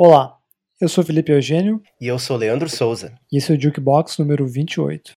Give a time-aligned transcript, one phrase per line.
[0.00, 0.36] Olá,
[0.80, 1.82] eu sou Felipe Eugênio.
[2.00, 3.18] E eu sou Leandro Souza.
[3.32, 5.16] E esse é o Jukebox número 28.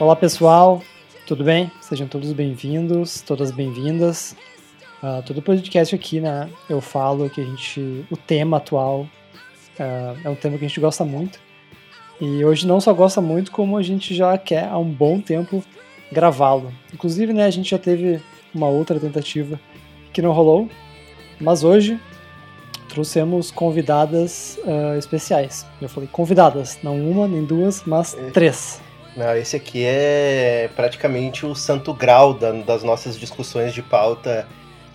[0.00, 0.82] Olá pessoal,
[1.26, 1.70] tudo bem?
[1.82, 4.34] Sejam todos bem-vindos, todas bem-vindas.
[5.02, 6.48] Uh, todo podcast aqui, né?
[6.70, 10.80] Eu falo que a gente, o tema atual uh, é um tema que a gente
[10.80, 11.38] gosta muito.
[12.18, 15.62] E hoje não só gosta muito, como a gente já quer há um bom tempo
[16.10, 16.72] gravá-lo.
[16.94, 17.44] Inclusive, né?
[17.44, 18.22] A gente já teve
[18.54, 19.60] uma outra tentativa
[20.14, 20.66] que não rolou,
[21.38, 22.00] mas hoje
[22.88, 25.66] trouxemos convidadas uh, especiais.
[25.78, 28.30] Eu falei convidadas, não uma nem duas, mas é.
[28.30, 28.80] três.
[29.16, 34.46] Não, esse aqui é praticamente o santo grau da, das nossas discussões de pauta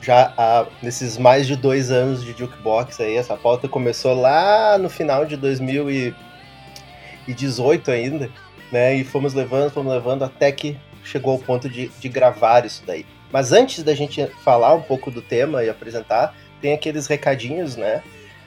[0.01, 3.17] já há nesses mais de dois anos de Jukebox aí.
[3.17, 8.29] Essa pauta começou lá no final de 2018 ainda,
[8.71, 8.95] né?
[8.95, 13.03] E fomos levando, fomos levando até que chegou ao ponto de, de gravar isso daí.
[13.31, 18.01] Mas antes da gente falar um pouco do tema e apresentar, tem aqueles recadinhos, né?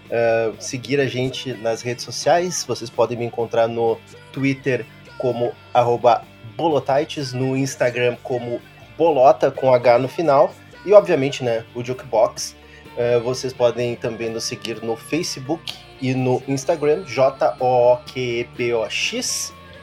[0.07, 2.65] Uh, seguir a gente nas redes sociais.
[2.67, 3.99] Vocês podem me encontrar no
[4.33, 4.87] Twitter
[5.19, 6.23] como arroba
[6.57, 8.61] Bolotites, no Instagram como
[8.97, 10.53] Bolota com H no final.
[10.87, 12.57] E obviamente, né, o Jukebox.
[12.97, 17.59] Uh, vocês podem também nos seguir no Facebook e no Instagram, J-O-O-Q-E-P-O-X.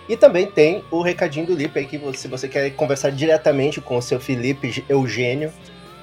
[0.07, 3.97] E também tem o recadinho do Lipe aí, que se você quer conversar diretamente com
[3.97, 5.51] o seu Felipe Eugênio,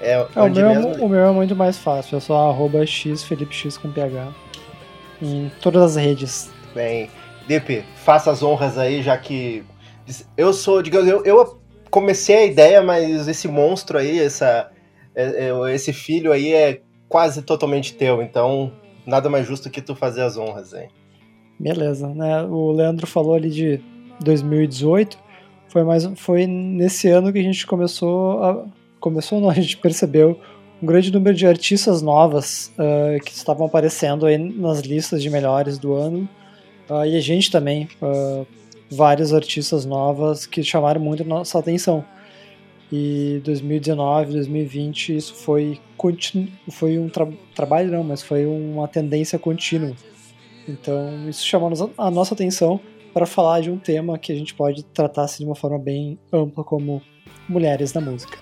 [0.01, 2.85] é, é o, meu, é mesmo, o meu é muito mais fácil, é só arroba
[2.85, 4.33] x, Felipe X com PH.
[5.23, 6.51] Em todas as redes.
[6.75, 7.09] Bem,
[7.49, 9.65] Lipe, faça as honras aí, já que
[10.37, 14.71] eu sou, digamos, eu, eu comecei a ideia, mas esse monstro aí, essa,
[15.15, 18.73] é, é, esse filho aí é quase totalmente teu, então
[19.07, 20.89] nada mais justo que tu fazer as honras aí.
[21.59, 22.43] Beleza, né?
[22.43, 23.81] O Leandro falou ali de
[24.21, 25.19] 2018,
[25.69, 28.65] foi mais foi nesse ano que a gente começou a
[28.99, 30.39] começou não, a gente percebeu
[30.83, 35.79] um grande número de artistas novas uh, que estavam aparecendo aí nas listas de melhores
[35.79, 36.29] do ano
[36.89, 38.47] Uh, e a gente também, uh,
[38.91, 42.05] várias artistas novas que chamaram muito nossa atenção.
[42.93, 45.81] E 2019, 2020, isso foi,
[46.71, 49.95] foi um tra trabalho, não, mas foi uma tendência contínua.
[50.69, 52.79] Então, isso chamou a nossa atenção
[53.15, 56.19] para falar de um tema que a gente pode tratar assim, de uma forma bem
[56.31, 57.01] ampla, como
[57.49, 58.39] mulheres na música.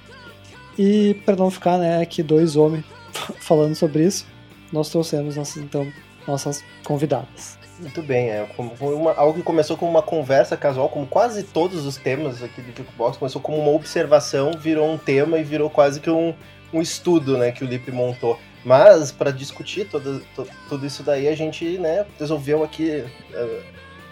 [0.77, 2.85] E para não ficar né, aqui dois homens
[3.39, 4.27] falando sobre isso,
[4.73, 5.87] nós trouxemos nossas, então,
[6.27, 7.60] nossas convidadas.
[7.81, 8.47] Muito bem, é
[8.77, 12.61] foi uma, algo que começou como uma conversa casual, como quase todos os temas aqui
[12.61, 16.35] do Jukebox, começou como uma observação, virou um tema e virou quase que um,
[16.75, 18.39] um estudo, né, que o Lipe montou.
[18.63, 23.03] Mas, para discutir todo, todo, tudo isso daí, a gente, né, resolveu aqui
[23.33, 23.63] uh,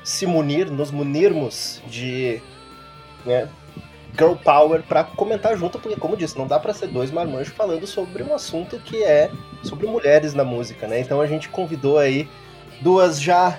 [0.03, 2.41] se munir, nos munirmos de,
[3.27, 3.51] né,
[4.17, 7.87] girl power para comentar junto, porque, como disse, não dá para ser dois marmanjos falando
[7.87, 9.31] sobre um assunto que é
[9.63, 11.01] sobre mulheres na música, né?
[11.01, 12.27] Então a gente convidou aí
[12.81, 13.59] duas já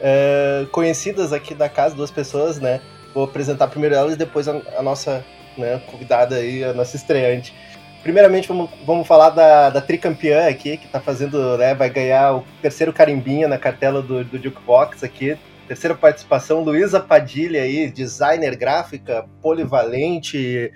[0.00, 2.80] é, conhecidas aqui da casa, duas pessoas, né?
[3.14, 5.24] Vou apresentar primeiro elas e depois a, a nossa
[5.56, 7.54] né, convidada aí, a nossa estreante.
[8.02, 12.44] Primeiramente, vamos, vamos falar da, da tricampeã aqui, que tá fazendo, né, vai ganhar o
[12.62, 15.36] terceiro carimbinha na cartela do, do Jukebox aqui.
[15.66, 20.72] Terceira participação, Luísa Padilha aí, designer gráfica, polivalente,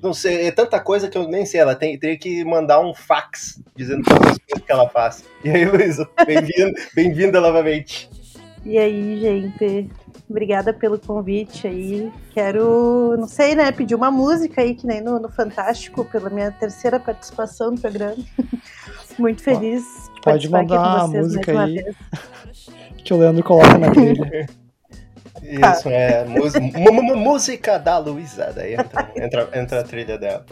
[0.00, 1.60] não sei, é tanta coisa que eu nem sei.
[1.60, 5.24] Ela tem, teria que mandar um fax dizendo todas as coisas que ela faz.
[5.44, 8.08] E aí, Luísa, bem-vinda bem novamente.
[8.64, 9.90] E aí, gente?
[10.30, 12.10] Obrigada pelo convite aí.
[12.32, 16.50] Quero, não sei, né, pedir uma música aí, que nem no, no Fantástico, pela minha
[16.52, 18.16] terceira participação no programa.
[19.18, 19.82] Muito feliz
[20.14, 21.96] de Pode mandar a música aí vez.
[23.04, 24.46] que o Leandro coloca na trilha.
[25.42, 26.24] Isso, é.
[27.16, 28.52] música da Luísa.
[28.54, 30.44] Daí entra, entra, entra a trilha dela.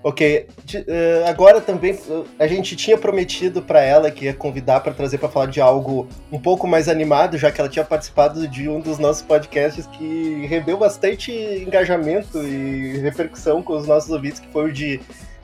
[0.00, 4.92] Ok, uh, agora também uh, a gente tinha prometido para ela que ia convidar para
[4.94, 8.68] trazer para falar de algo um pouco mais animado, já que ela tinha participado de
[8.68, 14.46] um dos nossos podcasts que rendeu bastante engajamento e repercussão com os nossos ouvintes, que
[14.48, 15.00] foi o de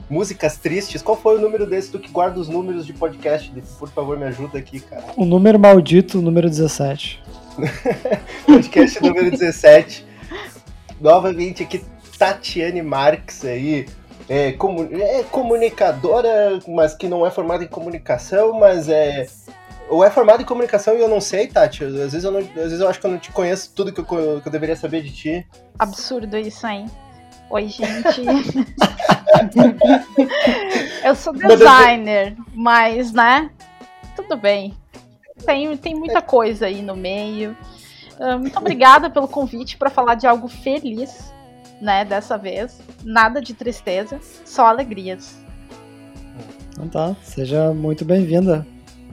[0.09, 1.03] músicas tristes.
[1.03, 1.91] Qual foi o número desse?
[1.91, 5.05] Tu que guarda os números de podcast, por favor, me ajuda aqui, cara.
[5.17, 7.24] O número maldito, o número 17.
[8.47, 10.07] podcast número 17.
[11.01, 11.85] Novamente aqui,
[12.19, 13.87] Tatiane Marques aí.
[14.29, 19.27] É, comu é, comunicadora, mas que não é formada em comunicação, mas é,
[19.89, 21.85] ou é formado em comunicação e eu não sei, Tati.
[21.85, 24.01] Às vezes eu, não, às vezes eu acho que eu não te conheço tudo que
[24.01, 25.47] eu, que eu deveria saber de ti.
[25.79, 26.87] Absurdo isso, hein?
[27.51, 28.23] Oi, gente.
[31.05, 33.51] eu sou designer, mas, né?
[34.17, 34.75] Tudo bem.
[35.45, 37.57] Tem, tem muita coisa aí no meio.
[38.19, 41.33] Uh, muito obrigada pelo convite para falar de algo feliz,
[41.81, 42.05] né?
[42.05, 42.81] Dessa vez.
[43.03, 45.37] Nada de tristeza, só alegrias.
[46.73, 48.67] Então tá, seja muito bem-vinda.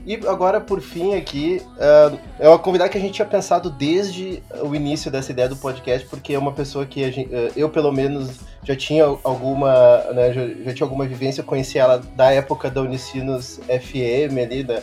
[0.04, 4.42] E agora, por fim, aqui, uh, é uma convidada que a gente tinha pensado desde
[4.60, 7.92] o início dessa ideia do podcast, porque é uma pessoa que gente, uh, eu, pelo
[7.92, 12.68] menos, já tinha alguma, né, já, já, tinha alguma vivência, eu conheci ela da época
[12.68, 14.82] da Unicinos FM ali, né,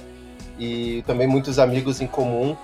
[0.59, 2.55] e também muitos amigos em comum.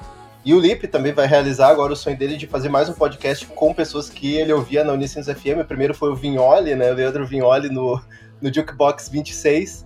[0.44, 3.48] E o Lipe também vai realizar agora o sonho dele de fazer mais um podcast
[3.48, 5.62] com pessoas que ele ouvia na Unicinos FM.
[5.62, 8.00] O primeiro foi o Vignoli, né, o Leandro Vignoli no,
[8.42, 9.86] no Jukebox 26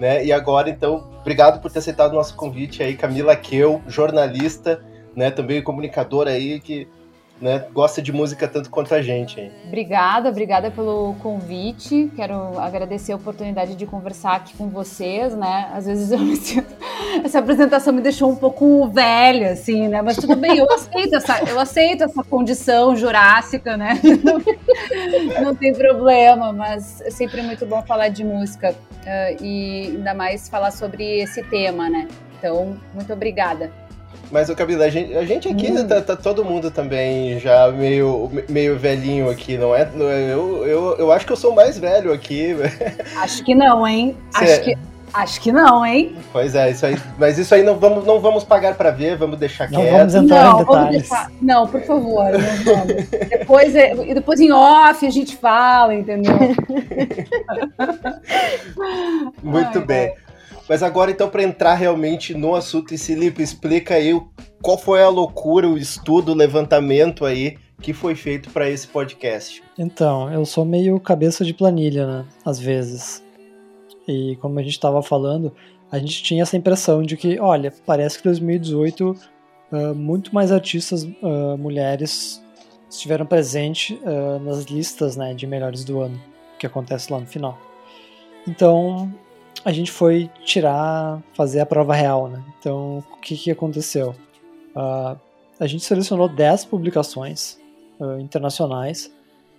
[0.00, 0.24] né?
[0.24, 4.82] E agora, então, obrigado por ter aceitado o nosso convite aí, Camila Keu, jornalista,
[5.14, 5.30] né?
[5.30, 6.88] Também comunicadora aí que
[7.40, 9.40] né, gosta de música tanto quanto a gente.
[9.40, 9.50] Hein?
[9.66, 12.10] Obrigada, obrigada pelo convite.
[12.14, 15.70] Quero agradecer a oportunidade de conversar aqui com vocês, né?
[15.72, 16.74] Às vezes eu me sinto...
[17.24, 20.02] essa apresentação me deixou um pouco velha, assim, né?
[20.02, 23.98] Mas tudo bem, eu aceito essa, eu aceito essa condição jurássica, né?
[25.42, 30.48] Não tem problema, mas é sempre muito bom falar de música uh, e ainda mais
[30.48, 32.06] falar sobre esse tema, né?
[32.38, 33.70] Então, muito obrigada.
[34.30, 35.86] Mas, o Camila, a gente, a gente aqui hum.
[35.86, 39.90] tá, tá, todo mundo também já meio, meio velhinho aqui, não é?
[39.94, 42.54] Eu, eu, eu acho que eu sou mais velho aqui.
[43.16, 44.16] Acho que não, hein?
[44.30, 44.44] Cê...
[44.44, 44.78] Acho que.
[45.12, 46.14] Acho que não, hein?
[46.32, 49.38] Pois é, isso aí, mas isso aí não vamos, não vamos pagar para ver, vamos
[49.38, 49.96] deixar não quieto.
[49.96, 51.00] Vamos entrar não, em detalhes.
[51.00, 53.08] Deixar, não, por favor, não vamos.
[53.28, 56.32] depois, é, depois em off a gente fala, entendeu?
[59.42, 60.14] Muito Ai, bem.
[60.70, 64.12] Mas agora, então, para entrar realmente no assunto, e Felipe, explica aí
[64.62, 69.60] qual foi a loucura, o estudo, o levantamento aí que foi feito para esse podcast.
[69.76, 72.24] Então, eu sou meio cabeça de planilha, né?
[72.44, 73.20] Às vezes.
[74.06, 75.52] E como a gente estava falando,
[75.90, 79.10] a gente tinha essa impressão de que, olha, parece que 2018
[79.72, 82.40] uh, muito mais artistas uh, mulheres
[82.88, 86.20] estiveram presentes uh, nas listas né, de melhores do ano,
[86.60, 87.58] que acontece lá no final.
[88.46, 89.12] Então,
[89.64, 92.42] a gente foi tirar, fazer a prova real, né?
[92.58, 94.14] Então, o que, que aconteceu?
[94.74, 95.18] Uh,
[95.58, 97.58] a gente selecionou 10 publicações
[97.98, 99.12] uh, internacionais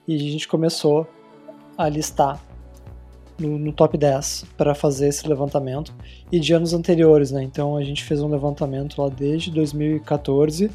[0.08, 1.08] e a gente começou
[1.78, 2.42] a listar
[3.38, 5.94] no, no top 10 para fazer esse levantamento
[6.32, 7.44] e de anos anteriores, né?
[7.44, 10.72] Então a gente fez um levantamento lá desde 2014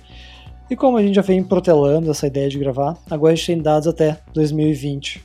[0.69, 3.59] e como a gente já vem protelando essa ideia de gravar, agora a gente tem
[3.63, 5.25] dados até 2020.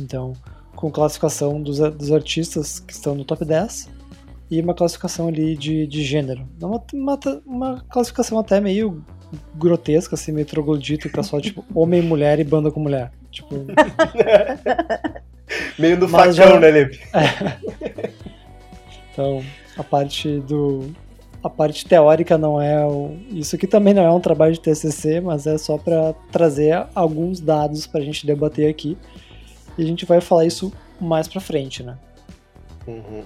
[0.00, 0.32] Então,
[0.80, 3.90] com classificação dos, dos artistas que estão no top 10
[4.50, 6.48] e uma classificação ali de, de gênero.
[6.60, 9.04] Uma, uma, uma classificação até meio
[9.54, 13.12] grotesca, assim, meio troglodita, que é só tipo homem, mulher e banda com mulher.
[13.30, 13.66] Tipo.
[15.78, 16.58] meio do facão, já...
[16.58, 16.98] né, Lipe?
[17.12, 18.10] É.
[19.12, 19.44] Então,
[19.76, 20.90] a parte do.
[21.42, 23.16] A parte teórica não é o...
[23.30, 27.40] isso aqui também não é um trabalho de TCC, mas é só para trazer alguns
[27.40, 28.96] dados para a gente debater aqui
[29.80, 31.96] e a gente vai falar isso mais pra frente, né?
[32.86, 33.24] Uhum.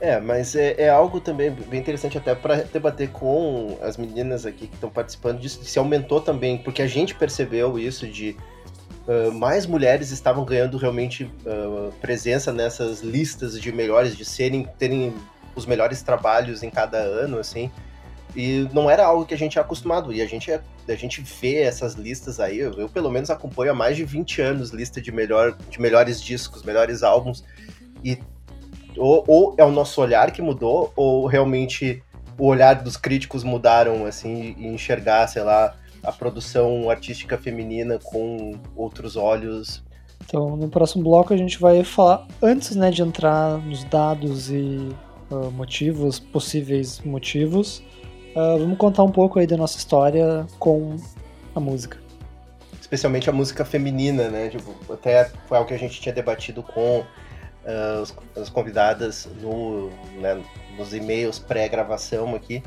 [0.00, 4.68] É, mas é, é, algo também bem interessante até para debater com as meninas aqui
[4.68, 8.36] que estão participando disso, se aumentou também, porque a gente percebeu isso de
[9.08, 15.12] uh, mais mulheres estavam ganhando realmente uh, presença nessas listas de melhores, de serem, terem
[15.56, 17.68] os melhores trabalhos em cada ano, assim.
[18.36, 20.12] E não era algo que a gente é acostumado.
[20.12, 23.72] E a gente, é, a gente vê essas listas aí, eu, eu, pelo menos acompanho
[23.72, 27.42] há mais de 20 anos lista de, melhor, de melhores discos, melhores álbuns.
[28.04, 28.18] E
[28.96, 32.02] ou, ou é o nosso olhar que mudou, ou realmente
[32.38, 38.58] o olhar dos críticos mudaram, assim, e enxergar, sei lá, a produção artística feminina com
[38.76, 39.82] outros olhos.
[40.24, 44.88] Então, no próximo bloco a gente vai falar, antes né, de entrar nos dados e
[45.30, 47.82] uh, motivos, possíveis motivos,
[48.38, 50.94] Uh, vamos contar um pouco aí da nossa história com
[51.56, 51.98] a música.
[52.80, 54.48] Especialmente a música feminina, né?
[54.48, 59.90] Tipo, até foi algo que a gente tinha debatido com uh, as convidadas no,
[60.20, 60.40] né,
[60.76, 62.62] nos e-mails pré-gravação aqui,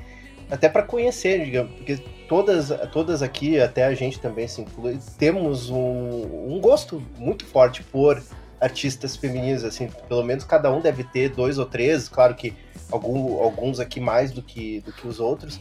[0.49, 5.69] até para conhecer, digamos, porque todas, todas aqui, até a gente também se inclui, temos
[5.69, 8.21] um, um gosto muito forte por
[8.59, 12.53] artistas femininos, assim, pelo menos cada um deve ter dois ou três, claro que
[12.91, 15.59] algum, alguns aqui mais do que, do que os outros,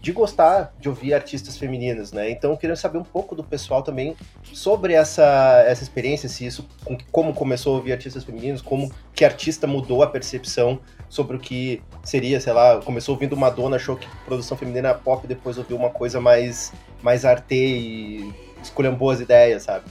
[0.00, 2.30] de gostar de ouvir artistas femininas, né?
[2.30, 6.66] Então eu queria saber um pouco do pessoal também sobre essa, essa experiência, se isso,
[7.12, 11.82] como começou a ouvir artistas femininos, como que artista mudou a percepção sobre o que
[12.02, 15.90] seria, sei lá, começou ouvindo Madonna, achou que produção feminina era pop, depois ouviu uma
[15.90, 16.72] coisa mais,
[17.02, 19.84] mais arte e escolhendo boas ideias, sabe?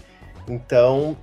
[0.48, 1.16] Então,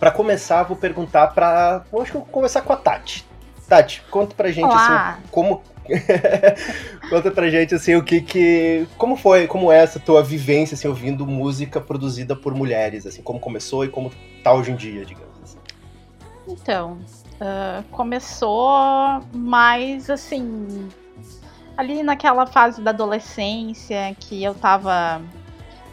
[0.00, 3.27] para começar, vou perguntar para, acho que vou começar com a Tati.
[3.68, 5.62] Tati, conta pra gente assim, como
[7.10, 10.88] conta pra gente assim o que que como foi, como é essa tua vivência assim
[10.88, 14.10] ouvindo música produzida por mulheres, assim, como começou e como
[14.42, 15.58] tá hoje em dia, digamos assim.
[16.48, 16.98] Então,
[17.34, 20.88] uh, começou mais assim
[21.76, 25.22] ali naquela fase da adolescência que eu tava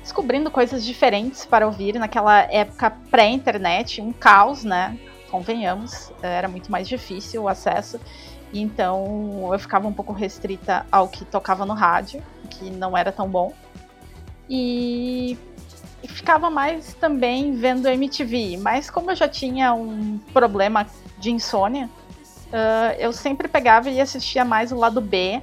[0.01, 4.97] descobrindo coisas diferentes para ouvir naquela época pré-internet, um caos, né?
[5.35, 7.99] Convenhamos, era muito mais difícil o acesso.
[8.53, 13.27] Então eu ficava um pouco restrita ao que tocava no rádio, que não era tão
[13.27, 13.51] bom.
[14.49, 15.37] E
[16.07, 18.55] ficava mais também vendo MTV.
[18.61, 20.87] Mas como eu já tinha um problema
[21.17, 21.89] de insônia,
[22.47, 25.41] uh, eu sempre pegava e assistia mais o lado B.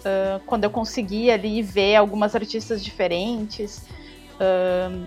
[0.00, 3.82] Uh, quando eu conseguia ali ver algumas artistas diferentes,
[4.34, 5.06] uh,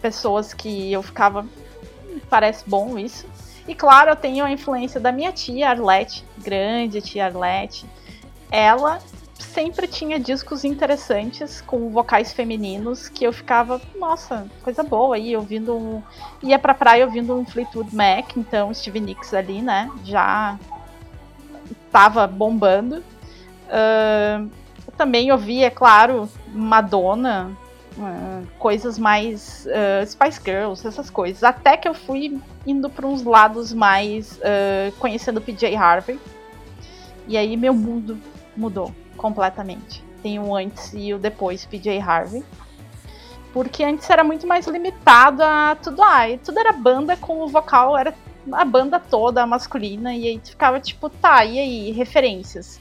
[0.00, 1.42] pessoas que eu ficava.
[1.42, 3.26] Hum, parece bom isso.
[3.66, 7.86] E claro, eu tenho a influência da minha tia Arlette, grande tia Arlette.
[8.50, 9.00] Ela
[9.38, 15.76] sempre tinha discos interessantes com vocais femininos que eu ficava, nossa, coisa boa aí, ouvindo
[15.76, 16.02] um.
[16.42, 19.90] Ia pra praia ouvindo um Fleetwood Mac, então Steve Nicks ali, né?
[20.04, 20.58] Já
[21.90, 23.02] tava bombando.
[23.68, 24.50] Uh,
[24.96, 27.56] também ouvia, é claro, Madonna,
[27.96, 31.42] uh, coisas mais uh, Spice Girls, essas coisas.
[31.42, 34.38] Até que eu fui indo para uns lados mais
[34.98, 36.18] conhecendo PJ Harvey.
[37.26, 38.18] E aí meu mundo
[38.56, 40.02] mudou completamente.
[40.22, 42.44] Tem o antes e o depois PJ Harvey.
[43.52, 46.02] Porque antes era muito mais limitado a tudo.
[46.02, 48.14] Ah, tudo era banda com o vocal, era
[48.52, 50.14] a banda toda masculina.
[50.14, 52.80] E aí ficava tipo, tá, e aí, referências?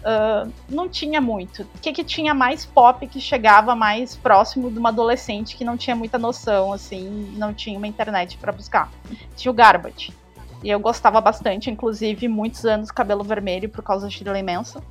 [0.00, 1.62] Uh, não tinha muito.
[1.62, 5.76] O que, que tinha mais pop que chegava mais próximo de uma adolescente que não
[5.76, 8.90] tinha muita noção, assim, não tinha uma internet para buscar?
[9.36, 10.14] Tinha o Garbage.
[10.62, 14.82] E eu gostava bastante, inclusive, muitos anos cabelo vermelho por causa da Shirley Manson.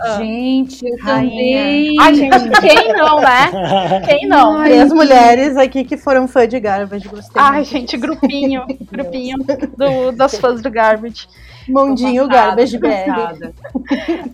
[0.00, 0.16] Ah.
[0.16, 1.94] Gente, eu também.
[2.00, 3.50] Ai, gente, quem não, né?
[4.08, 4.56] Quem não?
[4.56, 7.06] Ai, Três mulheres aqui que foram fã de Garbage.
[7.06, 8.64] Gostei Ai, gente, grupinho.
[8.90, 9.36] grupinho
[9.76, 11.28] do, das fãs do Garbage.
[11.68, 13.52] Mondinho Garbage BR.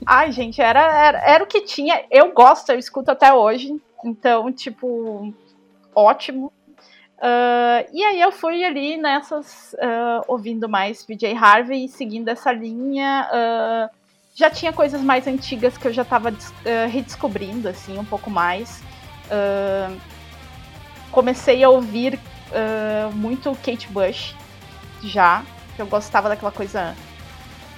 [0.07, 2.01] Ai, gente, era, era, era o que tinha.
[2.13, 3.75] Eu gosto, eu escuto até hoje.
[4.05, 5.35] Então, tipo,
[5.93, 6.53] ótimo.
[7.19, 12.53] Uh, e aí eu fui ali nessas, uh, ouvindo mais PJ Harvey e seguindo essa
[12.53, 13.29] linha.
[13.33, 14.06] Uh,
[14.37, 18.83] já tinha coisas mais antigas que eu já estava uh, redescobrindo, assim, um pouco mais.
[19.27, 19.99] Uh,
[21.11, 24.37] comecei a ouvir uh, muito Kate Bush,
[25.03, 25.43] já,
[25.75, 26.95] que eu gostava daquela coisa.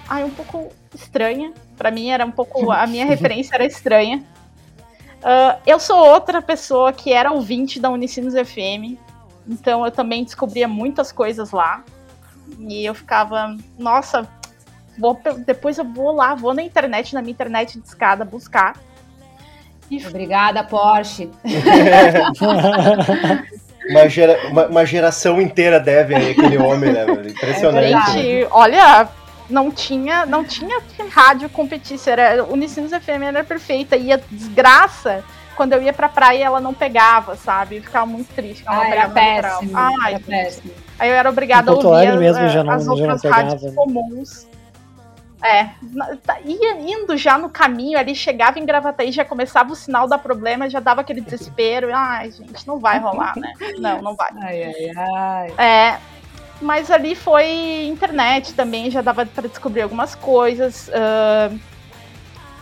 [0.08, 1.54] Ai, um pouco estranha.
[1.76, 2.72] Para mim era um pouco.
[2.72, 4.24] A minha referência era estranha.
[5.64, 8.98] eu sou outra pessoa que era ouvinte da Unicinos FM,
[9.46, 11.84] então eu também descobria muitas coisas lá.
[12.58, 14.26] E eu ficava, nossa,
[14.98, 18.74] Vou, depois eu vou lá, vou na internet, na minha internet de escada, buscar.
[19.90, 20.04] E...
[20.06, 21.30] Obrigada, Porsche.
[23.88, 27.04] uma, gera, uma, uma, geração inteira deve aquele homem, né?
[27.04, 28.12] Impressionante.
[28.12, 29.08] Gente, olha,
[29.48, 35.24] não tinha, não tinha rádio competisse, era Unicinos FM era perfeita e a desgraça
[35.56, 37.76] quando eu ia pra praia ela não pegava, sabe?
[37.76, 38.62] Eu ficava muito triste.
[38.66, 39.72] Ah, era péssimo.
[39.74, 40.72] Ai, era péssimo.
[40.98, 43.72] Aí eu era obrigada a ouvir as, mesmo já não, as outras rádios né?
[43.74, 44.47] comuns.
[45.40, 45.70] É,
[46.24, 50.18] tá, ia indo já no caminho ali, chegava em Gravataí, já começava o sinal da
[50.18, 51.90] problema, já dava aquele desespero.
[51.94, 53.52] Ai, gente, não vai rolar, né?
[53.78, 54.30] Não, não vai.
[54.42, 55.54] Ai, ai, ai.
[55.56, 55.98] É,
[56.60, 60.88] mas ali foi internet também, já dava para descobrir algumas coisas.
[60.88, 61.58] Uh,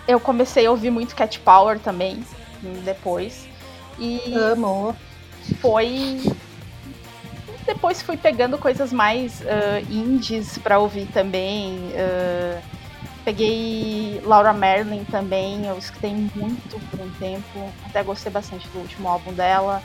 [0.07, 2.23] eu comecei a ouvir muito Cat Power também,
[2.85, 3.49] depois.
[3.99, 4.95] E Amo.
[5.61, 6.21] Foi
[7.67, 11.77] depois fui pegando coisas mais uh, indies para ouvir também.
[11.91, 12.63] Uh,
[13.25, 17.73] peguei Laura Merlin também, eu escutei muito por um tempo.
[17.85, 19.83] Até gostei bastante do último álbum dela.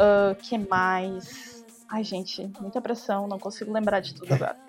[0.00, 1.64] Uh, que mais?
[1.88, 4.65] Ai, gente, muita pressão, não consigo lembrar de tudo agora.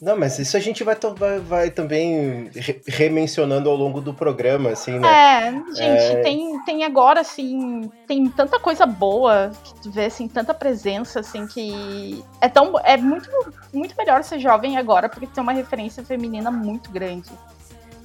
[0.00, 4.70] Não, mas isso a gente vai, vai, vai também re remencionando ao longo do programa,
[4.70, 5.08] assim, né?
[5.08, 6.22] É, gente, é...
[6.22, 11.46] Tem, tem agora, assim, tem tanta coisa boa que tu vê, assim, tanta presença, assim,
[11.46, 12.72] que é tão.
[12.82, 13.28] É muito,
[13.74, 17.30] muito melhor ser jovem agora, porque tem uma referência feminina muito grande.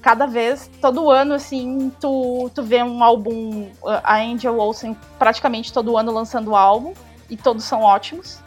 [0.01, 3.69] Cada vez, todo ano, assim, tu, tu vê um álbum,
[4.03, 6.93] a Angel Olsen praticamente todo ano lançando álbum,
[7.29, 8.39] e todos são ótimos.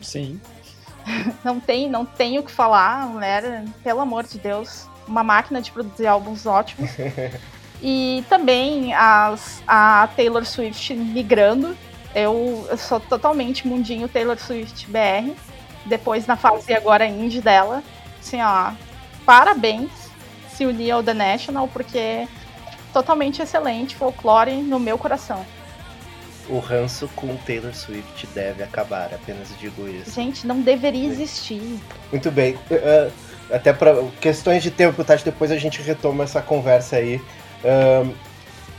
[0.00, 0.40] Sim.
[1.44, 5.60] não tem, não tenho o que falar, a mulher, pelo amor de Deus, uma máquina
[5.60, 6.90] de produzir álbuns ótimos.
[7.82, 11.76] e também as, a Taylor Swift migrando.
[12.14, 15.32] Eu, eu sou totalmente mundinho Taylor Swift BR.
[15.86, 17.82] Depois na fase agora indie dela.
[18.20, 18.72] Assim, ó,
[19.24, 19.90] parabéns
[20.52, 22.28] se unir ao The National, porque
[22.92, 25.44] totalmente excelente, folclore no meu coração.
[26.50, 30.10] O ranço com Taylor Swift deve acabar, apenas digo isso.
[30.10, 31.78] Gente, não deveria existir.
[32.10, 32.56] Muito bem.
[32.68, 33.12] Uh,
[33.52, 37.22] até para questões de tempo, Tati, depois a gente retoma essa conversa aí.
[37.64, 38.12] Uh,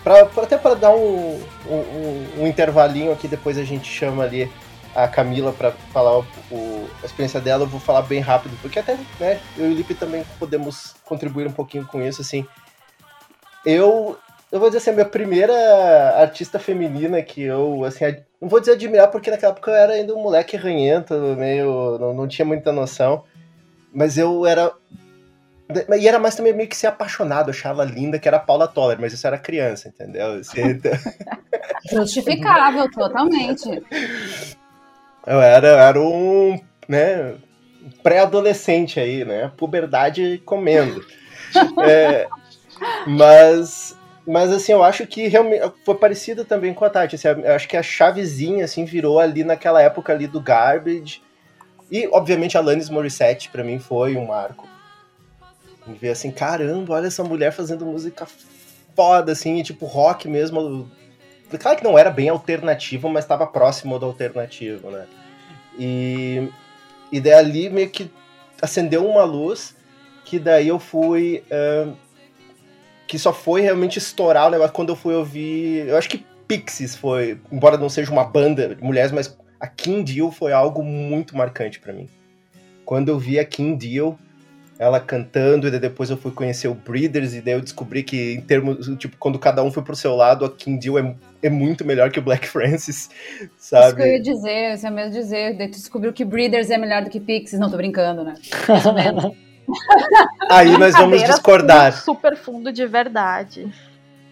[0.04, 4.51] pra, até para dar um, um, um, intervalinho aqui, depois a gente chama ali
[4.94, 7.63] a Camila para falar o, o, a experiência dela.
[7.63, 11.48] Eu vou falar bem rápido, porque até né, eu e o Lipe também podemos contribuir
[11.48, 12.22] um pouquinho com isso.
[12.22, 12.46] Assim,
[13.66, 14.18] eu
[14.51, 15.53] eu vou dizer assim, a minha primeira
[16.17, 18.03] artista feminina que eu, assim,
[18.39, 22.13] não vou dizer admirar, porque naquela época eu era ainda um moleque ranhento, meio, não,
[22.13, 23.24] não tinha muita noção,
[23.93, 24.74] mas eu era,
[25.98, 28.67] e era mais também meio que ser apaixonado, eu achava linda, que era a Paula
[28.67, 30.34] Toller, mas isso era criança, entendeu?
[30.34, 30.81] Assim,
[31.89, 33.81] Justificável, totalmente.
[35.25, 37.36] Eu era, eu era um, né,
[38.03, 41.05] pré-adolescente aí, né, puberdade comendo.
[41.86, 42.29] É,
[43.05, 43.93] mas
[44.25, 47.16] mas assim, eu acho que realmente foi parecido também com a Tati.
[47.16, 51.22] Assim, eu acho que a chavezinha assim virou ali naquela época ali do Garbage.
[51.90, 54.68] E obviamente a Alanis Morissette para mim foi um marco.
[55.88, 58.28] E ver assim, caramba, olha essa mulher fazendo música
[58.96, 60.90] foda assim, tipo rock mesmo.
[61.60, 65.08] Claro que não era bem alternativo, mas estava próximo do alternativo, né?
[65.78, 66.48] E
[67.12, 68.10] e daí ali meio que
[68.62, 69.75] acendeu uma luz
[70.24, 71.94] que daí eu fui uh,
[73.12, 75.86] que só foi realmente estourar o negócio quando eu fui ouvir.
[75.86, 80.01] Eu acho que Pixies foi, embora não seja uma banda de mulheres, mas a Kim
[80.01, 82.08] Deal foi algo muito marcante para mim.
[82.86, 84.18] Quando eu vi a Kim Deal,
[84.80, 88.39] ela cantando, e depois eu fui conhecer o Breeders, e daí eu descobri que, em
[88.39, 91.13] termos, tipo, quando cada um foi pro seu lado, a Kim Deal é,
[91.44, 93.10] é muito melhor que o Black Francis,
[93.58, 93.88] sabe?
[93.88, 96.77] Isso que eu ia dizer, isso é mesmo dizer, daí tu descobriu que Breeders é
[96.77, 98.36] melhor do que Pixies, não tô brincando, né?
[98.70, 99.50] Mais ou menos.
[100.50, 101.94] Aí nós vamos discordar.
[101.94, 103.72] Super fundo de verdade.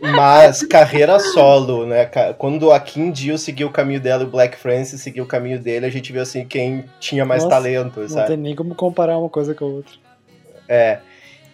[0.02, 2.06] Mas carreira solo, né?
[2.38, 5.60] Quando a Kim Deal seguiu o caminho dela e o Black Francis seguiu o caminho
[5.60, 8.22] dele, a gente viu assim quem tinha mais Nossa, talento, sabe?
[8.22, 9.94] Não tem nem como comparar uma coisa com a outra.
[10.68, 11.00] É.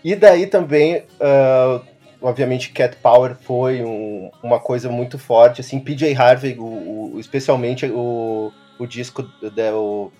[0.03, 1.81] E daí também, uh,
[2.21, 7.87] obviamente, Cat Power foi um, uma coisa muito forte, assim, PJ Harvey, o, o, especialmente
[7.87, 10.11] o, o disco do,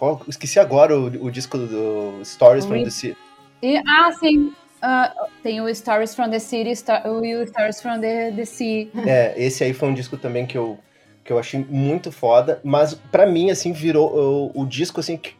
[0.00, 3.18] qual, esqueci agora o, o disco do Stories from the City.
[3.62, 4.50] E, ah, sim.
[4.82, 8.90] Uh, tem o Stories from the City Star, e o Stories from the, the Sea.
[9.06, 10.78] É, esse aí foi um disco também que eu,
[11.22, 15.34] que eu achei muito foda, mas para mim, assim, virou o, o disco, assim, que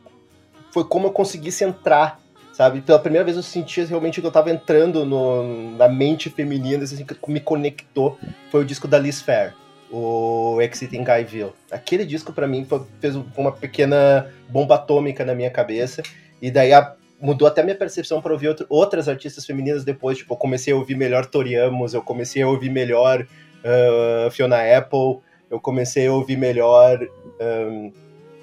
[0.71, 2.21] foi como eu conseguisse entrar,
[2.53, 2.83] sabe?
[2.83, 7.03] Pela primeira vez eu sentia realmente que eu tava entrando no, na mente feminina, assim,
[7.03, 8.19] que me conectou,
[8.51, 9.55] foi o disco da Liz Fair
[9.91, 11.53] o Exit in Guyville.
[11.71, 12.67] Aquele disco para mim
[13.01, 16.03] fez uma pequena bomba atômica na minha cabeça
[16.41, 20.19] e daí a, mudou até minha percepção para ouvir outro, outras artistas femininas depois.
[20.19, 24.59] Tipo, eu comecei a ouvir melhor Tori Amos, eu comecei a ouvir melhor uh, Fiona
[24.77, 25.19] Apple,
[25.51, 26.99] eu comecei a ouvir melhor,
[27.41, 27.93] um,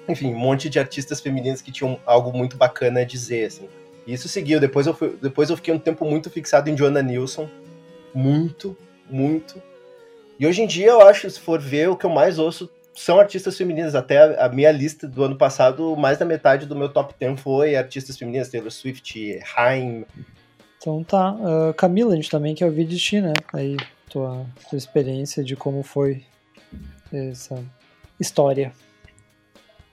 [0.08, 3.68] enfim, um monte de artistas femininas que tinham algo muito bacana a dizer, assim.
[4.06, 4.60] E isso seguiu.
[4.60, 7.48] Depois eu, fui, depois eu fiquei um tempo muito fixado em Joanna Nilsson,
[8.14, 8.76] muito,
[9.10, 9.60] muito.
[10.38, 13.18] E hoje em dia eu acho, se for ver, o que eu mais ouço são
[13.18, 13.94] artistas femininas.
[13.94, 17.76] Até a minha lista do ano passado, mais da metade do meu top 10 foi
[17.76, 20.04] artistas femininas, Taylor Swift, Haim.
[20.76, 21.32] Então tá.
[21.32, 23.32] Uh, Camila, a gente também quer ouvir de ti, né?
[23.52, 23.76] Aí,
[24.08, 26.24] tua, tua experiência de como foi
[27.12, 27.62] essa
[28.20, 28.72] história.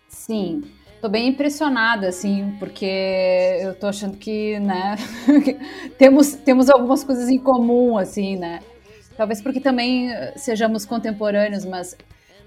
[0.08, 0.64] Sim.
[1.02, 4.96] Tô bem impressionada, assim, porque eu tô achando que, né,
[6.00, 8.60] temos, temos algumas coisas em comum, assim, né?
[9.18, 11.98] Talvez porque também eh, sejamos contemporâneos, mas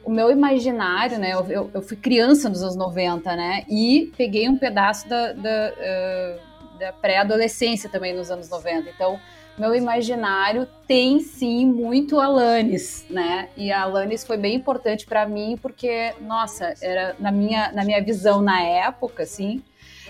[0.05, 1.33] o meu imaginário, né?
[1.33, 3.65] Eu, eu, fui criança nos anos 90, né?
[3.69, 8.89] E peguei um pedaço da, da, uh, da pré-adolescência também nos anos 90.
[8.89, 9.21] Então,
[9.59, 13.49] meu imaginário tem sim muito Alanis, né?
[13.57, 18.03] E a Alanis foi bem importante para mim porque, nossa, era na minha, na minha
[18.03, 19.63] visão na época, assim,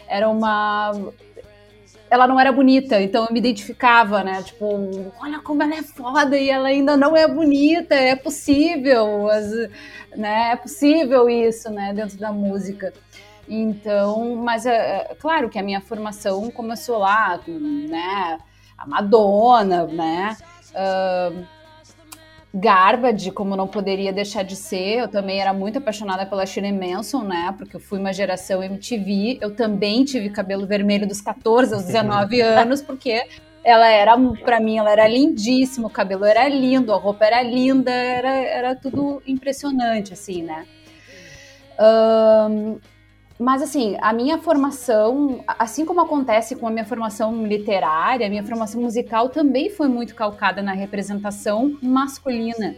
[0.06, 0.92] era uma
[2.10, 4.42] ela não era bonita, então eu me identificava, né?
[4.42, 9.28] Tipo, olha como ela é foda e ela ainda não é bonita, é possível,
[10.16, 10.52] né?
[10.52, 11.92] É possível isso, né?
[11.92, 12.92] Dentro da música.
[13.48, 18.38] Então, mas é, é claro que a minha formação começou lá, né?
[18.76, 20.36] A Madonna, né?
[20.70, 21.46] Uh,
[22.54, 25.00] Garbage, como não poderia deixar de ser.
[25.00, 27.54] Eu também era muito apaixonada pela Shirley Manson, né?
[27.56, 29.38] Porque eu fui uma geração MTV.
[29.40, 33.22] Eu também tive cabelo vermelho dos 14 aos 19 anos, porque
[33.62, 37.90] ela era, para mim, ela era lindíssima, o cabelo era lindo, a roupa era linda,
[37.90, 40.64] era, era tudo impressionante, assim, né?
[41.78, 42.78] Um,
[43.38, 48.42] mas assim, a minha formação, assim como acontece com a minha formação literária, a minha
[48.42, 52.76] formação musical também foi muito calcada na representação masculina.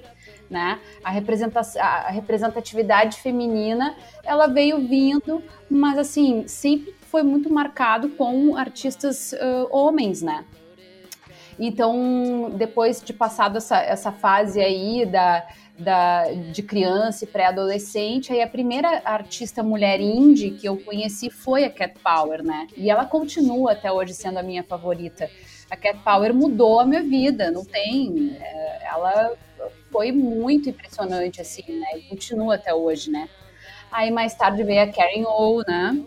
[0.51, 0.81] Né?
[1.05, 3.95] A, representação, a representatividade feminina,
[4.25, 10.45] ela veio vindo, mas assim, sempre foi muito marcado com artistas uh, homens, né?
[11.57, 15.47] Então, depois de passado essa, essa fase aí da,
[15.81, 18.33] da, de criança e pré-adolescente.
[18.33, 22.67] Aí a primeira artista mulher indie que eu conheci foi a Cat Power, né?
[22.77, 25.31] E ela continua até hoje sendo a minha favorita.
[25.71, 28.37] A Cat Power mudou a minha vida, não tem.
[28.41, 29.33] É, ela
[29.91, 31.87] foi muito impressionante, assim, né?
[31.97, 33.29] E continua até hoje, né?
[33.91, 36.05] Aí mais tarde veio a Karen O, né?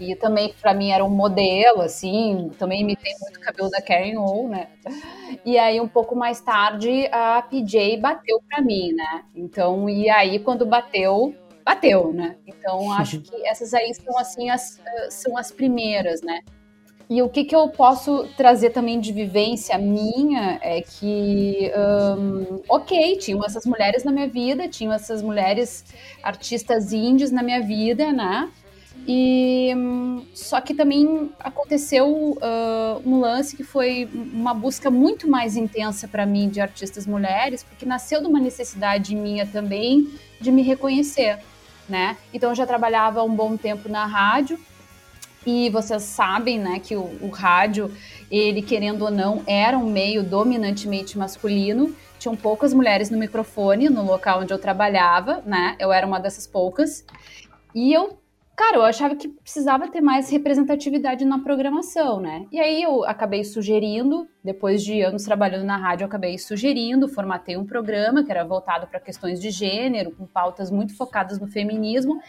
[0.00, 4.16] Que também para mim era um modelo, assim, também imitei muito o cabelo da Karen
[4.16, 4.68] O, né?
[5.44, 9.24] E aí um pouco mais tarde a PJ bateu para mim, né?
[9.36, 12.36] Então, e aí quando bateu, bateu, né?
[12.46, 16.40] Então acho que essas aí são assim as são as primeiras, né?
[17.10, 21.68] E o que, que eu posso trazer também de vivência minha é que,
[22.16, 25.84] um, ok, tinham essas mulheres na minha vida, tinham essas mulheres
[26.22, 28.48] artistas indies na minha vida, né?
[29.06, 29.70] E
[30.34, 36.26] só que também aconteceu uh, um lance que foi uma busca muito mais intensa para
[36.26, 40.08] mim de artistas mulheres, porque nasceu de uma necessidade minha também
[40.40, 41.38] de me reconhecer,
[41.88, 42.16] né?
[42.32, 44.58] Então eu já trabalhava um bom tempo na rádio
[45.46, 47.90] e vocês sabem, né, que o, o rádio,
[48.30, 51.94] ele querendo ou não, era um meio dominantemente masculino.
[52.18, 55.74] Tinham poucas mulheres no microfone no local onde eu trabalhava, né?
[55.78, 57.02] Eu era uma dessas poucas.
[57.74, 58.19] E eu
[58.56, 62.46] cara, eu achava que precisava ter mais representatividade na programação, né?
[62.52, 67.56] E aí eu acabei sugerindo, depois de anos trabalhando na rádio, eu acabei sugerindo, formatei
[67.56, 72.20] um programa que era voltado para questões de gênero, com pautas muito focadas no feminismo.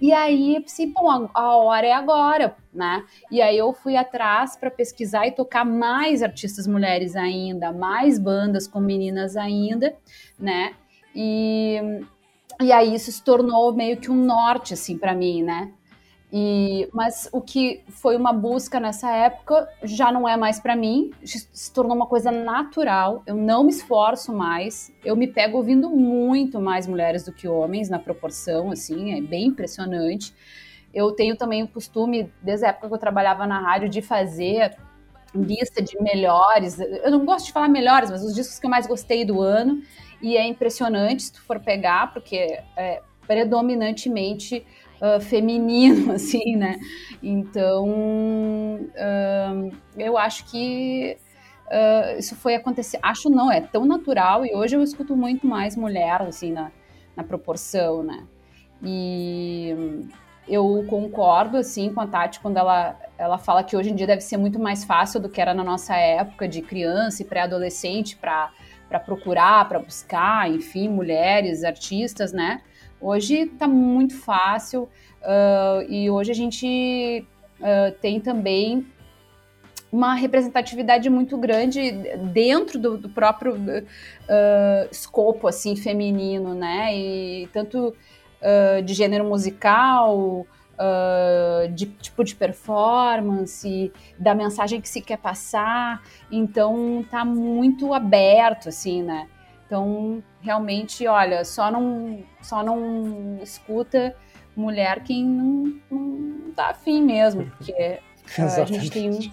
[0.00, 3.04] E aí, pensei, bom, a hora é agora, né?
[3.30, 8.66] E aí eu fui atrás para pesquisar e tocar mais artistas mulheres ainda, mais bandas
[8.66, 9.94] com meninas ainda,
[10.38, 10.74] né?
[11.14, 11.80] E
[12.60, 15.72] e aí isso se tornou meio que um norte assim para mim, né?
[16.32, 21.12] E, mas o que foi uma busca nessa época já não é mais para mim,
[21.22, 23.22] se tornou uma coisa natural.
[23.26, 27.88] Eu não me esforço mais, eu me pego ouvindo muito mais mulheres do que homens
[27.88, 30.34] na proporção, assim, é bem impressionante.
[30.92, 34.76] Eu tenho também o costume, desde a época que eu trabalhava na rádio, de fazer
[35.34, 36.78] lista de melhores.
[36.80, 39.82] Eu não gosto de falar melhores, mas os discos que eu mais gostei do ano.
[40.20, 44.64] E é impressionante se tu for pegar, porque é predominantemente
[45.00, 46.78] uh, feminino, assim, né?
[47.22, 51.16] Então, uh, eu acho que
[51.66, 52.98] uh, isso foi acontecer.
[53.02, 56.70] Acho não, é tão natural e hoje eu escuto muito mais mulher, assim, na,
[57.14, 58.24] na proporção, né?
[58.82, 59.74] E
[60.46, 64.20] eu concordo, assim, com a Tati quando ela, ela fala que hoje em dia deve
[64.20, 68.50] ser muito mais fácil do que era na nossa época de criança e pré-adolescente para
[68.88, 72.60] para procurar, para buscar, enfim, mulheres, artistas, né?
[73.00, 74.88] Hoje está muito fácil
[75.22, 77.26] uh, e hoje a gente
[77.60, 78.86] uh, tem também
[79.92, 81.92] uma representatividade muito grande
[82.32, 86.94] dentro do, do próprio uh, escopo assim feminino, né?
[86.94, 87.94] E tanto
[88.84, 90.46] de gênero musical,
[90.78, 96.02] Uh, de tipo de performance, da mensagem que se quer passar.
[96.30, 99.26] Então tá muito aberto, assim, né?
[99.66, 104.14] Então, realmente, olha, só não, só não escuta
[104.56, 107.98] mulher quem não, não tá afim mesmo, porque
[108.38, 109.32] uh, a gente tem.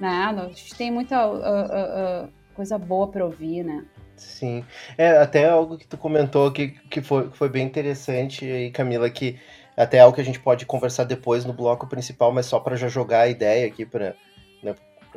[0.00, 3.84] Né, a gente tem muita uh, coisa boa para ouvir, né?
[4.16, 4.64] Sim.
[4.96, 9.08] É, até algo que tu comentou que, que, foi, que foi bem interessante aí, Camila,
[9.10, 9.38] que
[9.76, 12.88] até algo que a gente pode conversar depois no bloco principal, mas só para já
[12.88, 14.14] jogar a ideia aqui para
[14.62, 14.74] né,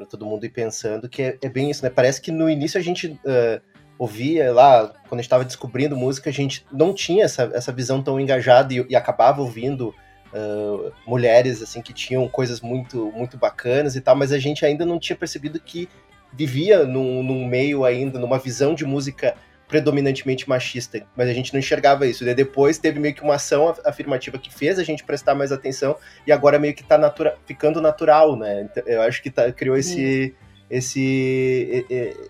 [0.10, 1.90] todo mundo ir pensando, que é, é, bem isso, né?
[1.90, 3.62] Parece que no início a gente uh,
[3.98, 8.02] ouvia lá, quando a gente estava descobrindo música, a gente não tinha essa, essa visão
[8.02, 9.94] tão engajada e, e acabava ouvindo
[10.34, 14.86] uh, mulheres assim que tinham coisas muito, muito bacanas e tal, mas a gente ainda
[14.86, 15.88] não tinha percebido que
[16.36, 19.36] vivia num, num meio ainda, numa visão de música
[19.68, 22.24] predominantemente machista, mas a gente não enxergava isso.
[22.24, 25.96] E depois teve meio que uma ação afirmativa que fez a gente prestar mais atenção
[26.26, 28.62] e agora meio que tá natura, ficando natural, né?
[28.62, 30.36] Então, eu acho que tá, criou esse,
[30.70, 31.86] esse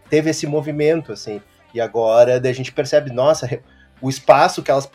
[0.09, 1.41] teve esse movimento assim.
[1.73, 3.59] E agora a gente percebe, nossa,
[4.01, 4.89] o espaço que elas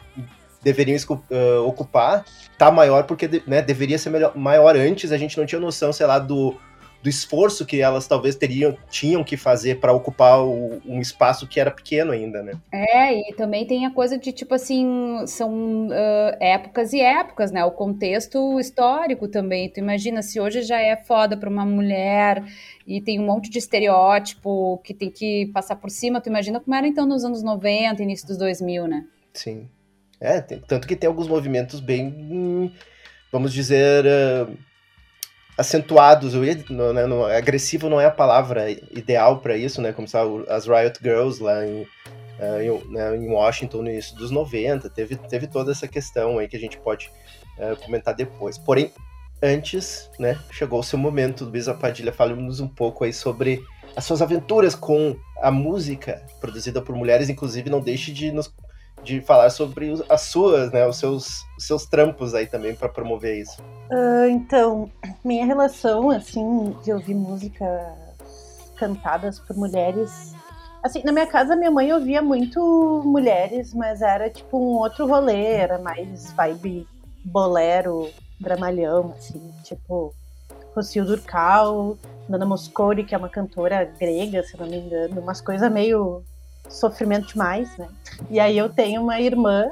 [0.62, 2.25] deveriam uh, ocupar
[2.57, 6.07] tá maior porque né, deveria ser melhor, maior antes, a gente não tinha noção, sei
[6.07, 6.59] lá, do,
[7.03, 11.59] do esforço que elas talvez teriam, tinham que fazer para ocupar o, um espaço que
[11.59, 12.53] era pequeno ainda, né?
[12.71, 17.65] É, e também tem a coisa de, tipo assim, são uh, épocas e épocas, né?
[17.65, 19.71] O contexto histórico também.
[19.71, 22.45] Tu imagina, se hoje já é foda para uma mulher
[22.87, 26.75] e tem um monte de estereótipo que tem que passar por cima, tu imagina como
[26.75, 29.07] era então nos anos 90, início dos 2000, né?
[29.33, 29.69] Sim.
[30.21, 32.71] É, tem, tanto que tem alguns movimentos bem,
[33.33, 34.55] vamos dizer, uh,
[35.61, 36.35] acentuados.
[36.35, 39.92] Eu no, né, no, agressivo não é a palavra ideal para isso, né?
[39.92, 44.31] Como sabe, as Riot Girls lá em, uh, em, né, em, Washington no início dos
[44.31, 47.11] 90, teve, teve toda essa questão aí que a gente pode
[47.59, 48.57] uh, comentar depois.
[48.57, 48.90] Porém,
[49.42, 53.62] antes, né, chegou o seu momento, Luísa Padilha, fale-nos um pouco aí sobre
[53.94, 58.51] as suas aventuras com a música produzida por mulheres, inclusive não deixe de nos
[59.03, 63.39] de falar sobre as suas, né, os seus, os seus trampos aí também para promover
[63.39, 63.61] isso.
[63.91, 64.91] Uh, então,
[65.25, 67.67] minha relação, assim, de ouvir música
[68.77, 70.33] cantadas por mulheres.
[70.83, 75.53] Assim, na minha casa, minha mãe ouvia muito mulheres, mas era tipo um outro rolê,
[75.53, 76.87] era mais vibe
[77.23, 78.09] bolero,
[78.41, 80.15] dramalhão, assim, tipo
[80.75, 85.71] Rocio Durcal, Nana Mosconi, que é uma cantora grega, se não me engano, umas coisas
[85.71, 86.25] meio
[86.70, 87.88] sofrimento demais, né?
[88.30, 89.70] E aí eu tenho uma irmã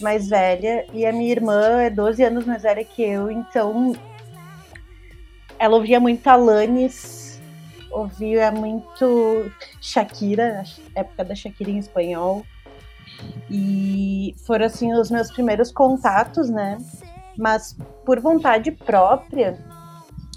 [0.00, 3.92] mais velha e a minha irmã é 12 anos mais velha que eu, então
[5.58, 7.40] ela ouvia muito Alanis,
[7.90, 10.64] ouvia muito Shakira,
[10.94, 12.42] época da Shakira em espanhol.
[13.48, 16.78] E foram assim os meus primeiros contatos, né?
[17.36, 19.56] Mas por vontade própria,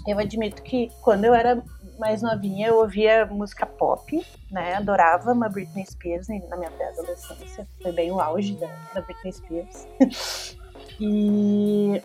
[0.06, 1.60] eu admito que quando eu era
[1.98, 4.74] mais novinha, eu ouvia música pop, né?
[4.74, 7.66] Adorava uma Britney Spears na minha adolescência.
[7.82, 9.86] Foi bem o auge da, da Britney Spears.
[11.00, 12.02] e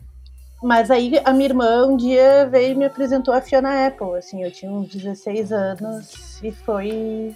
[0.62, 4.44] mas aí a minha irmã um dia veio e me apresentou a Fiona Apple, assim,
[4.44, 7.36] eu tinha uns 16 anos e foi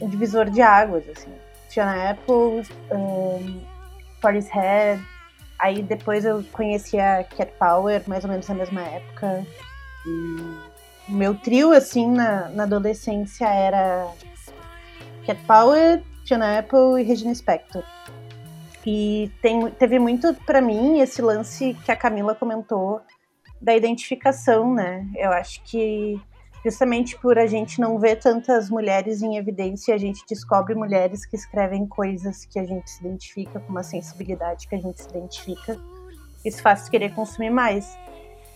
[0.00, 1.32] um divisor de águas, assim.
[1.68, 3.60] Fiona Apple, um,
[4.50, 5.04] Head,
[5.58, 9.46] aí depois eu conheci a Cat Power, mais ou menos na mesma época.
[10.04, 10.67] E
[11.08, 14.12] meu trio, assim, na, na adolescência era
[15.26, 17.82] Cat Power, Fiona Apple e Regina Spector.
[18.86, 23.00] E tem, teve muito para mim esse lance que a Camila comentou
[23.60, 25.06] da identificação, né?
[25.16, 26.20] Eu acho que
[26.64, 31.36] justamente por a gente não ver tantas mulheres em evidência, a gente descobre mulheres que
[31.36, 35.78] escrevem coisas que a gente se identifica, com uma sensibilidade que a gente se identifica.
[36.44, 37.96] Isso faz querer consumir mais.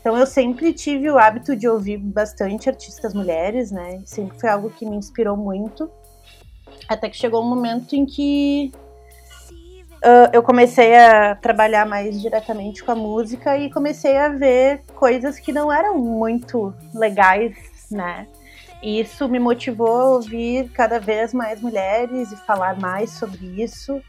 [0.02, 4.02] Então eu sempre tive o hábito de ouvir bastante artistas mulheres, né?
[4.04, 5.88] Sempre foi algo que me inspirou muito.
[6.88, 8.72] Até que chegou um momento em que
[9.98, 15.38] uh, eu comecei a trabalhar mais diretamente com a música e comecei a ver coisas
[15.38, 17.54] que não eram muito legais,
[17.88, 18.26] né?
[18.82, 24.02] E isso me motivou a ouvir cada vez mais mulheres e falar mais sobre isso.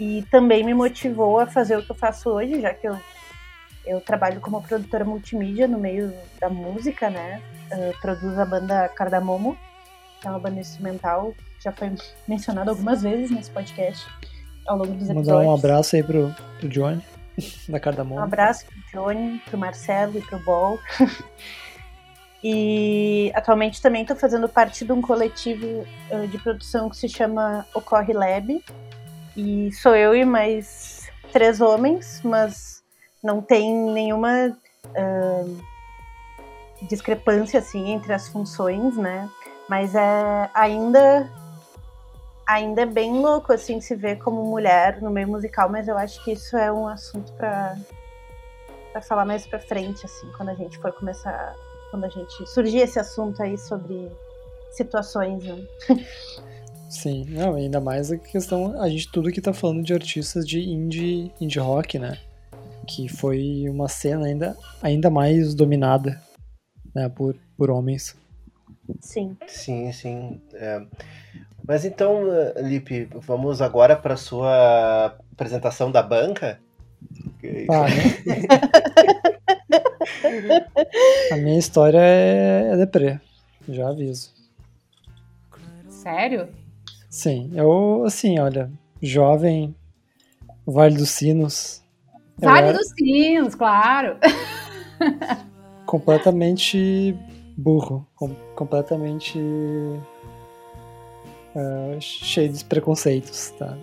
[0.00, 2.98] E também me motivou a fazer o que eu faço hoje, já que eu
[3.88, 7.42] eu trabalho como produtora multimídia no meio da música, né?
[7.72, 9.56] Uh, produzo a banda Cardamomo,
[10.20, 11.92] que é uma banda instrumental, já foi
[12.26, 14.06] mencionada algumas vezes nesse podcast
[14.66, 15.28] ao longo dos episódios.
[15.28, 17.02] Mandar um abraço aí pro, pro Johnny,
[17.68, 18.20] da Cardamomo.
[18.20, 20.78] Um abraço pro Johnny, pro Marcelo e pro Bol.
[22.44, 27.66] e atualmente também estou fazendo parte de um coletivo uh, de produção que se chama
[27.74, 28.62] Ocorre Lab.
[29.36, 32.77] E sou eu e mais três homens, mas
[33.22, 35.58] não tem nenhuma uh,
[36.86, 39.28] discrepância assim entre as funções, né?
[39.68, 41.30] Mas é ainda
[42.46, 46.22] ainda é bem louco assim se ver como mulher no meio musical, mas eu acho
[46.24, 47.76] que isso é um assunto para
[48.92, 51.54] para falar mais para frente assim, quando a gente for começar,
[51.90, 54.10] quando a gente surgir esse assunto aí sobre
[54.70, 55.66] situações, né?
[56.88, 60.60] Sim, não, ainda mais a questão, a gente tudo que tá falando de artistas de
[60.60, 62.18] indie, indie rock, né?
[62.88, 66.20] Que foi uma cena ainda, ainda mais dominada
[66.94, 68.16] né, por, por homens.
[69.00, 69.36] Sim.
[69.46, 70.40] Sim, sim.
[70.54, 70.82] É.
[71.66, 72.22] Mas então,
[72.56, 76.58] Lipe, vamos agora para sua apresentação da banca?
[77.70, 78.48] Ah, né?
[81.30, 83.20] A minha história é, é deprê,
[83.68, 84.32] já aviso.
[85.88, 86.48] Sério?
[87.10, 88.70] Sim, eu, assim, olha,
[89.02, 89.74] jovem,
[90.66, 91.82] Vale dos Sinos,
[92.38, 94.16] Vale dos Sinos, claro.
[95.88, 97.16] completamente
[97.56, 99.38] burro, com, completamente
[101.54, 103.76] uh, cheio de preconceitos, tá?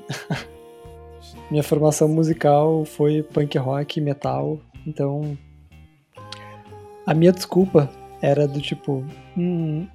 [1.49, 5.37] Minha formação musical foi punk rock, metal, então
[7.05, 7.89] a minha desculpa
[8.21, 9.03] era do tipo,
[9.37, 9.87] hum,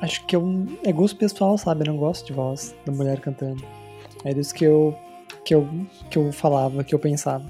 [0.00, 1.82] acho que eu, é gosto pessoal, sabe?
[1.82, 3.62] Eu não gosto de voz da mulher cantando.
[4.24, 4.96] Era isso que eu
[5.44, 5.68] que eu,
[6.10, 7.44] que eu falava, que eu pensava.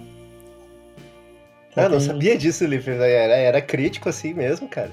[1.76, 2.88] Ah, eu não sabia disso, Liv.
[2.88, 4.90] Era, era crítico assim mesmo, cara.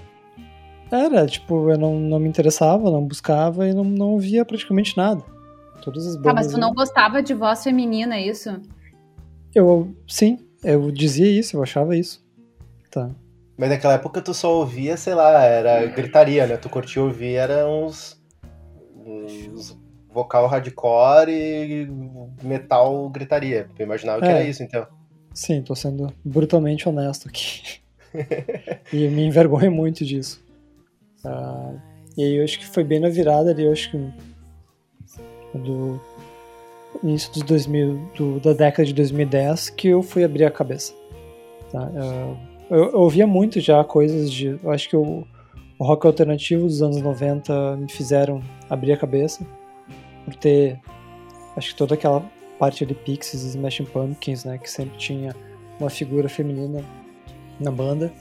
[0.92, 5.24] Era, tipo, eu não, não me interessava, não buscava e não, não ouvia praticamente nada.
[5.82, 6.32] Todas as bandas.
[6.32, 8.62] Ah, mas tu não gostava de voz feminina, é isso?
[9.56, 12.24] Eu, sim, eu dizia isso, eu achava isso.
[12.92, 13.10] Tá.
[13.58, 16.58] Mas naquela época tu só ouvia, sei lá, era gritaria, né?
[16.58, 18.22] Tu curtia ouvir, era uns,
[19.06, 19.78] uns
[20.12, 21.88] vocal hardcore e
[22.44, 23.70] metal gritaria.
[23.78, 24.32] Eu imaginava que é.
[24.32, 24.86] era isso, então.
[25.34, 27.82] Sim, tô sendo brutalmente honesto aqui.
[28.94, 30.44] e me envergonho muito disso.
[31.26, 31.80] Uh,
[32.16, 33.98] e aí eu acho que foi bem na virada ali, eu acho que
[35.58, 36.00] do
[37.04, 40.94] início dos 2000, do, da década de 2010 que eu fui abrir a cabeça.
[41.72, 41.86] Tá?
[41.88, 42.38] Uh,
[42.70, 44.60] eu, eu, ouvia muito já coisas de.
[44.64, 45.26] Eu acho que o,
[45.80, 49.46] o rock alternativo dos anos 90 me fizeram abrir a cabeça.
[50.26, 50.80] Por ter.
[51.56, 52.24] Acho que toda aquela
[52.60, 54.58] parte de Pixies e Smashing Pumpkins, né?
[54.58, 55.36] Que sempre tinha
[55.80, 56.84] uma figura feminina
[57.60, 58.12] na banda.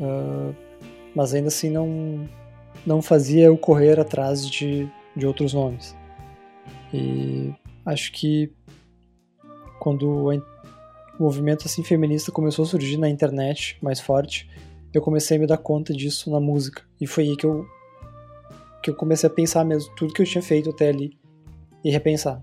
[0.00, 0.54] Uh,
[1.14, 2.28] mas ainda assim não,
[2.86, 5.96] não fazia eu correr atrás de, de outros nomes.
[6.92, 7.52] E
[7.84, 8.52] acho que
[9.78, 10.42] quando o
[11.18, 14.48] movimento assim feminista começou a surgir na internet mais forte,
[14.92, 16.82] eu comecei a me dar conta disso na música.
[17.00, 17.66] E foi aí que eu
[18.82, 21.18] que eu comecei a pensar mesmo tudo que eu tinha feito até ali
[21.84, 22.42] e repensar.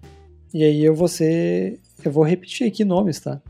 [0.53, 3.41] E aí eu vou ser, eu vou repetir aqui nomes, tá?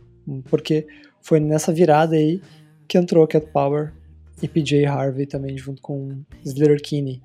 [0.50, 0.88] Porque
[1.22, 2.42] foi nessa virada aí
[2.88, 3.94] que entrou Cat Power
[4.42, 7.22] e PJ Harvey também junto com Slater Kinney.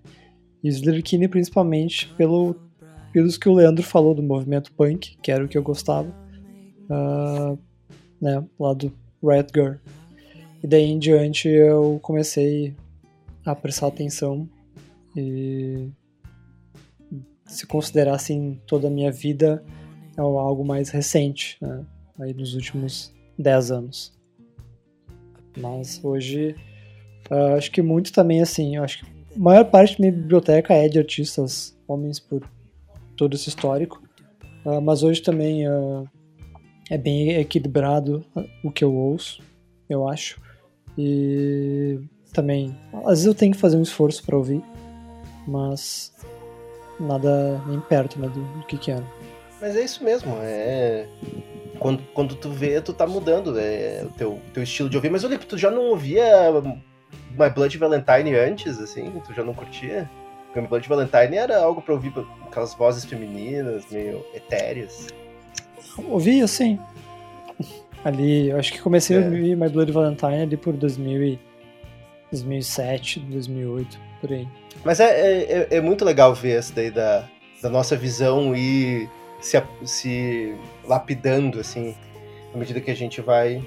[0.63, 2.57] E Slater Kinney principalmente pelo
[3.13, 6.09] pelos que o Leandro falou do movimento punk, que era o que eu gostava.
[6.85, 7.59] Uh,
[8.21, 9.75] né, lá do Riot Girl.
[10.63, 12.75] E daí em diante eu comecei
[13.45, 14.49] a prestar atenção
[15.17, 15.89] e
[17.53, 19.63] se considerar assim toda a minha vida
[20.17, 21.85] é algo mais recente, né?
[22.19, 24.13] aí nos últimos 10 anos.
[25.57, 26.57] Mas hoje
[27.31, 30.89] uh, acho que muito também assim, acho que a maior parte da minha biblioteca é
[30.89, 32.43] de artistas homens por
[33.17, 34.03] todo esse histórico,
[34.65, 36.09] uh, mas hoje também uh,
[36.91, 38.25] é bem equilibrado
[38.65, 39.43] o que eu ouço,
[39.89, 40.41] eu acho.
[40.97, 41.99] E
[42.33, 44.63] também, às vezes eu tenho que fazer um esforço para ouvir,
[45.47, 46.13] mas
[47.01, 49.05] nada nem perto né, do, do que que era.
[49.61, 51.07] Mas é isso mesmo, é
[51.83, 55.11] quando, quando tu vê, tu tá mudando é, o teu, teu estilo de ouvir.
[55.11, 56.25] Mas olha, tu já não ouvia
[57.37, 59.21] My Blood Valentine antes, assim?
[59.27, 60.09] Tu já não curtia?
[60.47, 62.13] Porque My Blood Valentine era algo pra ouvir
[62.47, 65.09] aquelas vozes femininas, meio etéreas.
[66.09, 66.79] Ouvia, sim.
[68.05, 69.21] Ali, eu acho que comecei é.
[69.21, 71.41] a ouvir My Blood Valentine ali por 2000 e
[72.31, 74.49] 2007, 2008, por aí.
[74.85, 77.29] Mas é, é, é, muito legal ver essa daí da,
[77.61, 79.09] da nossa visão e
[79.41, 81.95] se, se lapidando, assim,
[82.55, 83.63] à medida que a gente vai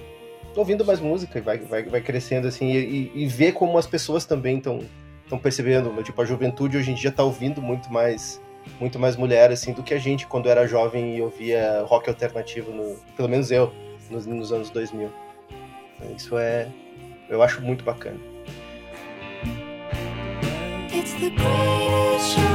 [0.56, 4.26] ouvindo mais música e vai, vai, vai crescendo, assim, e, e ver como as pessoas
[4.26, 4.80] também estão
[5.24, 8.40] estão percebendo, tipo, a juventude hoje em dia está ouvindo muito mais
[8.80, 12.72] muito mais mulher, assim, do que a gente quando era jovem e ouvia rock alternativo,
[12.72, 13.72] no, pelo menos eu,
[14.10, 15.12] nos, nos anos 2000.
[16.16, 16.68] Isso é,
[17.28, 18.35] eu acho muito bacana.
[21.18, 22.55] The greatest show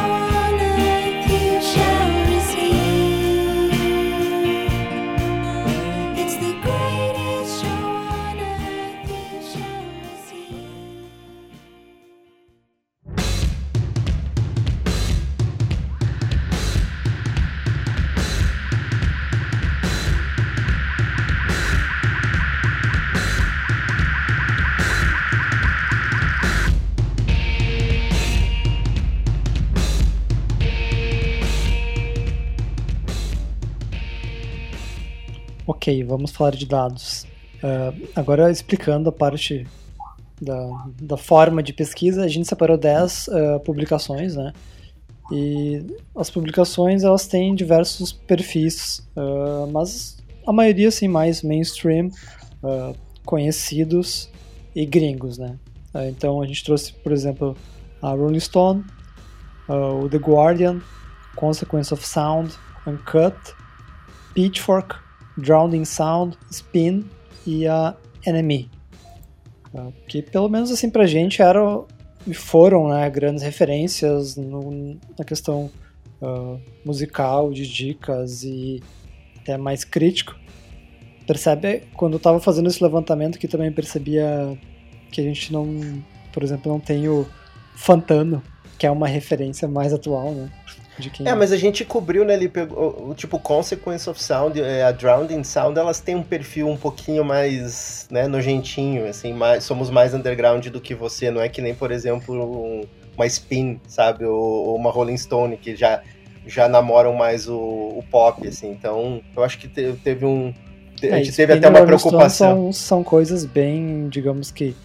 [35.80, 37.26] Ok, vamos falar de dados.
[37.64, 39.66] Uh, agora explicando a parte
[40.38, 44.52] da, da forma de pesquisa, a gente separou 10 uh, ah, publicações, né?
[45.32, 45.82] E
[46.14, 52.10] as publicações elas têm diversos perfis, uh, mas a maioria assim mais mainstream,
[53.24, 54.28] conhecidos
[54.74, 55.58] e gringos, né?
[56.10, 57.56] então a gente trouxe, por exemplo,
[58.02, 58.84] a Rolling Stone,
[59.66, 60.82] o The Guardian,
[61.36, 62.52] Consequence of Sound,
[62.86, 63.34] Uncut,
[64.34, 64.94] Pitchfork,
[65.40, 67.04] Drowning Sound, Spin
[67.46, 67.94] e a
[68.26, 68.70] Enemy.
[70.08, 71.60] Que pelo menos assim pra gente era
[72.34, 75.70] foram né, grandes referências no, na questão
[76.20, 78.82] uh, musical, de dicas e
[79.40, 80.36] até mais crítico.
[81.26, 84.58] Percebe, quando eu estava fazendo esse levantamento que também percebia
[85.10, 87.26] que a gente não, por exemplo, não tem o
[87.74, 88.42] Fantano,
[88.78, 90.50] que é uma referência mais atual, né?
[91.08, 91.26] Quem...
[91.26, 95.44] É, mas a gente cobriu, né, ali, o, tipo, Consequence of Sound, é, a Drowning
[95.44, 100.66] Sound, elas têm um perfil um pouquinho mais, né, nojentinho, assim, mais, somos mais underground
[100.66, 102.84] do que você, não é que nem, por exemplo, um,
[103.16, 106.02] uma Spin, sabe, ou, ou, uma Rolling Stone, que já,
[106.46, 110.52] já namoram mais o, o pop, assim, então eu acho que te, teve um...
[111.02, 112.56] A gente é, teve até uma preocupação.
[112.56, 114.76] São, são coisas bem, digamos que,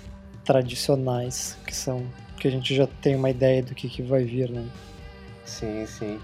[0.45, 2.05] tradicionais, que são
[2.45, 4.63] que a gente já tem uma ideia do que, que vai vir, né?
[5.45, 6.19] Sim, sim.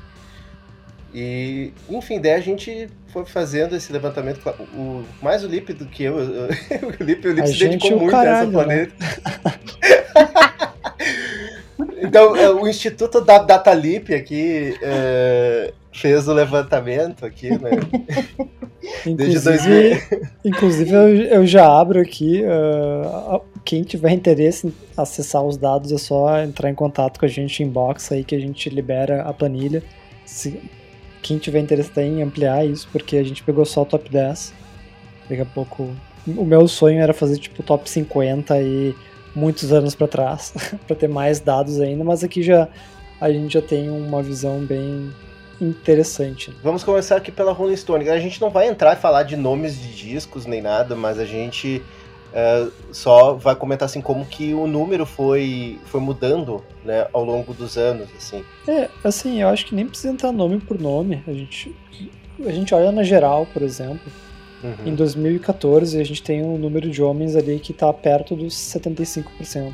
[1.14, 4.40] E, enfim, daí a gente foi fazendo esse levantamento,
[4.74, 6.16] o, mais o Lip do que eu.
[6.18, 8.52] o Lip, o Lip se dedicou muito caralho, a essa né?
[8.52, 8.96] planeta.
[12.02, 17.72] então, é, o Instituto da Datalip aqui é, fez o levantamento aqui, né?
[19.06, 20.02] Inclusive,
[20.44, 22.44] inclusive eu, eu, já abro aqui.
[22.44, 27.30] Uh, quem tiver interesse em acessar os dados é só entrar em contato com a
[27.30, 29.84] gente em inbox aí que a gente libera a planilha.
[30.26, 30.60] Se,
[31.22, 34.54] quem tiver interesse em ampliar isso, porque a gente pegou só o top 10.
[35.30, 35.90] Daqui a pouco.
[36.28, 38.96] O meu sonho era fazer tipo top 50 e
[39.36, 40.54] muitos anos para trás,
[40.86, 42.68] para ter mais dados ainda, mas aqui já
[43.20, 45.12] a gente já tem uma visão bem
[45.60, 46.52] interessante.
[46.64, 48.10] Vamos começar aqui pela Rolling Stone.
[48.10, 51.26] A gente não vai entrar e falar de nomes de discos nem nada, mas a
[51.26, 51.82] gente
[52.32, 57.54] uh, só vai comentar assim como que o número foi, foi mudando né, ao longo
[57.54, 58.10] dos anos.
[58.18, 58.44] Assim.
[58.68, 61.24] É, assim, eu acho que nem precisa entrar nome por nome.
[61.28, 61.76] A gente,
[62.46, 64.12] a gente olha na geral, por exemplo.
[64.64, 64.88] Uhum.
[64.88, 69.74] Em 2014, a gente tem um número de homens ali que está perto dos 75%.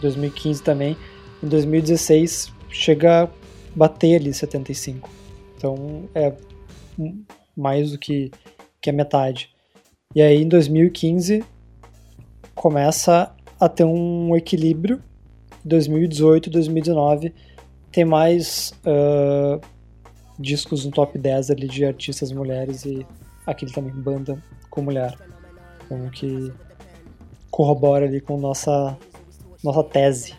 [0.00, 0.96] 2015 também.
[1.42, 3.28] Em 2016, chega
[3.74, 5.10] bater ali 75.
[5.56, 6.32] Então é
[7.56, 8.30] mais do que,
[8.80, 9.50] que a metade.
[10.14, 11.44] E aí em 2015
[12.54, 15.02] começa a ter um equilíbrio.
[15.64, 17.34] 2018 2019
[17.90, 19.60] tem mais uh,
[20.38, 23.06] discos no top 10 ali de artistas mulheres e
[23.46, 25.16] aquele também banda com mulher.
[25.84, 26.52] Então que
[27.50, 28.96] corrobora ali com nossa
[29.62, 30.34] nossa tese.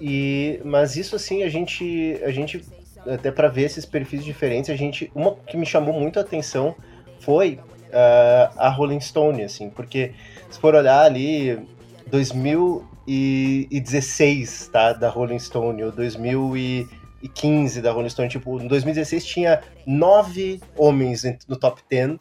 [0.00, 2.64] E mas isso assim a gente a gente
[3.06, 6.74] até para ver esses perfis diferentes, a gente uma que me chamou muito a atenção
[7.20, 7.58] foi
[7.90, 10.12] uh, a Rolling Stone, assim, porque
[10.50, 11.64] se for olhar ali
[12.08, 20.60] 2016, tá, da Rolling Stone, ou 2015 da Rolling Stone, tipo, em 2016 tinha nove
[20.76, 22.18] homens no top 10 uh,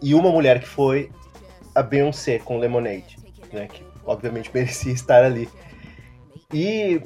[0.00, 1.10] e uma mulher que foi
[1.74, 3.18] a Beyoncé com Lemonade,
[3.52, 5.46] né, que obviamente merecia estar ali.
[6.52, 7.00] E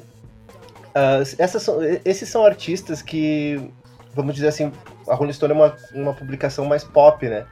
[0.97, 3.69] Uh, essas são, esses são artistas que,
[4.15, 4.71] vamos dizer assim,
[5.07, 7.45] a Rolling Stone é uma, uma publicação mais pop, né?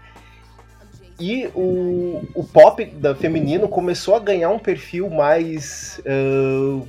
[1.20, 5.99] E o, o pop da feminino começou a ganhar um perfil mais.
[5.99, 6.88] Uh,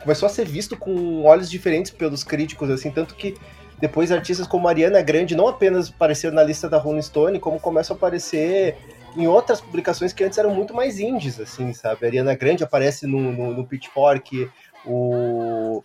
[0.00, 3.34] começou a ser visto com olhos diferentes pelos críticos, assim, tanto que
[3.80, 7.94] depois artistas como Ariana Grande não apenas apareceram na lista da Rolling Stone, como começam
[7.94, 8.76] a aparecer
[9.16, 12.04] em outras publicações que antes eram muito mais indies, assim, sabe?
[12.04, 14.48] A Ariana Grande aparece no, no, no Pitchfork,
[14.84, 15.82] o,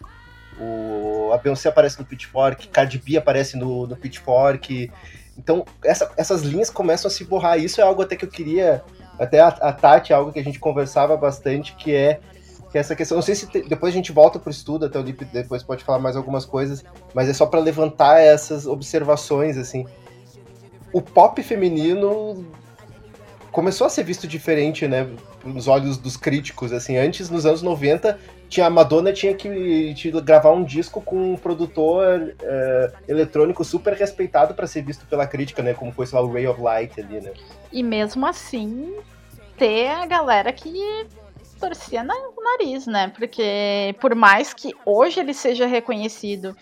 [0.60, 4.92] o, a Beyoncé aparece no Pitchfork, Cardi B aparece no, no Pitchfork.
[5.40, 7.58] Então, essa, essas linhas começam a se borrar.
[7.58, 8.84] Isso é algo até que eu queria.
[9.18, 12.20] Até a, a Tati, algo que a gente conversava bastante, que é,
[12.70, 13.16] que é essa questão.
[13.18, 15.84] Não sei se te, depois a gente volta pro estudo, até o Lip depois pode
[15.84, 19.86] falar mais algumas coisas, mas é só para levantar essas observações, assim.
[20.94, 22.46] O pop feminino
[23.52, 25.10] começou a ser visto diferente, né?
[25.44, 26.98] Nos olhos dos críticos, assim.
[26.98, 28.18] Antes, nos anos 90,
[28.50, 29.94] tinha a Madonna tinha que,
[30.24, 35.62] gravar um disco com um produtor uh, eletrônico super respeitado para ser visto pela crítica,
[35.62, 35.74] né?
[35.74, 37.32] Como foi, sei lá, o Ray of Light ali, né?
[37.72, 38.96] E mesmo assim,
[39.56, 41.06] ter a galera que
[41.60, 43.12] torcia no nariz, né?
[43.16, 46.56] Porque por mais que hoje ele seja reconhecido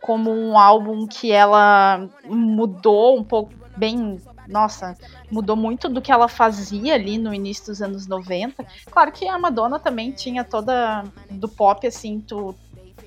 [0.00, 4.96] como um álbum que ela mudou um pouco bem nossa,
[5.30, 8.64] mudou muito do que ela fazia ali no início dos anos 90.
[8.90, 12.54] Claro que a Madonna também tinha toda do pop, assim, do,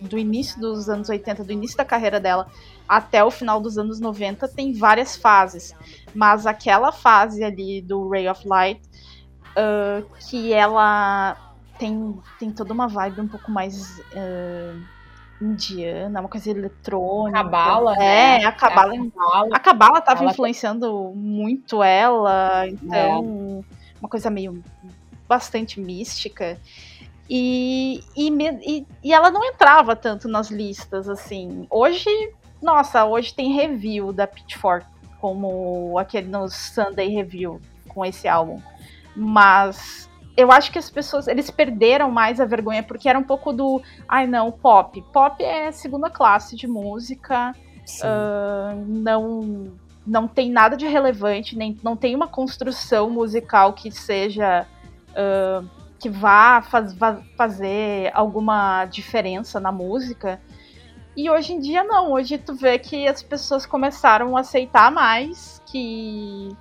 [0.02, 2.48] do início dos anos 80, do início da carreira dela
[2.88, 5.76] até o final dos anos 90, tem várias fases.
[6.16, 8.82] Mas aquela fase ali do Ray of Light,
[9.52, 11.36] uh, que ela
[11.78, 14.00] tem, tem toda uma vibe um pouco mais.
[14.00, 14.97] Uh,
[15.42, 17.38] indiana, uma coisa eletrônica.
[17.38, 18.46] Cabala, é, né?
[18.46, 19.00] a cabala, é,
[19.54, 24.00] a cabala estava influenciando muito ela, então é.
[24.00, 24.64] uma coisa meio
[25.28, 26.60] bastante mística.
[27.30, 31.68] E, e, e, e, ela não entrava tanto nas listas, assim.
[31.70, 32.10] Hoje,
[32.62, 34.88] nossa, hoje tem review da Pitchfork,
[35.20, 38.62] como aquele no Sunday Review, com esse álbum.
[39.14, 40.07] Mas
[40.38, 43.82] eu acho que as pessoas, eles perderam mais a vergonha, porque era um pouco do,
[44.08, 45.04] ai não, pop.
[45.12, 47.54] Pop é segunda classe de música,
[48.04, 49.76] uh, não
[50.06, 54.66] não tem nada de relevante, nem não tem uma construção musical que seja...
[55.12, 55.68] Uh,
[56.00, 56.96] que vá faz,
[57.36, 60.40] fazer alguma diferença na música.
[61.16, 65.62] E hoje em dia não, hoje tu vê que as pessoas começaram a aceitar mais
[65.66, 66.56] que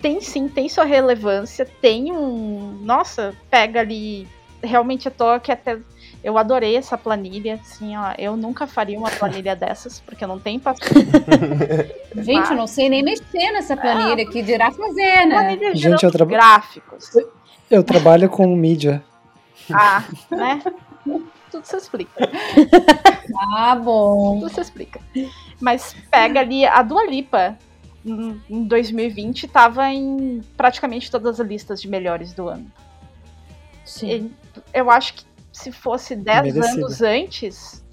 [0.00, 4.26] tem sim, tem sua relevância, tem um, nossa, pega ali
[4.62, 5.78] realmente eu tô que até
[6.22, 10.38] eu adorei essa planilha, assim, ó, eu nunca faria uma planilha dessas, porque eu não
[10.38, 11.00] tenho paciência.
[12.16, 12.50] Gente, Mas...
[12.50, 15.34] eu não sei nem mexer nessa planilha, ah, que dirá fazer, né?
[15.34, 17.10] Planilha Gente, eu gráficos.
[17.70, 19.02] Eu trabalho com mídia.
[19.72, 20.60] Ah, né?
[21.50, 22.28] Tudo se explica.
[23.56, 24.40] Ah, bom.
[24.40, 25.00] Tudo se explica.
[25.60, 27.56] Mas pega ali a Dua Lipa
[28.04, 32.70] em 2020 estava em praticamente todas as listas de melhores do ano.
[33.84, 34.32] Sim.
[34.72, 37.84] Eu acho que se fosse 10 anos antes,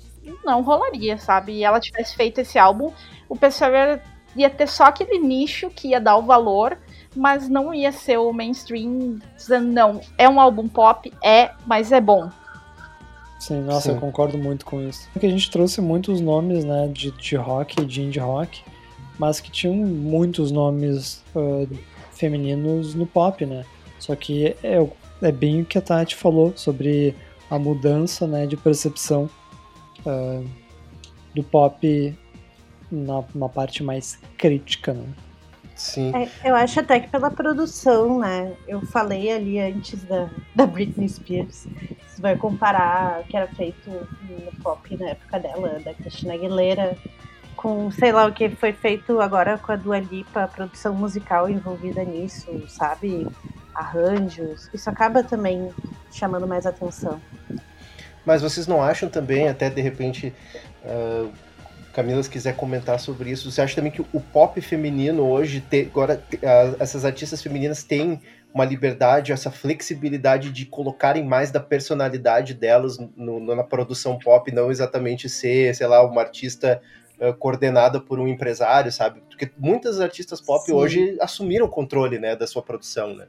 [0.46, 1.54] não rolaria, sabe?
[1.54, 2.92] E ela tivesse feito esse álbum,
[3.28, 4.04] o pessoal ia,
[4.36, 6.78] ia ter só aquele nicho que ia dar o valor
[7.18, 12.00] mas não ia ser o mainstream dizendo, não, é um álbum pop, é, mas é
[12.00, 12.30] bom.
[13.40, 13.96] Sim, nossa, Sim.
[13.96, 15.10] eu concordo muito com isso.
[15.12, 18.64] Porque a gente trouxe muitos nomes, né, de, de rock, de indie rock,
[19.18, 21.68] mas que tinham muitos nomes uh,
[22.12, 23.66] femininos no pop, né?
[24.00, 24.88] Só que é,
[25.22, 27.16] é bem o que a Tati falou sobre
[27.50, 29.30] a mudança, né, de percepção
[30.06, 30.46] uh,
[31.34, 32.18] do pop
[32.92, 35.06] na, na parte mais crítica, né?
[35.76, 36.12] Sim.
[36.16, 38.52] É, eu acho até que pela produção, né?
[38.68, 41.68] Eu falei ali antes da, da Britney Spears.
[42.08, 46.98] Você vai comparar o que era feito no pop na época dela, da Christina Aguilera,
[47.58, 51.50] com, sei lá, o que foi feito agora com a Dua Lipa, a produção musical
[51.50, 53.28] envolvida nisso, sabe?
[53.74, 54.70] Arranjos.
[54.74, 55.74] Isso acaba também
[56.12, 57.20] chamando mais atenção.
[58.24, 60.34] Mas vocês não acham também, até de repente,
[60.86, 61.32] uh,
[61.94, 65.90] Camila, se quiser comentar sobre isso, você acha também que o pop feminino hoje, te,
[65.92, 66.22] agora
[66.80, 68.22] essas artistas femininas têm
[68.54, 74.70] uma liberdade, essa flexibilidade de colocarem mais da personalidade delas no, na produção pop, não
[74.70, 76.82] exatamente ser, sei lá, uma artista
[77.20, 79.22] uh, coordenada por um empresário, sabe?
[79.22, 80.74] Porque muitas artistas pop Sim.
[80.74, 83.28] hoje assumiram o controle, né, da sua produção, né?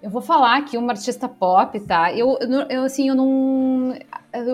[0.00, 2.12] Eu vou falar aqui uma artista pop, tá?
[2.12, 2.38] Eu,
[2.70, 3.98] eu assim, eu não.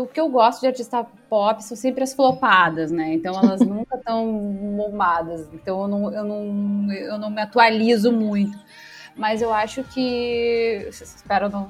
[0.01, 3.13] O que eu gosto de artista pop são sempre as flopadas, né?
[3.13, 5.47] Então elas nunca estão momadas.
[5.53, 8.59] Então eu não, eu, não, eu não me atualizo muito.
[9.15, 10.89] Mas eu acho que.
[10.89, 11.69] Espero não,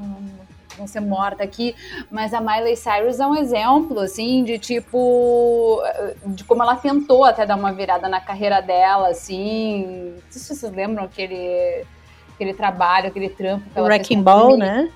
[0.79, 1.75] não ser morta aqui,
[2.11, 5.83] mas a Miley Cyrus é um exemplo, assim, de tipo,
[6.27, 10.15] de como ela tentou até dar uma virada na carreira dela, assim.
[10.15, 11.85] Não sei se vocês lembram aquele
[12.35, 14.25] aquele trabalho, aquele trampo que ela Wrecking fez.
[14.25, 14.91] Ball, né?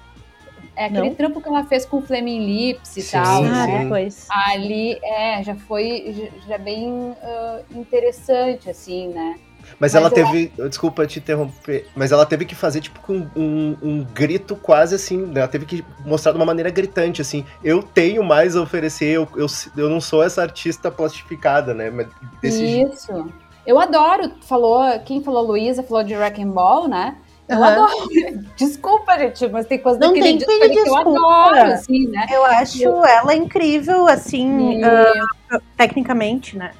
[0.74, 1.14] É aquele Não.
[1.14, 3.42] trampo que ela fez com Flaming Lips e sim, tal.
[3.42, 3.78] Ah, né?
[3.82, 4.28] depois.
[4.30, 9.40] Ali, é, já foi já, já bem uh, interessante, assim, né?
[9.78, 10.52] Mas, mas ela teve.
[10.68, 15.18] Desculpa te interromper, mas ela teve que fazer, tipo, um, um, um, grito quase assim.
[15.18, 15.40] Né?
[15.40, 17.44] Ela teve que mostrar de uma maneira gritante, assim.
[17.62, 19.46] Eu tenho mais a oferecer, eu, eu,
[19.76, 21.90] eu não sou essa artista plastificada, né?
[21.90, 22.08] Mas
[22.40, 23.12] desse Isso.
[23.12, 23.32] Jeito.
[23.66, 27.16] Eu adoro, falou, quem falou Luísa, falou de Wrecking Ball, né?
[27.48, 27.64] Eu uhum.
[27.64, 27.92] adoro.
[28.56, 32.26] Desculpa, gente, mas tem coisa Não tem que eu adoro, assim, né?
[32.30, 33.04] Eu acho eu...
[33.04, 34.84] ela incrível, assim, e...
[34.84, 36.72] uh, tecnicamente, né?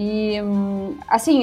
[0.00, 0.36] E,
[1.08, 1.42] assim,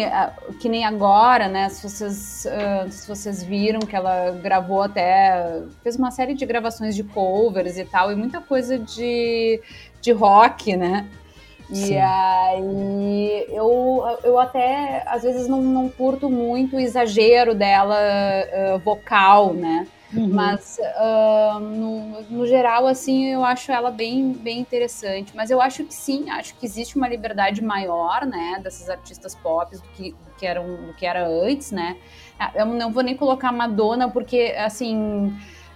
[0.61, 1.67] que nem agora, né?
[1.67, 2.47] Se vocês,
[2.89, 5.61] se vocês viram que ela gravou até.
[5.83, 9.61] fez uma série de gravações de covers e tal, e muita coisa de,
[9.99, 11.05] de rock, né?
[11.69, 18.79] E aí eu, eu até às vezes não, não curto muito o exagero dela uh,
[18.79, 19.85] vocal, né?
[20.15, 20.29] Uhum.
[20.29, 25.35] Mas uh, no, no geral, assim, eu acho ela bem, bem interessante.
[25.35, 29.75] Mas eu acho que sim, acho que existe uma liberdade maior, né, dessas artistas pop
[29.75, 31.97] do que, do que, eram, do que era antes, né?
[32.53, 35.33] Eu não vou nem colocar Madonna, porque, assim,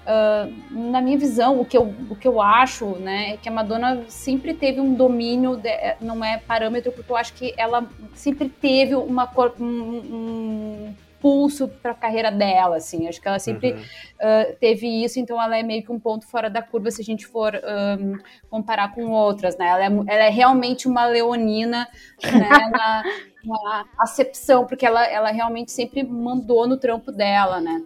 [0.09, 3.51] Uh, na minha visão, o que, eu, o que eu acho, né, é que a
[3.51, 5.69] Madonna sempre teve um domínio, de,
[6.01, 9.29] não é parâmetro, porque eu acho que ela sempre teve uma,
[9.59, 13.79] um, um pulso para a carreira dela, assim, acho que ela sempre uhum.
[13.79, 17.05] uh, teve isso, então ela é meio que um ponto fora da curva se a
[17.05, 17.53] gente for
[17.99, 18.17] um,
[18.49, 21.87] comparar com outras, né, ela é, ela é realmente uma leonina,
[22.23, 23.03] né, na,
[23.45, 27.81] na acepção, porque ela, ela realmente sempre mandou no trampo dela, né.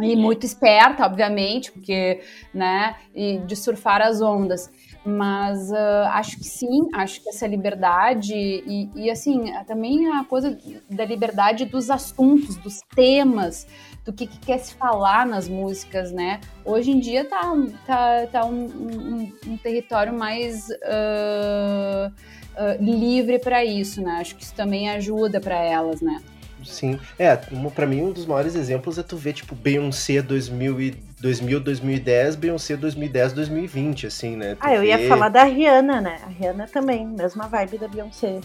[0.00, 2.20] E muito esperta, obviamente, porque,
[2.54, 4.70] né, e de surfar as ondas.
[5.04, 10.58] Mas uh, acho que sim, acho que essa liberdade e, e, assim, também a coisa
[10.90, 13.66] da liberdade dos assuntos, dos temas,
[14.04, 16.40] do que, que, quer se falar nas músicas, né?
[16.64, 17.42] Hoje em dia tá,
[17.86, 24.18] tá, tá um, um, um território mais uh, uh, livre para isso, né?
[24.20, 26.20] Acho que isso também ajuda para elas, né?
[26.68, 26.98] Sim.
[27.18, 27.34] É,
[27.74, 30.90] para mim um dos maiores exemplos é tu ver, tipo, Beyoncé 2000, e,
[31.20, 34.54] 2000 2010, Beyoncé 2010, 2020, assim, né?
[34.54, 34.88] Tu ah, eu vê...
[34.88, 36.18] ia falar da Rihanna, né?
[36.24, 38.40] A Rihanna também, mesma vibe da Beyoncé.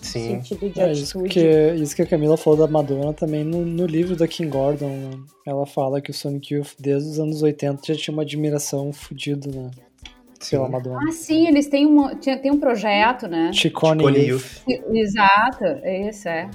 [0.00, 0.42] Sim.
[0.42, 3.84] Sentido de é, isso, que, isso que a Camila falou da Madonna também no, no
[3.84, 7.94] livro da Kim Gordon, ela fala que o Sonic Youth desde os anos 80 já
[7.94, 9.70] tinha uma admiração fodida, né?
[10.48, 11.00] Pela Madonna.
[11.08, 13.50] Ah, sim, eles têm, uma, tem um projeto, né?
[13.52, 14.62] Chicone, Chicone Youth.
[14.68, 14.84] Youth.
[14.94, 16.48] Exato, esse é.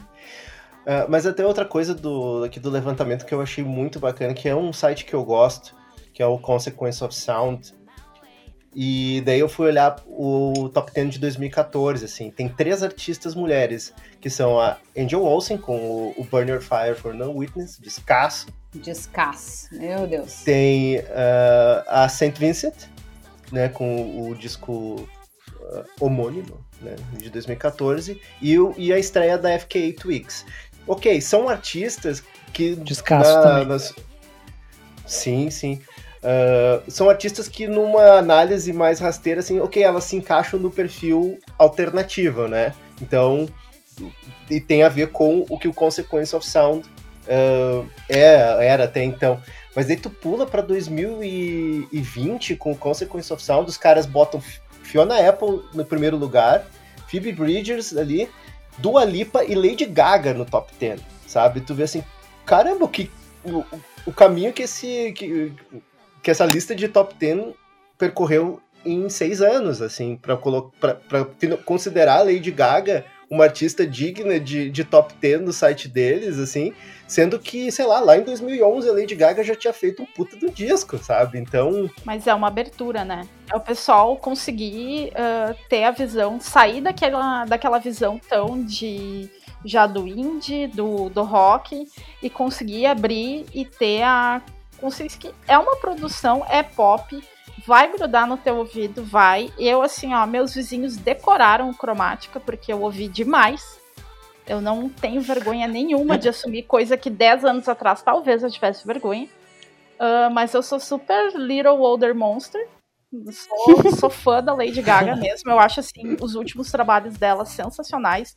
[0.84, 4.50] Uh, mas até outra coisa do, aqui do levantamento que eu achei muito bacana, que
[4.50, 5.74] é um site que eu gosto,
[6.14, 7.74] que é o Consequence of Sound.
[8.76, 12.32] E daí eu fui olhar o top 10 de 2014, assim.
[12.32, 16.96] Tem três artistas mulheres, que são a Angel Olsen, com o, o Burn Your Fire
[16.96, 18.48] for No Witness, descasso.
[18.74, 20.42] Descasso, meu Deus.
[20.44, 22.88] Tem uh, a Saint Vincent,
[23.52, 25.08] né, com o disco
[25.62, 30.44] uh, homônimo, né, de 2014, e, o, e a estreia da FKA Twigs
[30.88, 32.76] ok, são artistas que.
[32.76, 33.66] Descasso na, também.
[33.66, 33.94] Nas...
[35.06, 35.80] Sim, sim.
[36.24, 41.38] Uh, são artistas que, numa análise mais rasteira, assim, ok, elas se encaixam no perfil
[41.60, 42.74] alternativo, né?
[43.02, 43.50] Então,
[44.50, 46.88] e tem a ver com o que o Consequence of Sound
[47.28, 49.42] uh, é, era até então.
[49.76, 54.42] Mas aí tu pula pra 2020 com o Consequence of Sound, os caras botam
[54.84, 56.66] Fiona Apple no primeiro lugar,
[57.08, 58.30] Phoebe Bridgers ali,
[58.78, 61.61] Dua Lipa e Lady Gaga no top 10, sabe?
[61.61, 62.03] Tu vê assim,
[62.45, 63.09] caramba, que,
[63.43, 63.63] o,
[64.05, 65.53] o caminho que, esse, que,
[66.21, 67.53] que essa lista de top 10
[67.97, 70.38] percorreu em seis anos, assim, para
[71.63, 76.74] considerar a Lady Gaga uma artista digna de, de top 10 no site deles, assim,
[77.07, 80.36] sendo que, sei lá, lá em 2011 a Lady Gaga já tinha feito um puta
[80.36, 81.39] do disco, sabe?
[81.39, 81.89] Então...
[82.03, 83.28] Mas é uma abertura, né?
[83.51, 89.30] É o pessoal conseguir uh, ter a visão, sair daquela, daquela visão tão de
[89.65, 91.88] já do indie, do, do rock,
[92.21, 94.41] e conseguir abrir e ter a
[94.78, 97.24] consciência que é uma produção, é pop,
[97.66, 99.51] vai grudar no teu ouvido, vai.
[99.57, 103.82] Eu, assim, ó, meus vizinhos decoraram cromática, porque eu ouvi demais.
[104.45, 108.86] Eu não tenho vergonha nenhuma de assumir coisa que 10 anos atrás talvez eu tivesse
[108.86, 109.28] vergonha.
[109.95, 112.68] Uh, mas eu sou super Little Older Monster.
[113.32, 115.49] Sou, sou, fã da Lady Gaga mesmo.
[115.49, 118.36] Eu acho assim os últimos trabalhos dela sensacionais.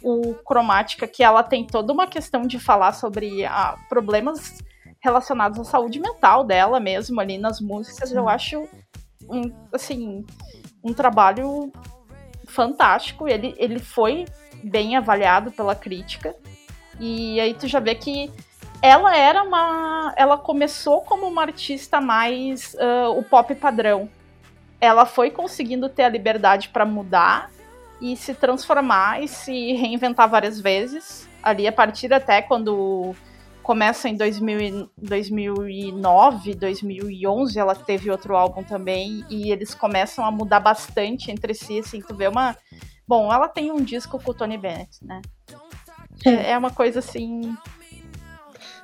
[0.00, 4.62] O Cromática, que ela tem toda uma questão de falar sobre ah, problemas
[5.00, 8.68] relacionados à saúde mental dela mesmo ali nas músicas, eu acho
[9.28, 10.24] um, assim
[10.82, 11.72] um trabalho
[12.46, 13.28] fantástico.
[13.28, 14.24] Ele, ele foi
[14.62, 16.34] bem avaliado pela crítica.
[16.98, 18.32] E aí tu já vê que
[18.82, 20.12] ela era uma.
[20.16, 24.08] Ela começou como uma artista mais uh, o pop padrão.
[24.80, 27.50] Ela foi conseguindo ter a liberdade para mudar
[28.00, 31.28] e se transformar e se reinventar várias vezes.
[31.42, 33.14] Ali a partir até quando
[33.68, 40.58] começa em 2000, 2009, 2011, ela teve outro álbum também, e eles começam a mudar
[40.58, 42.56] bastante entre si, assim, tu vê uma...
[43.06, 45.20] Bom, ela tem um disco com o Tony Bennett, né?
[46.24, 47.54] É, é uma coisa assim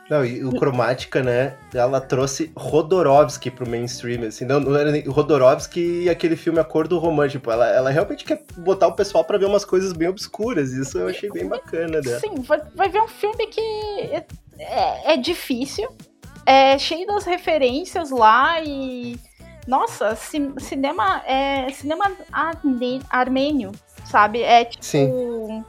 [0.08, 1.56] não, e o Cromática, né?
[1.72, 6.64] Ela trouxe Rodorovsky pro mainstream, assim, não, não era nem Rodorovsky e aquele filme A
[6.64, 7.34] Cor do Romântico.
[7.34, 10.72] Tipo, ela, ela realmente quer botar o pessoal para ver umas coisas bem obscuras.
[10.72, 12.20] Isso eu achei bem bacana dela.
[12.20, 13.60] Sim, vai, vai ver um filme que
[14.58, 15.88] é, é difícil,
[16.44, 19.18] é cheio das referências lá e.
[19.66, 22.12] Nossa, ci, cinema é cinema
[23.08, 23.72] armênio,
[24.04, 24.42] sabe?
[24.42, 24.84] É tipo.
[24.84, 25.64] Sim.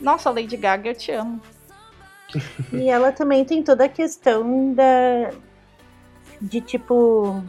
[0.00, 1.40] Nossa, Lady Gaga, eu te amo.
[2.72, 5.32] E ela também tem toda a questão da
[6.40, 7.42] de tipo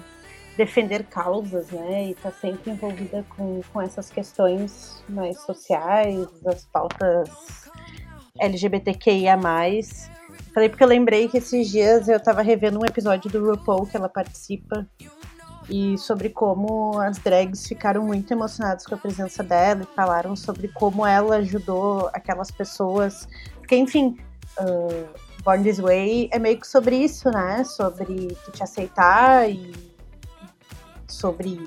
[0.56, 2.10] defender causas, né?
[2.10, 7.30] E tá sempre envolvida com, com essas questões mais sociais, as pautas
[8.40, 9.40] LGBTQIA.
[10.54, 13.98] Falei porque eu lembrei que esses dias eu tava revendo um episódio do RuPaul que
[13.98, 14.88] ela participa
[15.70, 20.68] e sobre como as drags ficaram muito emocionadas com a presença dela e falaram sobre
[20.68, 23.28] como ela ajudou aquelas pessoas.
[23.56, 24.18] Porque, enfim,
[24.60, 25.08] uh,
[25.44, 27.64] Born This Way é meio que sobre isso, né?
[27.64, 29.74] Sobre tu te aceitar e
[31.08, 31.66] sobre.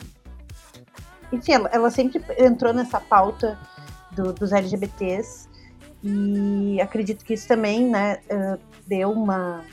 [1.32, 3.58] Enfim, ela, ela sempre entrou nessa pauta
[4.12, 5.48] do, dos LGBTs
[6.02, 9.64] e acredito que isso também, né, uh, deu uma.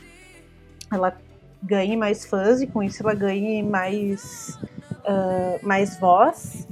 [0.91, 1.17] Ela
[1.61, 4.59] ganhe mais fãs e com isso ela ganhe mais,
[5.05, 6.67] uh, mais voz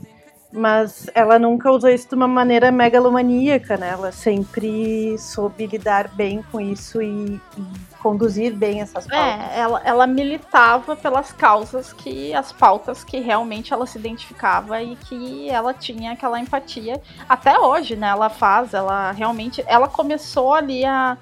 [0.51, 3.89] mas ela nunca usou isso de uma maneira megalomaníaca, né?
[3.89, 9.51] Ela sempre soube lidar bem com isso e, e conduzir bem essas pautas.
[9.51, 14.95] É, ela, ela militava pelas causas que, as pautas que realmente ela se identificava e
[14.97, 17.01] que ela tinha aquela empatia.
[17.29, 18.07] Até hoje, né?
[18.09, 21.17] Ela faz, ela realmente, ela começou ali a,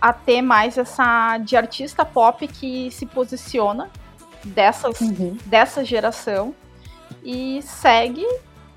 [0.00, 3.90] a ter mais essa de artista pop que se posiciona
[4.42, 5.36] dessas, uhum.
[5.44, 6.54] dessa geração
[7.22, 8.24] e segue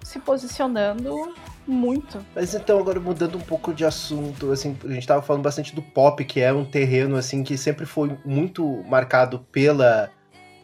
[0.03, 1.33] se posicionando
[1.65, 2.23] muito.
[2.35, 5.81] Mas então, agora mudando um pouco de assunto, assim, a gente tava falando bastante do
[5.81, 10.09] pop, que é um terreno, assim, que sempre foi muito marcado pela,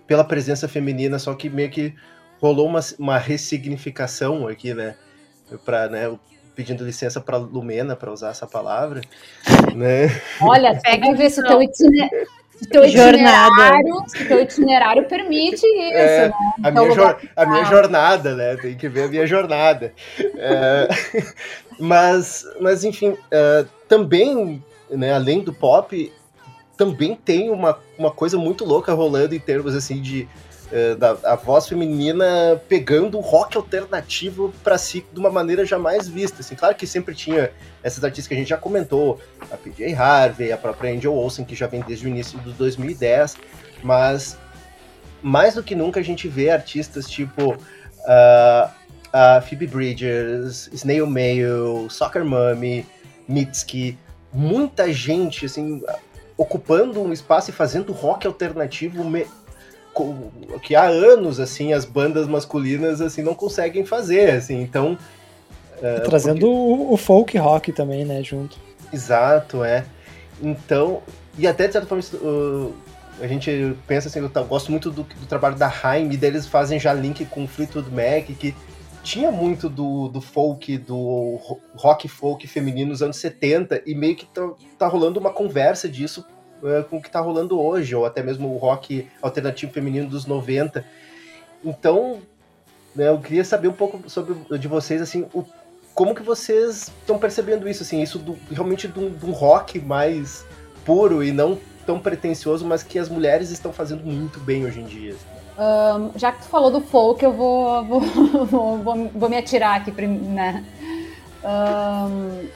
[0.05, 1.95] pela presença feminina, só que meio que
[2.41, 4.95] rolou uma, uma ressignificação aqui, né,
[5.65, 6.17] pra, né,
[6.55, 9.01] pedindo licença para Lumena para usar essa palavra,
[9.73, 10.07] né?
[10.41, 16.33] Olha, pega ver se o teu itinerário teu itinerário, teu itinerário permite isso, é, né?
[16.63, 18.55] A, minha, jo a minha jornada, né?
[18.57, 19.93] Tem que ver a minha jornada.
[20.37, 20.87] É,
[21.79, 26.11] mas, mas, enfim, uh, também, né, além do pop,
[26.77, 30.27] também tem uma, uma coisa muito louca rolando em termos, assim, de é,
[30.99, 36.41] da a voz feminina pegando o rock alternativo para si de uma maneira jamais vista.
[36.41, 37.51] Assim, claro que sempre tinha
[37.81, 39.19] essas artistas que a gente já comentou,
[39.51, 43.37] a PJ Harvey, a própria Angel Olsen, que já vem desde o início do 2010,
[43.83, 44.37] mas
[45.21, 48.69] mais do que nunca a gente vê artistas tipo uh,
[49.11, 52.85] a Phoebe Bridgers, Snail Mail, Soccer Mommy,
[53.27, 53.97] Mitski,
[54.31, 55.81] muita gente assim
[56.37, 59.03] ocupando um espaço e fazendo rock alternativo
[60.61, 64.61] que há anos assim as bandas masculinas assim não conseguem fazer, assim.
[64.61, 64.97] Então
[65.81, 66.93] é, trazendo porque...
[66.93, 68.57] o, folk rock também, né, junto.
[68.91, 69.85] Exato, é.
[70.41, 71.01] Então,
[71.37, 72.73] e até de certa forma uh,
[73.21, 76.79] a gente pensa assim, eu gosto muito do, do trabalho da Haim, e deles fazem
[76.79, 78.55] já link com o Fleetwood Mac, que
[79.03, 81.39] tinha muito do, do folk, do
[81.75, 86.25] rock folk feminino nos anos 70, e meio que tá, tá rolando uma conversa disso
[86.61, 90.25] uh, com o que tá rolando hoje, ou até mesmo o rock alternativo feminino dos
[90.25, 90.85] 90.
[91.63, 92.19] Então,
[92.95, 95.43] né, eu queria saber um pouco sobre de vocês, assim, o,
[95.93, 100.45] como que vocês estão percebendo isso, assim, isso do, realmente de um, rock mais
[100.85, 104.85] puro e não tão pretencioso, mas que as mulheres estão fazendo muito bem hoje em
[104.85, 105.15] dia.
[105.57, 108.01] Um, já que tu falou do folk, eu vou, vou,
[108.45, 110.63] vou, vou, vou me atirar aqui, né?
[111.43, 112.47] Um,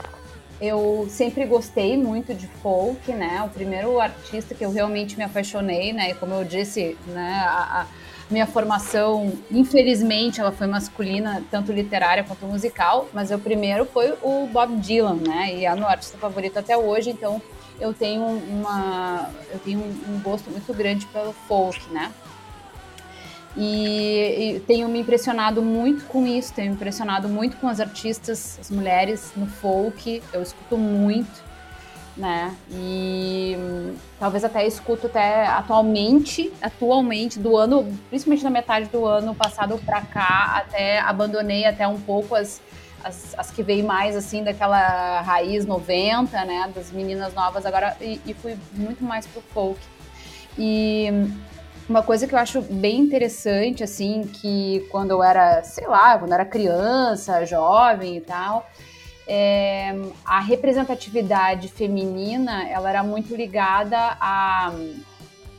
[0.60, 3.42] eu sempre gostei muito de folk, né?
[3.44, 6.10] O primeiro artista que eu realmente me apaixonei, né?
[6.10, 7.44] E como eu disse, né?
[7.46, 7.86] A, a
[8.30, 14.46] minha formação, infelizmente, ela foi masculina, tanto literária quanto musical, mas o primeiro foi o
[14.46, 15.54] Bob Dylan, né?
[15.54, 17.40] E é meu artista favorito até hoje, então
[17.78, 22.12] eu tenho uma eu tenho um gosto muito grande pelo folk, né?
[23.56, 28.58] E, e, tenho me impressionado muito com isso, tenho me impressionado muito com as artistas,
[28.60, 31.44] as mulheres no folk, eu escuto muito,
[32.16, 32.52] né?
[32.68, 39.34] E hum, talvez até escuto até atualmente, atualmente do ano, principalmente na metade do ano
[39.36, 42.60] passado para cá, até abandonei até um pouco as,
[43.04, 48.20] as, as, que veio mais assim daquela raiz 90, né, das meninas novas agora e,
[48.26, 49.80] e fui muito mais pro folk.
[50.58, 51.30] E hum,
[51.88, 56.30] uma coisa que eu acho bem interessante, assim, que quando eu era, sei lá, quando
[56.30, 58.66] eu era criança, jovem e tal,
[59.26, 64.72] é, a representatividade feminina, ela era muito ligada a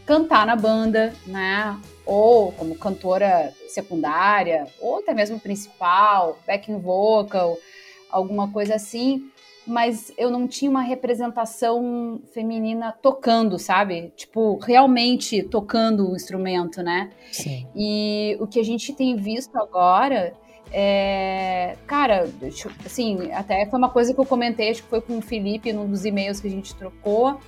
[0.05, 1.79] cantar na banda, né?
[2.05, 7.57] Ou como cantora secundária, ou até mesmo principal, backing vocal,
[8.09, 9.31] alguma coisa assim
[9.65, 14.13] mas eu não tinha uma representação feminina tocando, sabe?
[14.15, 17.11] Tipo, realmente tocando o instrumento, né?
[17.31, 17.67] Sim.
[17.75, 20.33] E o que a gente tem visto agora
[20.71, 21.77] é.
[21.87, 22.29] Cara,
[22.85, 25.87] assim, até foi uma coisa que eu comentei, acho que foi com o Felipe num
[25.89, 27.39] dos e-mails que a gente trocou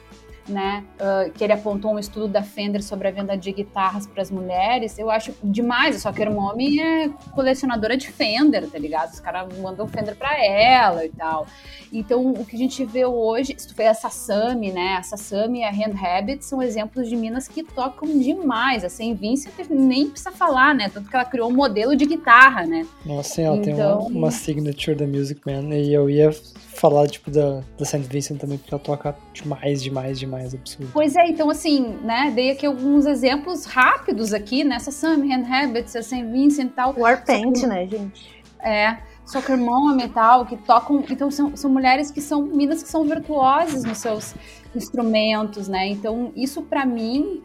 [0.47, 4.21] né, uh, que ele apontou um estudo da Fender sobre a venda de guitarras para
[4.21, 6.01] as mulheres, eu acho demais.
[6.01, 9.13] Só que a Mommy é colecionadora de Fender, tá ligado?
[9.13, 11.47] Os caras mandam Fender para ela e tal.
[11.91, 15.63] Então, o que a gente vê hoje, tu vê a Sasami, né, a Sasami e
[15.63, 18.83] a Hand Habit são exemplos de minas que tocam demais.
[18.83, 22.65] A Saint Vincent nem precisa falar, né, tanto que ela criou um modelo de guitarra,
[22.65, 22.85] né.
[23.05, 23.63] Nossa, ela então...
[23.63, 26.31] tem uma, então uma signature da Music Man, e eu ia
[26.77, 30.89] falar, tipo, da, da Saint Vincent também, porque ela toca demais, demais, demais, absurdo.
[30.93, 35.95] Pois é, então assim, né, dei aqui alguns exemplos rápidos aqui, nessa Sam, Hand Habits,
[35.95, 36.93] a Saint Vincent e tal.
[36.97, 38.43] Warpaint, né, gente?
[38.59, 42.89] É, Soccer Mom e tal, que tocam, então são, são mulheres que são, minas que
[42.89, 44.35] são virtuosas nos seus
[44.75, 47.43] instrumentos, né, então isso para mim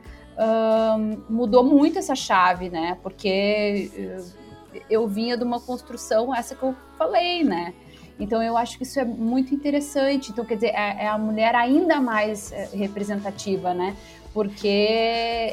[1.28, 2.98] mudou muito essa chave, né?
[3.02, 7.74] Porque uh, eu vinha de uma construção, essa que eu falei, né?
[8.18, 10.30] Então eu acho que isso é muito interessante.
[10.30, 13.96] Então, quer dizer, é, é a mulher ainda mais é, representativa, né?
[14.32, 14.66] Porque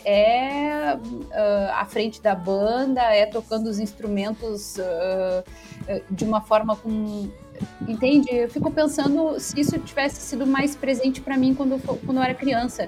[0.05, 7.30] é uh, à frente da banda, é tocando os instrumentos uh, de uma forma com.
[7.88, 8.34] Entende?
[8.34, 12.34] Eu fico pensando se isso tivesse sido mais presente para mim quando, quando eu era
[12.34, 12.88] criança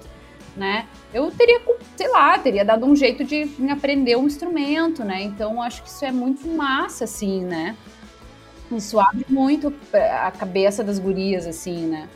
[0.56, 0.86] né?
[1.14, 1.62] Eu teria,
[1.96, 5.24] sei lá, teria dado um jeito de aprender um instrumento, né?
[5.24, 7.76] Então acho que isso é muito massa, assim, né?
[8.78, 12.08] Isso abre muito a cabeça das gurias, assim, né?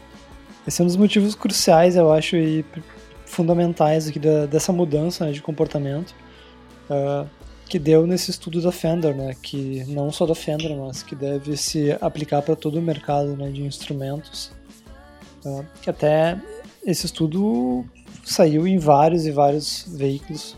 [0.68, 2.66] Esse é um dos motivos cruciais, eu acho, e
[3.26, 6.16] fundamentais aqui da, dessa mudança né, de comportamento
[6.90, 7.28] uh,
[7.68, 9.36] que deu nesse estudo da Fender, né?
[9.42, 13.50] Que não só da Fender, mas que deve se aplicar para todo o mercado né,
[13.50, 14.52] de instrumentos.
[15.44, 16.40] Uh, que até
[16.86, 17.86] esse estudo
[18.24, 20.56] saiu em vários e vários veículos.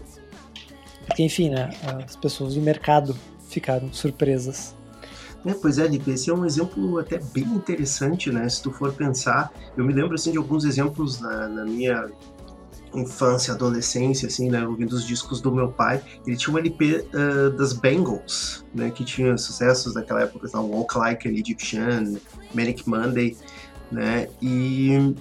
[1.06, 1.70] Porque, enfim, né,
[2.06, 3.18] as pessoas do mercado
[3.50, 4.77] ficaram surpresas.
[5.48, 8.50] É, pois é, Lipe, esse é um exemplo até bem interessante, né?
[8.50, 12.10] Se tu for pensar, eu me lembro assim de alguns exemplos na, na minha
[12.94, 17.50] infância, adolescência, assim, né, ouvindo os discos do meu pai, ele tinha um LP uh,
[17.52, 22.16] das Bengals, né, que tinha sucessos daquela época, então, Walk Like an Egyptian,
[22.54, 23.38] Manic Monday,
[23.92, 25.16] né, e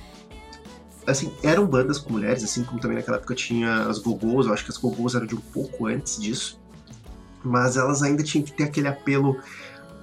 [1.06, 4.64] assim, eram bandas com mulheres, assim como também naquela época tinha as gogos, eu acho
[4.64, 6.58] que as gogos eram de um pouco antes disso,
[7.44, 9.38] mas elas ainda tinham que ter aquele apelo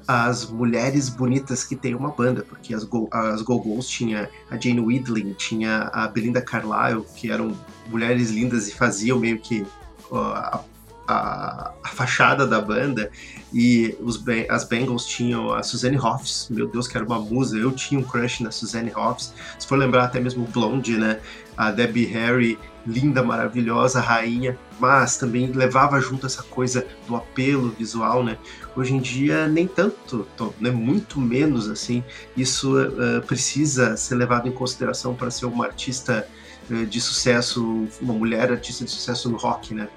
[0.08, 4.80] às mulheres bonitas que tem uma banda, porque as, go as gogos tinha a Jane
[4.80, 7.56] Widling, tinha a Belinda Carlisle, que eram
[7.88, 9.66] mulheres lindas e faziam meio que
[10.12, 10.62] a
[11.08, 13.12] a, a, fachada da banda
[13.54, 17.72] e os, as Bengals tinham a Suzanne Hoffs, meu Deus, que era uma musa, eu
[17.72, 21.20] tinha um crush na Suzanne Hoffs, se for lembrar até mesmo Blonde, né,
[21.58, 28.23] a Debbie Harry, linda, maravilhosa, rainha, mas também levava junto essa coisa do apelo visual,
[28.23, 28.38] né,
[28.75, 30.27] hoje em dia nem tanto,
[30.59, 32.03] né, muito menos assim,
[32.36, 36.27] isso uh, precisa ser levado em consideração para ser uma artista
[36.69, 39.88] uh, de sucesso, uma mulher artista de sucesso no rock, né,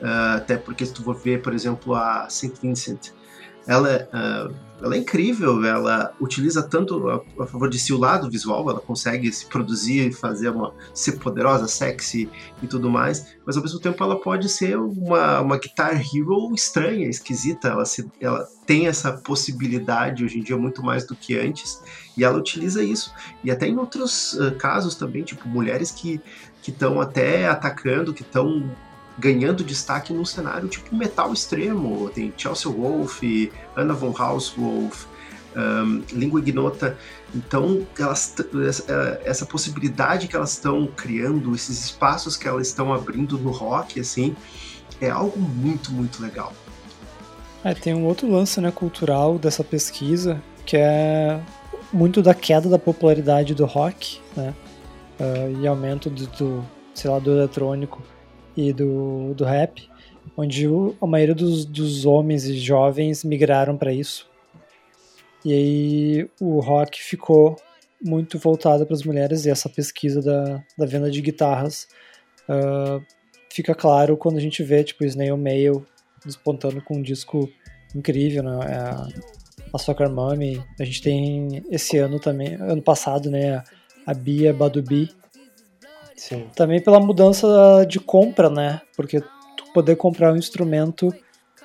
[0.00, 3.10] Uh, até porque se tu for ver, por exemplo, a Saint Vincent,
[3.66, 8.30] ela, uh, ela é incrível, ela utiliza tanto a, a, favor de si o lado
[8.30, 12.28] visual, ela consegue se produzir, fazer uma ser poderosa, sexy
[12.62, 17.08] e tudo mais, mas ao mesmo tempo ela pode ser uma, uma guitar hero estranha,
[17.08, 21.82] esquisita, ela, se, ela tem essa possibilidade hoje em dia muito mais do que antes,
[22.16, 23.12] e ela utiliza isso.
[23.44, 26.20] E até em outros uh, casos também, tipo mulheres que
[26.66, 28.70] estão até atacando, que estão
[29.20, 32.08] ganhando destaque num cenário tipo metal extremo.
[32.10, 33.20] Tem Chelsea Wolf,
[33.76, 35.04] Anna von Hauswolf,
[35.54, 36.96] um, Língua Ignota.
[37.34, 38.34] Então, elas,
[39.24, 44.34] essa possibilidade que elas estão criando, esses espaços que elas estão abrindo no rock, assim,
[45.00, 46.52] é algo muito, muito legal.
[47.62, 51.40] É, tem um outro lance né, cultural dessa pesquisa, que é
[51.92, 54.54] muito da queda da popularidade do rock, né,
[55.20, 56.64] uh, e aumento do, do,
[56.94, 58.02] sei lá, do eletrônico
[58.68, 59.88] e do, do rap,
[60.36, 64.28] onde o, a maioria dos, dos homens e jovens migraram para isso.
[65.44, 67.56] E aí o rock ficou
[68.02, 71.88] muito voltado para as mulheres e essa pesquisa da, da venda de guitarras
[72.48, 73.02] uh,
[73.50, 75.86] fica claro quando a gente vê tipo Snail Mail
[76.24, 77.48] despontando com um disco
[77.94, 78.58] incrível, né?
[78.68, 79.08] É a,
[79.72, 80.62] a Soccer Mommy.
[80.78, 83.62] A gente tem esse ano também, ano passado, né?
[84.06, 85.10] A Bia Badubi,
[86.20, 86.50] Sim.
[86.54, 87.48] Também pela mudança
[87.88, 88.82] de compra, né?
[88.94, 91.10] Porque tu poder comprar um instrumento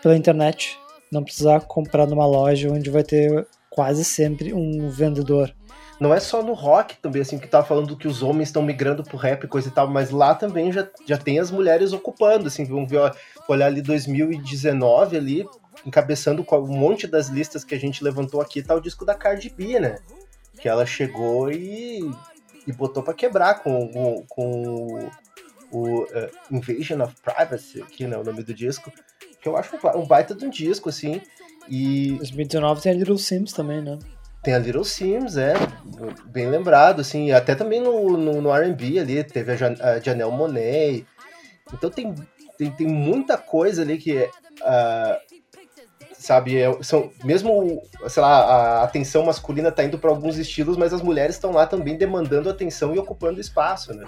[0.01, 0.79] pela internet,
[1.11, 5.53] não precisar comprar numa loja onde vai ter quase sempre um vendedor.
[5.99, 9.03] Não é só no rock também, assim, que tá falando que os homens estão migrando
[9.03, 12.47] pro rap e coisa e tal, mas lá também já, já tem as mulheres ocupando,
[12.47, 13.11] assim, vamos ver, ó,
[13.49, 15.45] olhar ali 2019 ali,
[15.85, 19.49] encabeçando um monte das listas que a gente levantou aqui, tá o disco da Cardi
[19.49, 19.97] B, né?
[20.61, 22.09] Que ela chegou e
[22.67, 25.09] e botou para quebrar com, com, com
[25.71, 26.07] o uh,
[26.51, 28.91] Invasion of Privacy, que é o nome do disco,
[29.41, 31.21] que eu acho um baita de um disco, assim.
[31.67, 33.97] E 2019 tem a Little Sims também, né?
[34.43, 35.53] Tem a Little Sims, é,
[36.27, 40.31] bem lembrado, assim, até também no, no, no R&B ali, teve a, Jan, a Janelle
[40.31, 41.05] Monet,
[41.73, 42.13] então tem,
[42.55, 45.34] tem, tem muita coisa ali que uh,
[46.25, 46.57] sabe?
[46.57, 51.01] É, são, mesmo, sei lá, a atenção masculina tá indo para alguns estilos, mas as
[51.01, 54.07] mulheres estão lá também demandando atenção e ocupando espaço, né?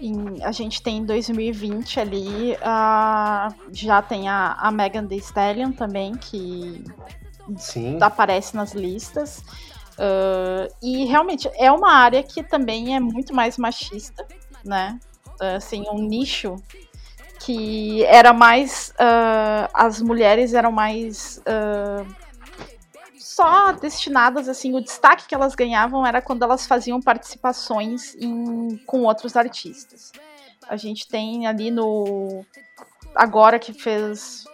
[0.00, 5.72] Em, a gente tem em 2020 ali, uh, já tem a, a Megan Thee Stallion
[5.72, 6.84] também, que
[7.56, 7.98] Sim.
[8.00, 9.42] aparece nas listas.
[9.98, 14.24] Uh, e realmente é uma área que também é muito mais machista,
[14.64, 14.98] né?
[15.56, 16.56] Assim, um nicho
[17.40, 18.90] que era mais.
[18.90, 21.38] Uh, as mulheres eram mais.
[21.38, 22.20] Uh,
[23.18, 29.02] só destinadas, assim, o destaque que elas ganhavam era quando elas faziam participações em, com
[29.04, 30.12] outros artistas.
[30.68, 32.44] A gente tem ali no.
[33.14, 34.44] Agora que fez.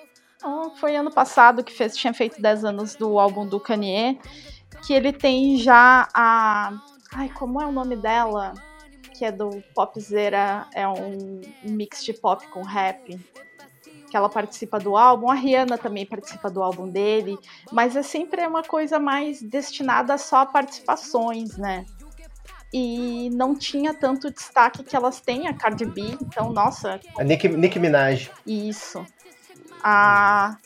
[0.76, 4.18] foi ano passado que fez, tinha feito 10 anos do álbum do Kanye,
[4.86, 6.72] que ele tem já a.
[7.12, 8.54] Ai, como é o nome dela?
[9.16, 13.18] Que é do Popzera, é um, mix de pop com rap.
[14.10, 17.36] Que ela participa do álbum, a Rihanna também participa do álbum dele,
[17.72, 21.84] mas é sempre uma coisa mais destinada só a participações, né?
[22.72, 27.00] E não tinha tanto destaque que elas têm, a Cardi B, então, nossa.
[27.18, 28.30] A Nicki, Nicki Minaj.
[28.46, 29.04] Isso.
[29.82, 30.56] A,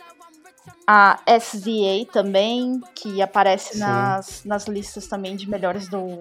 [0.86, 6.18] a SZA também, que aparece nas, nas listas também de melhores do,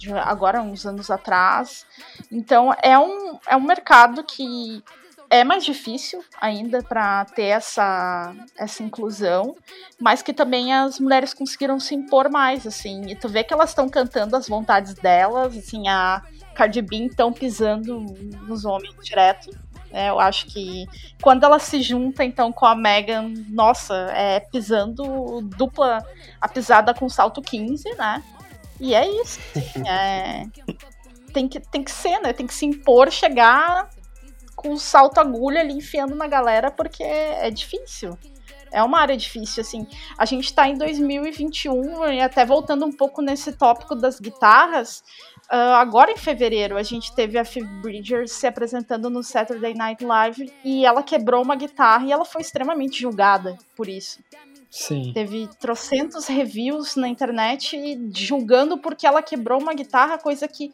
[0.00, 1.84] de agora, uns anos atrás.
[2.32, 4.82] Então é um, é um mercado que
[5.28, 9.54] é mais difícil ainda para ter essa, essa inclusão,
[10.00, 13.02] mas que também as mulheres conseguiram se impor mais, assim.
[13.06, 16.22] E tu vê que elas estão cantando as vontades delas, assim, a
[16.54, 18.00] Cardi B estão pisando
[18.48, 19.50] nos homens direto.
[19.92, 20.86] É, eu acho que
[21.20, 26.04] quando ela se junta então com a Megan, nossa, é pisando dupla
[26.40, 28.22] a pisada com salto 15, né?
[28.80, 29.38] E é isso.
[29.86, 30.46] É,
[31.32, 32.32] tem, que, tem que ser, né?
[32.32, 33.90] Tem que se impor, chegar
[34.56, 38.18] com o salto agulha ali enfiando na galera, porque é difícil.
[38.72, 39.86] É uma área difícil, assim.
[40.16, 45.02] A gente tá em 2021, e até voltando um pouco nesse tópico das guitarras,
[45.50, 50.04] uh, agora em fevereiro a gente teve a Phoebe Bridgers se apresentando no Saturday Night
[50.04, 54.20] Live e ela quebrou uma guitarra e ela foi extremamente julgada por isso.
[54.70, 55.10] Sim.
[55.12, 57.76] Teve trocentos reviews na internet
[58.14, 60.72] julgando porque ela quebrou uma guitarra, coisa que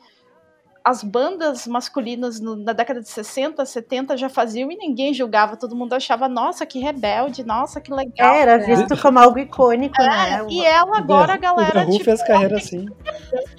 [0.85, 5.75] as bandas masculinas no, na década de 60, 70 já faziam e ninguém julgava, todo
[5.75, 8.35] mundo achava, nossa, que rebelde, nossa, que legal.
[8.35, 10.47] É, era visto como algo icônico, é, né?
[10.49, 11.83] E ela agora, a galera.
[11.83, 12.87] O tipo, fez carreira assim.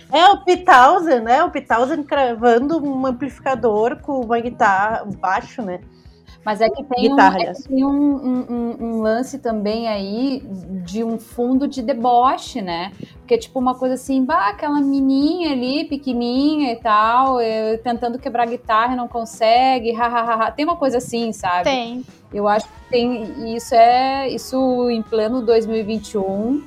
[0.09, 1.43] É, o P1000, né?
[1.43, 5.81] O P1000 cravando um amplificador com uma guitarra, baixo, né?
[6.48, 10.41] Mas é que tem, Guitarra, um, é que tem um, um, um, lance também aí
[10.86, 12.93] de um fundo de deboche, né?
[13.18, 18.48] Porque, tipo, uma coisa assim, bah, aquela menininha ali, pequenininha e tal, eu, tentando quebrar
[18.48, 20.50] guitarra e não consegue, hahaha.
[20.52, 21.66] Tem uma coisa assim, sabe?
[21.66, 22.06] Tem.
[22.34, 23.54] Eu acho que tem.
[23.54, 24.30] Isso é.
[24.30, 26.64] Isso em pleno 2021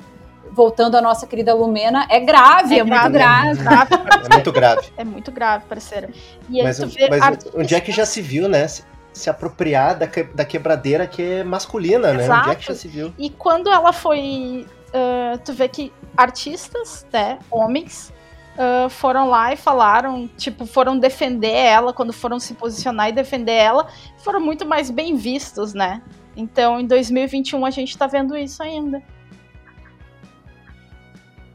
[0.51, 3.93] voltando à nossa querida Lumena, é grave, é, é grave, muito grave.
[4.29, 4.93] É muito grave.
[4.97, 6.09] É muito grave, parceiro.
[6.49, 8.67] E mas, mas onde é que já se viu, né?
[9.13, 12.29] Se apropriar da, que, da quebradeira que é masculina, Exato.
[12.29, 12.39] né?
[12.39, 13.13] Onde é que já se viu?
[13.17, 14.65] E quando ela foi.
[14.89, 18.11] Uh, tu vê que artistas, né, homens,
[18.55, 23.53] uh, foram lá e falaram, tipo, foram defender ela, quando foram se posicionar e defender
[23.53, 23.87] ela,
[24.17, 26.01] foram muito mais bem vistos, né?
[26.35, 29.01] Então, em 2021 a gente tá vendo isso ainda.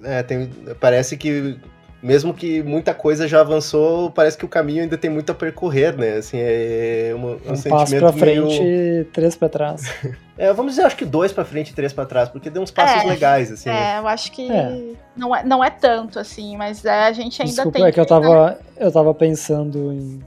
[0.02, 1.58] É, tem, parece que
[2.06, 5.96] mesmo que muita coisa já avançou, parece que o caminho ainda tem muito a percorrer,
[5.98, 6.18] né?
[6.18, 9.92] Assim, é um, um, um passo para frente e três para trás.
[10.38, 12.70] é, vamos dizer, acho que dois para frente e três para trás, porque deu uns
[12.70, 13.68] passos é, legais, assim.
[13.68, 13.98] É, né?
[13.98, 14.94] eu acho que é.
[15.16, 17.88] Não, é, não é tanto, assim, mas é, a gente ainda Desculpa, tem.
[17.88, 20.22] É que eu tava, eu tava pensando em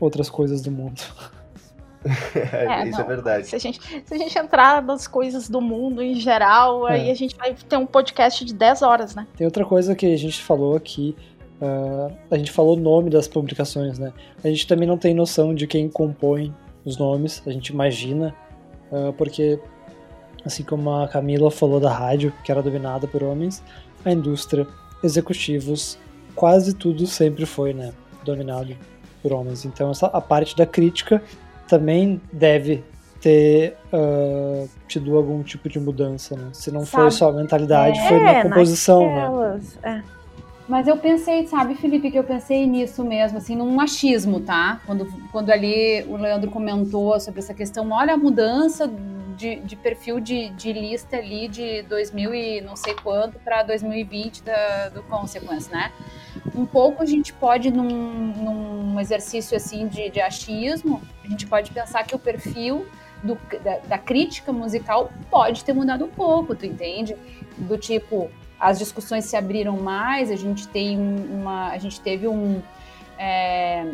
[0.00, 1.02] outras coisas do mundo.
[2.04, 3.04] É, Isso é não.
[3.04, 3.46] é verdade.
[3.46, 6.94] Se a, gente, se a gente entrar nas coisas do mundo em geral, é.
[6.94, 9.26] aí a gente vai ter um podcast de 10 horas, né?
[9.36, 11.16] Tem outra coisa que a gente falou aqui.
[11.60, 14.12] Uh, a gente falou o nome das publicações, né?
[14.42, 16.52] A gente também não tem noção de quem compõe
[16.84, 18.34] os nomes, a gente imagina,
[18.90, 19.60] uh, porque,
[20.44, 23.62] assim como a Camila falou da rádio, que era dominada por homens,
[24.04, 24.66] a indústria,
[25.04, 25.96] executivos,
[26.34, 27.92] quase tudo sempre foi, né?
[28.24, 28.76] Dominado
[29.22, 29.64] por homens.
[29.64, 31.22] Então, essa, a parte da crítica
[31.72, 32.84] também deve
[33.18, 36.50] ter uh, tido algum tipo de mudança, né?
[36.52, 39.14] Se não sabe, foi só a mentalidade, é, foi na composição, né?
[39.14, 40.04] naquelas, né?
[40.06, 40.22] É.
[40.68, 44.82] Mas eu pensei, sabe, Felipe, que eu pensei nisso mesmo, assim, num machismo, tá?
[44.84, 48.86] Quando, quando ali o Leandro comentou sobre essa questão, olha a mudança
[49.32, 54.42] de, de perfil de, de lista ali de 2000 e não sei quanto para 2020
[54.42, 55.92] da, do Consequence, né?
[56.54, 61.70] Um pouco a gente pode, num, num exercício assim de, de achismo, a gente pode
[61.70, 62.86] pensar que o perfil
[63.22, 67.16] do, da, da, crítica musical pode ter mudado um pouco, tu entende?
[67.56, 71.70] Do tipo, as discussões se abriram mais, a gente tem uma.
[71.70, 72.62] A gente teve um.
[73.18, 73.86] É,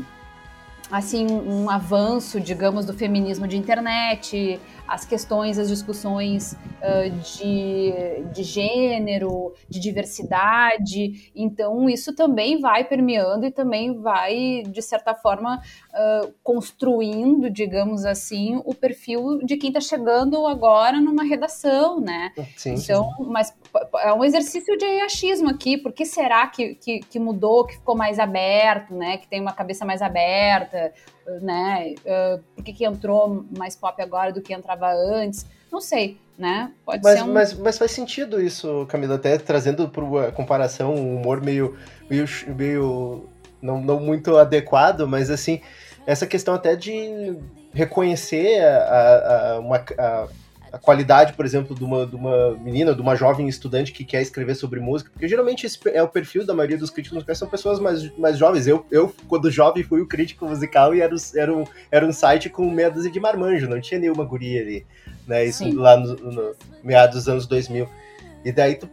[0.91, 4.59] assim um avanço, digamos, do feminismo de internet,
[4.89, 7.93] as questões, as discussões uh, de,
[8.33, 11.31] de gênero, de diversidade.
[11.37, 15.61] Então, isso também vai permeando e também vai, de certa forma,
[15.93, 22.33] uh, construindo, digamos assim, o perfil de quem está chegando agora numa redação, né?
[22.57, 23.27] Sim, então, sim.
[23.29, 23.55] mas
[23.99, 25.77] é um exercício de achismo aqui.
[25.77, 29.19] Por que será que, que, que mudou, que ficou mais aberto, né?
[29.19, 30.93] Que tem uma cabeça mais aberta?
[31.41, 31.95] Né?
[32.01, 35.47] Uh, por que, que entrou mais pop agora do que entrava antes?
[35.71, 36.73] Não sei, né?
[36.85, 37.33] Pode mas, ser um...
[37.33, 41.77] mas, mas faz sentido isso, Camila, até trazendo para comparação um humor meio,
[42.09, 42.25] meio,
[42.57, 43.29] meio
[43.61, 45.61] não, não muito adequado, mas assim,
[46.07, 47.37] essa questão até de
[47.73, 50.29] reconhecer a, a, uma, a
[50.73, 54.21] a qualidade, por exemplo, de uma, de uma menina, de uma jovem estudante que quer
[54.21, 57.49] escrever sobre música, porque geralmente esse é o perfil da maioria dos críticos musicais, são
[57.49, 58.67] pessoas mais, mais jovens.
[58.67, 62.49] Eu, eu, quando jovem, fui o crítico musical e era, era, um, era um site
[62.49, 64.87] com meia dúzia de marmanjo, não tinha nenhuma guria ali,
[65.27, 65.45] né?
[65.45, 65.73] Isso Sim.
[65.75, 67.89] lá no, no meados dos anos 2000.
[68.45, 68.89] E daí tu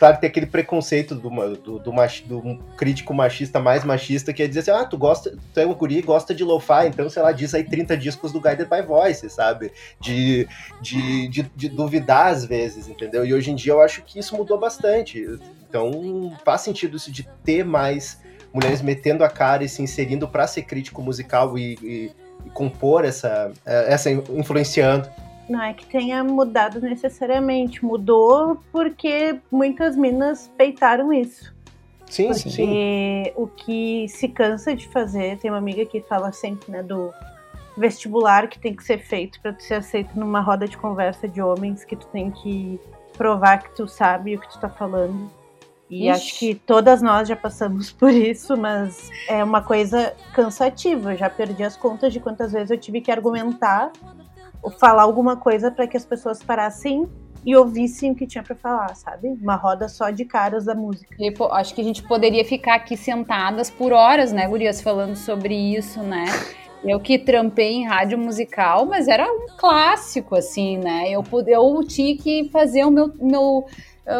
[0.00, 1.92] claro que tem aquele preconceito do, do, do,
[2.26, 5.74] do, crítico machista mais machista que é dizer assim, ah, tu gosta, tu é um
[5.74, 8.80] guri e gosta de lo-fi, então, sei lá, diz aí 30 discos do Guided by
[8.80, 9.70] Voice, sabe?
[10.00, 10.48] De,
[10.80, 13.26] de, de, de, duvidar às vezes, entendeu?
[13.26, 15.38] E hoje em dia eu acho que isso mudou bastante.
[15.68, 18.22] Então faz sentido isso de ter mais
[18.54, 22.12] mulheres metendo a cara e se inserindo para ser crítico musical e, e,
[22.46, 25.10] e compor essa, essa influenciando.
[25.50, 31.52] Não é que tenha mudado necessariamente, mudou porque muitas minas peitaram isso.
[32.06, 33.32] Sim, porque sim.
[33.34, 37.12] o que se cansa de fazer, tem uma amiga que fala sempre, né, do
[37.76, 41.42] vestibular que tem que ser feito para tu ser aceito numa roda de conversa de
[41.42, 42.78] homens, que tu tem que
[43.18, 45.28] provar que tu sabe o que tu tá falando.
[45.90, 46.10] E Ixi.
[46.10, 51.14] acho que todas nós já passamos por isso, mas é uma coisa cansativa.
[51.14, 53.90] Eu já perdi as contas de quantas vezes eu tive que argumentar
[54.78, 57.08] falar alguma coisa para que as pessoas parassem
[57.44, 59.28] e ouvissem o que tinha para falar, sabe?
[59.28, 61.16] Uma roda só de caras da música.
[61.36, 65.54] Pô, acho que a gente poderia ficar aqui sentadas por horas, né, Gurias, falando sobre
[65.54, 66.26] isso, né?
[66.82, 71.10] Eu que trampei em rádio musical, mas era um clássico, assim, né?
[71.10, 73.66] Eu, eu tinha que fazer o meu, meu,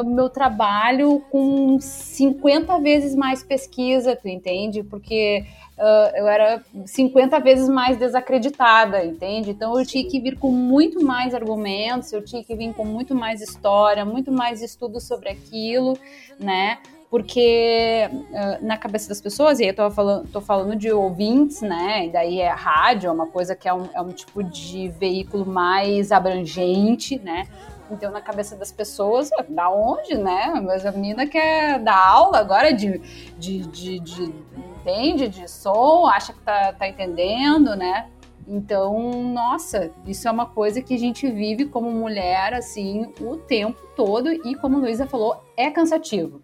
[0.05, 4.83] meu trabalho com 50 vezes mais pesquisa, tu entende?
[4.83, 5.45] Porque
[5.79, 9.51] uh, eu era 50 vezes mais desacreditada, entende?
[9.51, 13.15] Então eu tinha que vir com muito mais argumentos, eu tinha que vir com muito
[13.15, 15.99] mais história, muito mais estudo sobre aquilo,
[16.39, 16.79] né?
[17.11, 21.61] porque uh, na cabeça das pessoas, e aí eu tô falando, tô falando de ouvintes,
[21.61, 22.07] né?
[22.07, 25.45] E daí é rádio, é uma coisa que é um, é um tipo de veículo
[25.45, 27.49] mais abrangente, né?
[27.91, 30.61] Então, na cabeça das pessoas, da onde, né?
[30.65, 32.99] Mas a menina quer dar aula agora de,
[33.39, 34.35] de, de, de
[34.81, 38.09] entende de som, acha que tá, tá entendendo, né?
[38.47, 43.81] Então, nossa, isso é uma coisa que a gente vive como mulher, assim, o tempo
[43.95, 46.43] todo e, como a Luísa falou, é cansativo.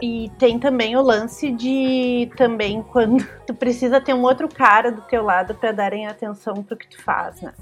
[0.00, 5.02] E tem também o lance de também quando tu precisa ter um outro cara do
[5.02, 7.52] teu lado para darem atenção pro que tu faz, né?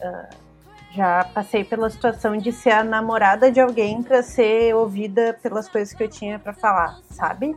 [0.00, 0.47] Uh,
[0.92, 5.92] já passei pela situação de ser a namorada de alguém para ser ouvida pelas coisas
[5.94, 7.56] que eu tinha para falar, sabe?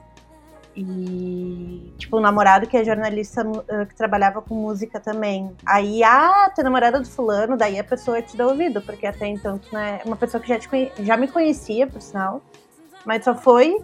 [0.75, 3.43] E, tipo, um namorado que é jornalista
[3.89, 5.51] que trabalhava com música também.
[5.65, 9.27] Aí, ah, tu é namorada do fulano, daí a pessoa te dá ouvido, porque até
[9.27, 12.41] então tu não é uma pessoa que já, te já me conhecia, por sinal,
[13.05, 13.75] mas só foi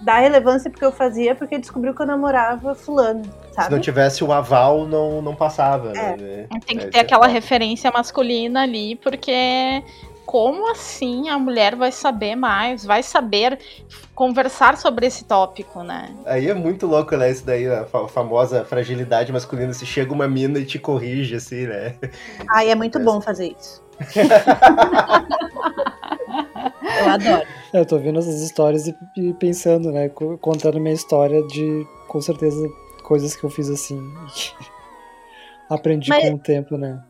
[0.00, 3.22] dar relevância porque eu fazia, porque descobriu que eu namorava fulano,
[3.52, 3.66] sabe?
[3.66, 6.16] Se não tivesse o aval, não, não passava, é.
[6.16, 6.46] né?
[6.66, 9.82] Tem que é, ter aquela referência masculina ali, porque
[10.26, 13.58] como assim a mulher vai saber mais, vai saber
[14.14, 16.14] conversar sobre esse tópico, né?
[16.26, 17.30] Aí é muito louco, né?
[17.30, 19.72] Isso daí, a famosa fragilidade masculina.
[19.72, 21.94] Se chega uma mina e te corrige, assim, né?
[22.50, 23.82] Ai, é muito bom fazer isso.
[27.00, 27.46] eu adoro.
[27.72, 30.08] Eu tô vendo essas histórias e, e, pensando, né?
[30.08, 32.66] Contando minha história de, com certeza,
[33.02, 34.00] coisas que eu fiz assim.
[35.68, 36.28] Aprendi Mas...
[36.28, 37.02] com o tempo, né?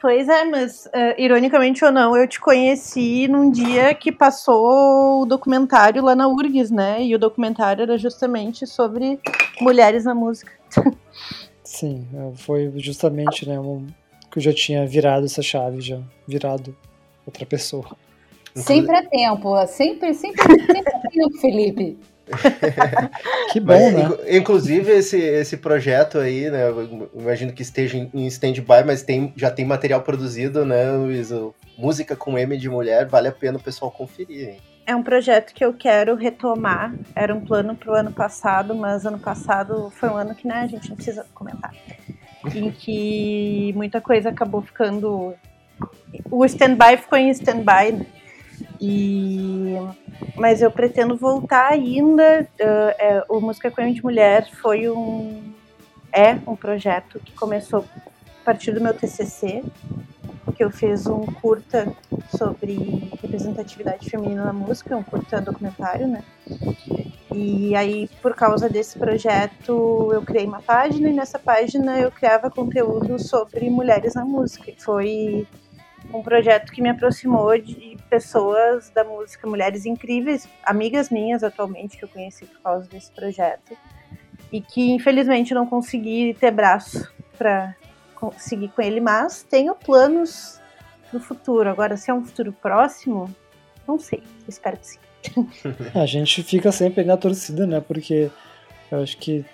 [0.00, 5.26] Pois é, mas uh, ironicamente ou não, eu te conheci num dia que passou o
[5.26, 7.02] documentário lá na URGS, né?
[7.02, 9.18] E o documentário era justamente sobre
[9.60, 10.52] mulheres na música.
[11.64, 13.86] Sim, é, foi justamente, né, um,
[14.30, 16.74] que eu já tinha virado essa chave, já virado
[17.26, 17.84] outra pessoa.
[18.62, 21.98] Sempre é tempo, sempre, sempre, sempre é tempo, Felipe.
[23.52, 24.36] que bom, mas, né?
[24.36, 26.64] Inclusive, esse, esse projeto aí, né?
[27.14, 31.30] imagino que esteja em stand-by, mas tem, já tem material produzido, né, Luiz?
[31.76, 34.58] Música com M de mulher, vale a pena o pessoal conferir, hein?
[34.86, 36.94] É um projeto que eu quero retomar.
[37.14, 40.60] Era um plano para o ano passado, mas ano passado foi um ano que né,
[40.60, 41.72] a gente não precisa comentar.
[42.54, 45.34] em que muita coisa acabou ficando.
[46.30, 48.06] O stand-by ficou em stand-by, né?
[48.80, 49.76] E...
[50.36, 52.48] Mas eu pretendo voltar ainda.
[52.60, 55.52] Uh, é, o Música Cunha de Mulher foi um.
[56.12, 57.84] É um projeto que começou
[58.42, 59.62] a partir do meu TCC,
[60.56, 61.86] que eu fiz um curta
[62.36, 66.24] sobre representatividade feminina na música, um curta documentário, né?
[67.32, 72.50] E aí, por causa desse projeto, eu criei uma página e nessa página eu criava
[72.50, 74.72] conteúdo sobre mulheres na música.
[74.78, 75.46] Foi
[76.12, 82.04] um projeto que me aproximou de pessoas da música, mulheres incríveis, amigas minhas atualmente que
[82.04, 83.76] eu conheci por causa desse projeto
[84.50, 87.76] e que infelizmente não consegui ter braço para
[88.36, 90.60] seguir com ele, mas tenho planos
[91.12, 91.68] no futuro.
[91.68, 93.32] Agora, se é um futuro próximo,
[93.86, 94.22] não sei.
[94.46, 94.98] Espero que sim.
[95.94, 97.80] A gente fica sempre na torcida, né?
[97.80, 98.30] Porque
[98.90, 99.44] eu acho que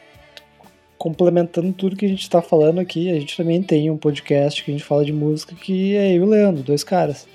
[1.05, 4.71] complementando tudo que a gente está falando aqui, a gente também tem um podcast que
[4.71, 7.29] a gente fala de música que é eu e o Leandro, dois caras.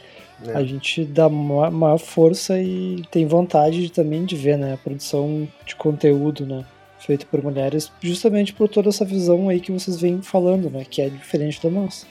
[0.44, 0.54] É.
[0.54, 4.74] A gente dá maior, maior, força e tem vontade de, também de ver, né?
[4.74, 6.66] A produção de conteúdo, né?
[6.98, 10.84] Feito por mulheres, justamente por toda essa visão aí que vocês vêm falando, né?
[10.84, 12.08] Que é diferente da nossa.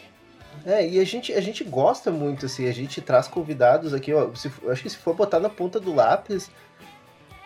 [0.65, 4.33] É, e a gente, a gente gosta muito, assim, a gente traz convidados aqui, ó,
[4.33, 6.53] se, acho que se for botar na ponta do lápis,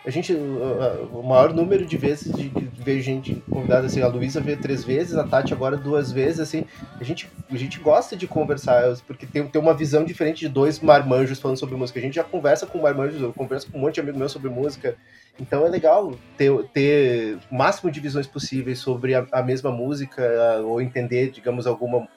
[0.05, 4.41] a gente, o, maior número de vezes de, de ver gente convidada, assim, a Luísa
[4.41, 6.65] veio três vezes, a Tati agora duas vezes, assim,
[6.99, 10.81] a gente, a gente gosta de conversar, porque tem, tem uma visão diferente de dois
[10.81, 13.95] marmanjos falando sobre música, a gente já conversa com marmanjos, eu converso com um monte
[13.95, 14.97] de amigo meu sobre música,
[15.39, 20.59] então é legal ter, ter o máximo de visões possíveis sobre a, a mesma música,
[20.65, 22.09] ou entender, digamos, alguma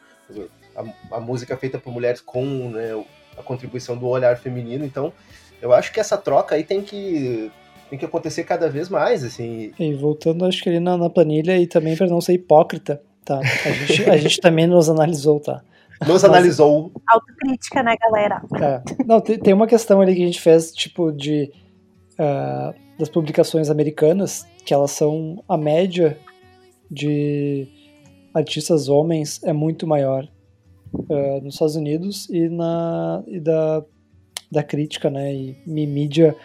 [0.77, 3.05] a, a música feita por mulheres com né,
[3.39, 4.85] a contribuição do olhar feminino.
[4.85, 5.13] Então,
[5.63, 7.51] eu acho que essa troca aí tem que
[7.89, 9.73] tem que acontecer cada vez mais, assim.
[9.79, 13.39] E voltando, acho que ali na, na planilha e também para não ser hipócrita, tá?
[13.39, 15.63] A gente, a gente também nos analisou, tá?
[16.07, 16.93] Nos analisou.
[17.09, 18.43] Autocrítica, né, galera?
[18.61, 18.83] É.
[19.07, 21.51] Não, tem, tem uma questão ali que a gente fez, tipo, de.
[22.15, 25.43] Uh, das publicações americanas, que elas são.
[25.49, 26.19] A média
[26.91, 27.69] de
[28.35, 30.29] artistas homens é muito maior
[30.93, 33.83] uh, nos Estados Unidos e, na, e da,
[34.51, 36.37] da crítica, né, e mídia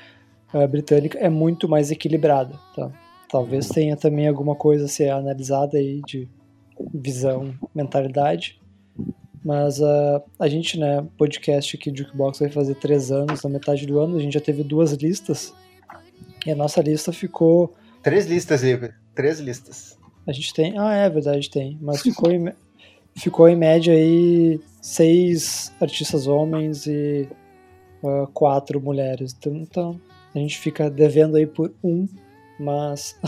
[0.53, 2.91] uh, britânica é muito mais equilibrada, tá?
[3.29, 6.27] Talvez tenha também alguma coisa a ser analisada aí de
[6.93, 8.59] visão, mentalidade,
[9.43, 13.85] mas uh, a gente, né, podcast aqui de Jukebox vai fazer três anos, na metade
[13.85, 15.53] do ano, a gente já teve duas listas,
[16.45, 17.73] e a nossa lista ficou...
[18.03, 19.97] Três listas, Igor, três listas.
[20.27, 22.53] A gente tem, ah, é verdade, tem, mas ficou em,
[23.15, 27.27] ficou em média aí seis artistas homens e
[28.03, 29.35] uh, quatro mulheres.
[29.37, 30.01] Então, então,
[30.33, 32.07] a gente fica devendo aí por um,
[32.59, 33.19] mas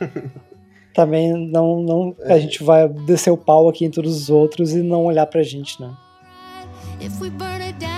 [0.94, 2.40] também não, não a é.
[2.40, 5.80] gente vai descer o pau aqui em todos os outros e não olhar pra gente,
[5.80, 5.94] né?
[7.00, 7.97] If we burn it down.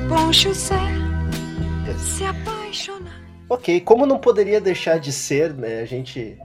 [0.00, 0.34] Meu
[1.98, 3.22] se apaixonar.
[3.48, 5.80] Ok, como não poderia deixar de ser, né?
[5.80, 6.36] A gente.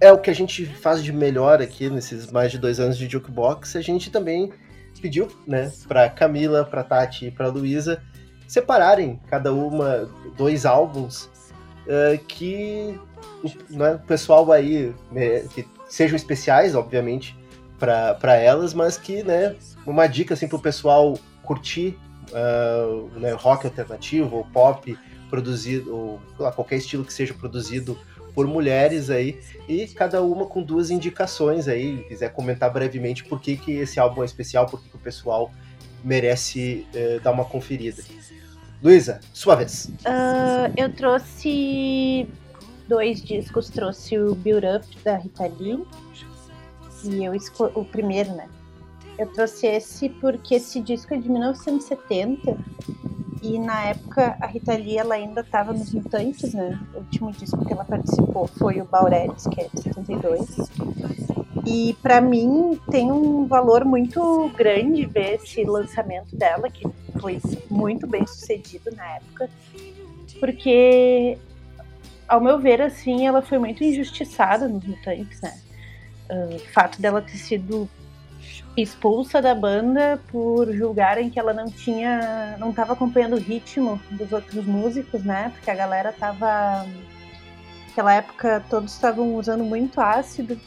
[0.00, 3.08] É o que a gente faz de melhor aqui nesses mais de dois anos de
[3.08, 3.76] Jukebox.
[3.76, 4.52] A gente também
[5.00, 8.00] pediu, né, pra Camila, pra Tati e pra Luísa
[8.46, 11.24] separarem cada uma dois álbuns
[11.86, 12.98] uh, que
[13.68, 17.36] né, o pessoal aí né, que sejam especiais, obviamente,
[17.78, 21.98] para elas, mas que, né, uma dica assim pro pessoal curtir
[22.30, 24.98] uh, né, rock alternativo ou pop
[25.28, 27.98] produzido, ou lá, qualquer estilo que seja produzido
[28.34, 33.56] por mulheres aí, e cada uma com duas indicações aí, quiser comentar brevemente por que,
[33.56, 35.52] que esse álbum é especial, por que, que o pessoal
[36.02, 38.02] merece uh, dar uma conferida.
[38.82, 39.86] Luísa, sua vez.
[40.00, 42.28] Uh, eu trouxe
[42.88, 45.82] dois discos, trouxe o Build Up da Rita Lee,
[47.04, 47.32] e eu
[47.74, 48.48] o primeiro, né?
[49.18, 52.56] Eu trouxe esse porque esse disco é de 1970
[53.42, 56.80] e na época a Rita Lee ela ainda estava nos Mutantes, né?
[56.94, 60.56] O último disco que ela participou foi o Baurelis, que é de 72.
[61.66, 66.86] E para mim tem um valor muito grande ver esse lançamento dela, que
[67.20, 69.48] foi muito bem sucedido na época,
[70.40, 71.38] porque
[72.26, 75.58] ao meu ver assim ela foi muito injustiçada nos Mutantes, né?
[76.28, 77.88] Ah, o fato dela ter sido
[78.82, 84.32] expulsa da banda por julgarem que ela não tinha, não estava acompanhando o ritmo dos
[84.32, 85.50] outros músicos, né?
[85.54, 86.86] Porque a galera tava
[87.88, 90.58] naquela época todos estavam usando muito ácido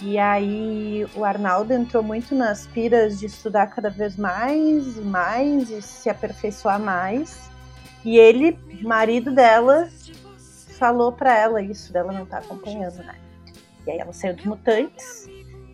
[0.00, 5.68] e aí o Arnaldo entrou muito nas piras de estudar cada vez mais e mais
[5.68, 7.50] e se aperfeiçoar mais.
[8.02, 9.90] E ele, marido dela,
[10.78, 13.14] falou para ela isso, dela não tá acompanhando, né?
[13.86, 15.28] E aí ela saiu dos Mutantes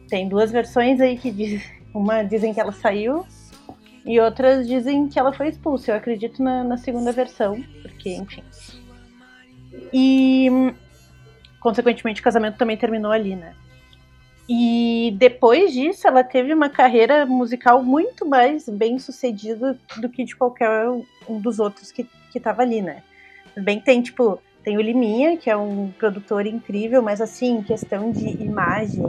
[0.09, 1.63] tem duas versões aí que diz,
[1.95, 3.27] uma dizem que ela saiu
[4.05, 5.91] e outras dizem que ela foi expulsa.
[5.91, 8.43] Eu acredito na, na segunda versão, porque, enfim.
[9.93, 10.49] E,
[11.61, 13.55] consequentemente, o casamento também terminou ali, né?
[14.49, 20.37] E depois disso, ela teve uma carreira musical muito mais bem sucedida do que de
[20.37, 20.89] qualquer
[21.29, 23.03] um dos outros que, que tava ali, né?
[23.57, 28.29] Bem tem, tipo, tem o Liminha, que é um produtor incrível, mas assim, questão de
[28.41, 29.03] imagem,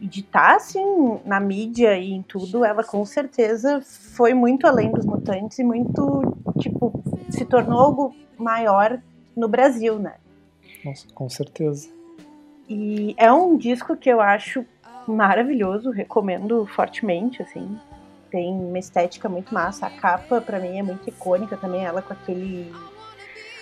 [0.00, 4.90] de estar tá, assim na mídia e em tudo, ela com certeza foi muito além
[4.92, 6.92] dos mutantes e muito tipo
[7.30, 9.00] se tornou algo maior
[9.36, 10.14] no Brasil, né?
[10.84, 11.88] Nossa, com certeza.
[12.68, 14.64] E é um disco que eu acho
[15.06, 17.78] maravilhoso, recomendo fortemente, assim.
[18.30, 19.86] Tem uma estética muito massa.
[19.86, 22.72] A capa para mim é muito icônica também, ela com aquele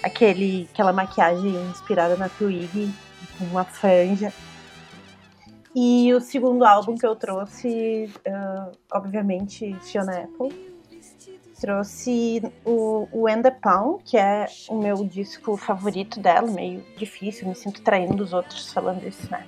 [0.03, 2.91] aquele aquela maquiagem inspirada na Twig,
[3.39, 4.33] com uma franja.
[5.75, 10.75] E o segundo álbum que eu trouxe, uh, obviamente, Fiona Apple.
[11.61, 17.49] Trouxe o, o And the Pound, que é o meu disco favorito dela, meio difícil,
[17.49, 19.47] me sinto traindo os outros falando isso, né?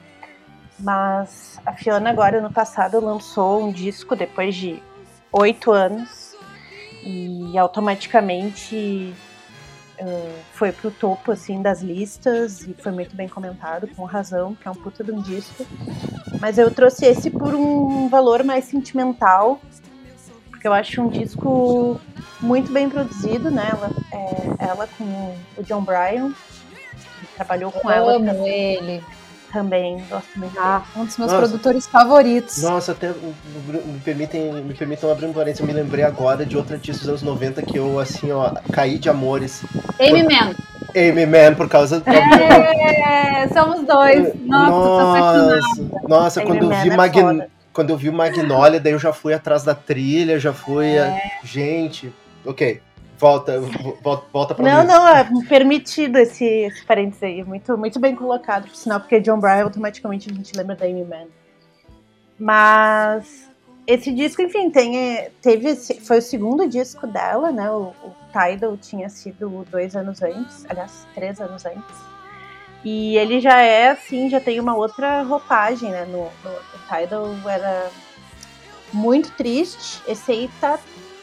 [0.79, 4.83] Mas a Fiona agora, no passado, lançou um disco depois de
[5.33, 6.35] oito anos
[7.05, 9.15] e automaticamente
[10.01, 14.67] uh, foi pro topo assim das listas e foi muito bem comentado, com razão, que
[14.67, 15.67] é um puta de um disco.
[16.41, 19.61] Mas eu trouxe esse por um valor mais sentimental,
[20.51, 22.01] porque eu acho um disco
[22.41, 23.69] muito bem produzido, né?
[23.71, 26.33] Ela, é, ela com o John Bryan,
[27.21, 28.17] que trabalhou com eu ela.
[28.17, 28.75] amo também.
[28.75, 29.05] ele
[29.57, 31.47] também, gosto muito ah, Um dos meus Nossa.
[31.47, 32.63] produtores favoritos.
[32.63, 36.77] Nossa, até me permitem, me permitam abrir um parênteses, eu me lembrei agora de outra
[36.77, 39.65] artista dos anos 90 que eu, assim, ó, caí de amores.
[39.99, 40.55] Amy Man.
[40.95, 42.11] Amy Man, por causa do...
[42.11, 44.35] É, somos dois.
[44.45, 47.47] Nossa, nossa, nossa quando eu vi é Magn...
[47.73, 51.01] quando eu vi Magnolia, daí eu já fui atrás da trilha, já fui, é.
[51.01, 51.47] a...
[51.47, 52.13] gente,
[52.45, 52.83] ok,
[53.19, 53.61] Volta,
[54.03, 57.45] volta, volta pra Não, não, é permitido esse, esse parênteses aí.
[57.45, 61.05] Muito, muito bem colocado, por sinal, porque John Bryan automaticamente a gente lembra da Amy
[61.05, 61.29] Mann.
[62.39, 63.51] Mas
[63.87, 67.71] esse disco, enfim, tem, teve esse, foi o segundo disco dela, né?
[67.71, 71.97] O, o Tidal tinha sido dois anos antes, aliás, três anos antes.
[72.85, 76.05] E ele já é assim, já tem uma outra roupagem, né?
[76.05, 77.91] No, no, no Tidal era
[78.93, 80.03] muito triste.
[80.07, 80.79] Esse aí tá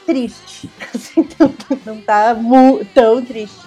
[0.05, 0.69] triste.
[0.93, 1.27] Assim,
[1.85, 2.35] não tá
[2.93, 3.65] tão triste.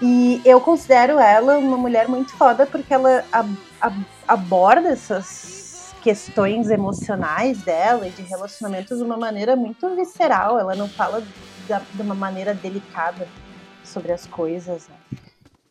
[0.00, 3.24] E eu considero ela uma mulher muito foda porque ela
[4.26, 10.58] aborda essas questões emocionais dela e de relacionamentos de uma maneira muito visceral.
[10.58, 13.26] Ela não fala de uma maneira delicada
[13.82, 14.88] sobre as coisas.
[14.88, 15.18] Né?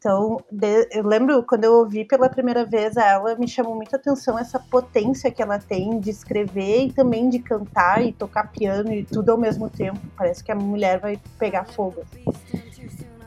[0.08, 4.40] Então, de, eu lembro quando eu ouvi pela primeira vez ela, me chamou muita atenção
[4.40, 9.04] essa potência que ela tem de escrever e também de cantar e tocar piano e
[9.04, 10.00] tudo ao mesmo tempo.
[10.16, 12.06] Parece que a mulher vai pegar fogo.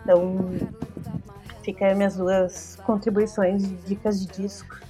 [0.02, 0.48] Então,
[1.62, 4.80] fica aí minhas duas contribuições de dicas de disco.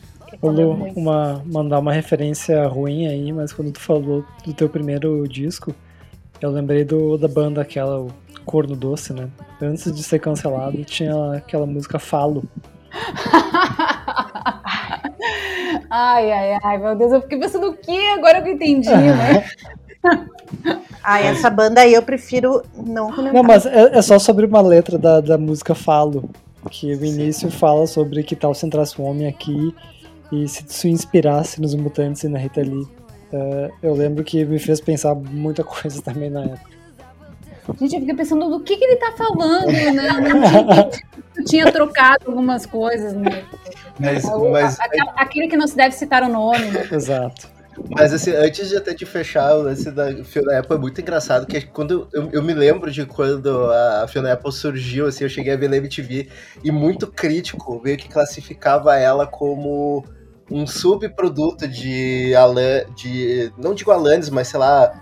[0.40, 5.74] Lu, uma, mandar uma referência ruim aí, mas quando tu falou do teu primeiro disco,
[6.40, 8.06] eu lembrei do, da banda aquela,
[8.44, 9.28] Corno Doce, né?
[9.62, 12.44] Antes de ser cancelado, tinha aquela música Falo.
[15.90, 19.44] ai, ai, ai, meu Deus, eu fiquei pensando o que agora que eu entendi, né?
[21.04, 23.34] Ai, essa banda aí eu prefiro não comentar.
[23.34, 26.28] Não, mas é, é, só sobre uma letra da, da música Falo,
[26.70, 29.74] que o início fala sobre que tal se entrasse um homem aqui
[30.32, 32.86] e se se inspirasse nos mutantes e na Rita Lee.
[33.32, 36.80] Uh, eu lembro que me fez pensar muita coisa também na época.
[37.78, 40.90] Gente, eu fiquei pensando do que, que ele tá falando, né?
[41.36, 43.44] Eu tinha trocado algumas coisas, né?
[43.98, 44.78] Mas, mas...
[45.16, 46.66] aquele que não se deve citar o nome.
[46.66, 46.88] Né?
[46.90, 47.48] Exato.
[47.88, 51.46] Mas assim, antes de até de fechar o lance da Fiona Apple, é muito engraçado
[51.46, 55.52] que quando eu, eu, me lembro de quando a Fiona Apple surgiu, assim, eu cheguei
[55.52, 56.28] a ver na MTV
[56.62, 60.04] e muito crítico veio que classificava ela como
[60.50, 64.92] um subproduto de Alan, de não digo Alanis, mas sei lá,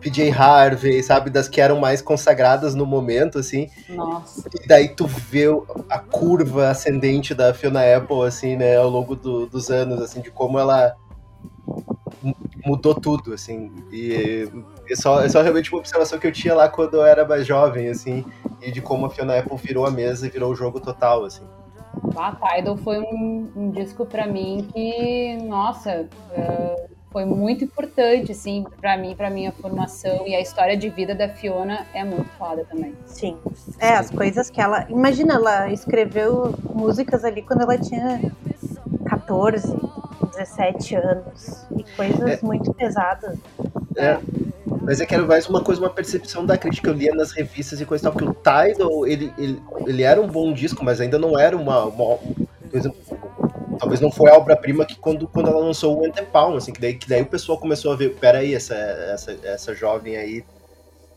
[0.00, 1.30] PJ Harvey, sabe?
[1.30, 3.68] Das que eram mais consagradas no momento, assim.
[3.88, 4.48] Nossa.
[4.62, 5.46] E daí tu vê
[5.90, 8.76] a curva ascendente da Fiona Apple, assim, né?
[8.76, 10.96] Ao longo do, dos anos, assim, de como ela
[12.64, 13.70] mudou tudo, assim.
[13.92, 14.48] E
[14.88, 17.46] é só, é só realmente uma observação que eu tinha lá quando eu era mais
[17.46, 18.24] jovem, assim,
[18.62, 21.44] e de como a Fiona Apple virou a mesa e virou o jogo total, assim.
[22.16, 28.64] Ah, Tidal foi um, um disco para mim que, nossa, uh, foi muito importante, assim,
[28.78, 32.64] para mim, para minha formação e a história de vida da Fiona é muito foda
[32.64, 32.94] também.
[33.06, 33.38] Sim.
[33.78, 34.86] É, as coisas que ela.
[34.90, 38.20] Imagina, ela escreveu músicas ali quando ela tinha
[39.08, 39.74] 14,
[40.26, 41.66] 17 anos.
[41.76, 42.38] E coisas é.
[42.42, 43.38] muito pesadas.
[43.96, 44.18] É.
[44.82, 46.90] Mas é que era mais uma coisa, uma percepção da crítica.
[46.90, 50.28] Eu lia nas revistas e coisa tal, que o Tidal, ele, ele, ele era um
[50.28, 51.84] bom disco, mas ainda não era uma.
[51.86, 52.18] uma
[52.72, 52.98] exemplo,
[53.78, 56.80] talvez não foi a obra-prima que quando, quando ela lançou o Anthem Palm, assim, que
[56.80, 60.44] daí, que daí o pessoal começou a ver, peraí, essa, essa, essa jovem aí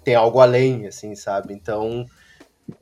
[0.03, 1.53] tem algo além, assim, sabe?
[1.53, 2.05] Então,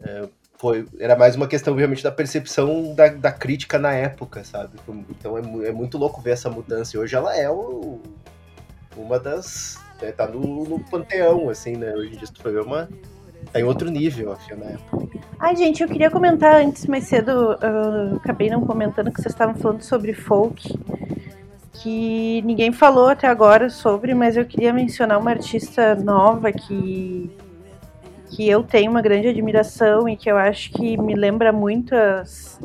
[0.02, 4.72] é, foi, era mais uma questão realmente da percepção da, da crítica na época, sabe?
[5.10, 6.96] Então é, é, muito louco ver essa mudança.
[6.96, 8.00] E hoje ela é o,
[8.96, 9.80] uma das.
[10.02, 11.94] Né, tá no, no, panteão, assim, né?
[11.94, 12.90] Hoje em dia, tu foi ver uma.
[13.52, 15.08] Tá em outro nível, a na época.
[15.40, 19.56] Ai, gente, eu queria comentar antes, mais cedo, eu acabei não comentando que vocês estavam
[19.56, 20.78] falando sobre folk,
[21.74, 27.30] que ninguém falou até agora sobre, mas eu queria mencionar uma artista nova que
[28.30, 32.60] que eu tenho uma grande admiração e que eu acho que me lembra muito as,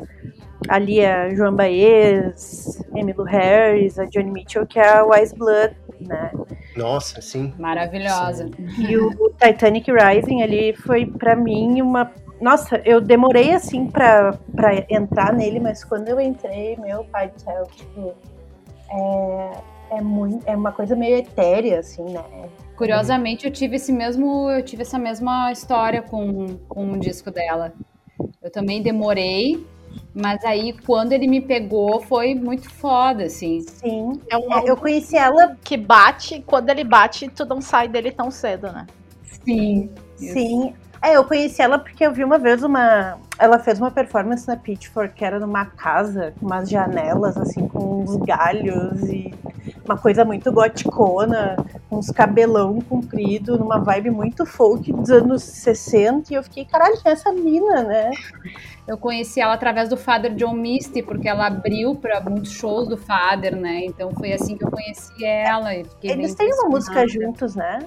[0.67, 6.31] ali a Joan Baez, Emmylou Harris, a Johnny Mitchell, que é a Wise Blood, né?
[6.75, 7.53] Nossa, sim.
[7.57, 8.49] Maravilhosa.
[8.75, 8.85] Sim.
[8.87, 12.11] E o Titanic Rising ali foi para mim uma
[12.43, 17.39] nossa, eu demorei assim pra, pra entrar nele, mas quando eu entrei, meu pai do
[17.39, 18.13] céu, tipo,
[18.91, 19.51] é,
[19.91, 22.21] é, muito, é uma coisa meio etérea, assim, né?
[22.75, 27.73] Curiosamente, eu tive esse mesmo, eu tive essa mesma história com, com um disco dela.
[28.41, 29.65] Eu também demorei,
[30.13, 33.61] mas aí quando ele me pegou foi muito foda, assim.
[33.61, 34.19] Sim.
[34.29, 38.11] É um é, eu conheci ela que bate, quando ele bate, tu não sai dele
[38.11, 38.87] tão cedo, né?
[39.45, 39.89] Sim.
[40.19, 40.33] Isso.
[40.33, 40.73] Sim.
[41.01, 43.19] É, eu conheci ela porque eu vi uma vez uma.
[43.37, 48.03] Ela fez uma performance na Pitchfork que era numa casa com umas janelas, assim, com
[48.03, 49.33] uns galhos e
[49.85, 51.55] uma coisa muito goticona,
[51.91, 56.31] uns cabelão comprido, numa vibe muito folk dos anos 60.
[56.33, 58.11] E eu fiquei, caralho, quem é essa mina, né?
[58.87, 62.97] Eu conheci ela através do Father John Misty, porque ela abriu para muitos shows do
[62.97, 63.85] Father, né?
[63.85, 65.73] Então foi assim que eu conheci ela.
[66.01, 67.79] Eles têm uma música juntos, né?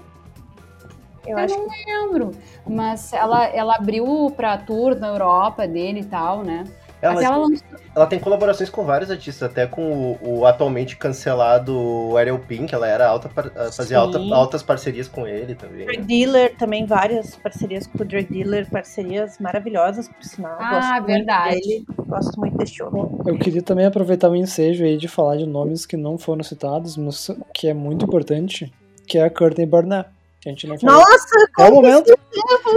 [1.27, 1.85] Eu, eu não que...
[1.86, 2.31] lembro.
[2.66, 6.64] Mas ela, ela abriu pra tour na Europa dele e tal, né?
[7.07, 7.47] Ela, ela...
[7.95, 12.87] ela, tem colaborações com vários artistas, até com o, o atualmente cancelado Ariel Pink, ela
[12.87, 13.31] era alta,
[13.73, 15.87] fazia alta, altas parcerias com ele também.
[15.87, 20.57] Drug Dealer, também várias parcerias com o Drug Dealer, parcerias maravilhosas, por sinal.
[20.59, 21.61] Ah, Gosto verdade.
[21.61, 23.07] Dele, gosto muito deste homem.
[23.27, 26.97] Eu queria também aproveitar o ensejo aí de falar de nomes que não foram citados,
[26.97, 28.73] mas que é muito importante,
[29.07, 30.16] que é a Courtney Barnett
[30.48, 31.01] a gente não falou.
[31.01, 32.18] Nossa, qual momento?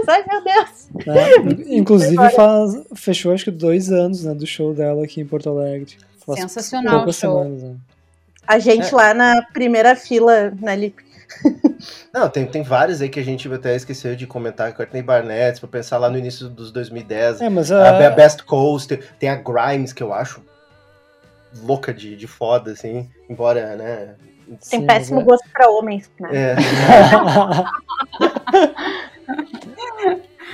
[0.08, 0.90] Ai, meu Deus.
[1.08, 5.50] É, inclusive, faz, fechou acho que dois anos né, do show dela aqui em Porto
[5.50, 5.98] Alegre.
[6.26, 7.44] Faz Sensacional o show.
[7.44, 7.76] Semanas, né?
[8.48, 8.96] A gente é.
[8.96, 11.04] lá na primeira fila, na Lip.
[12.12, 14.74] Não, tem, tem vários aí que a gente até esqueceu de comentar.
[14.74, 17.42] Courtney Barnett, pra pensar lá no início dos 2010.
[17.42, 18.08] É, mas a...
[18.08, 20.42] a Best Coast, tem a Grimes, que eu acho
[21.64, 23.10] louca de, de foda, assim.
[23.30, 24.16] Embora, né,
[24.70, 25.24] tem Sim, péssimo é...
[25.24, 26.30] gosto para homens, né?
[26.34, 26.56] É.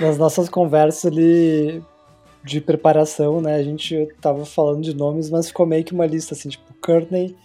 [0.00, 1.82] Nas nossas conversas ali
[2.44, 6.34] de preparação, né, a gente tava falando de nomes, mas ficou meio que uma lista
[6.34, 7.36] assim, tipo Courtney,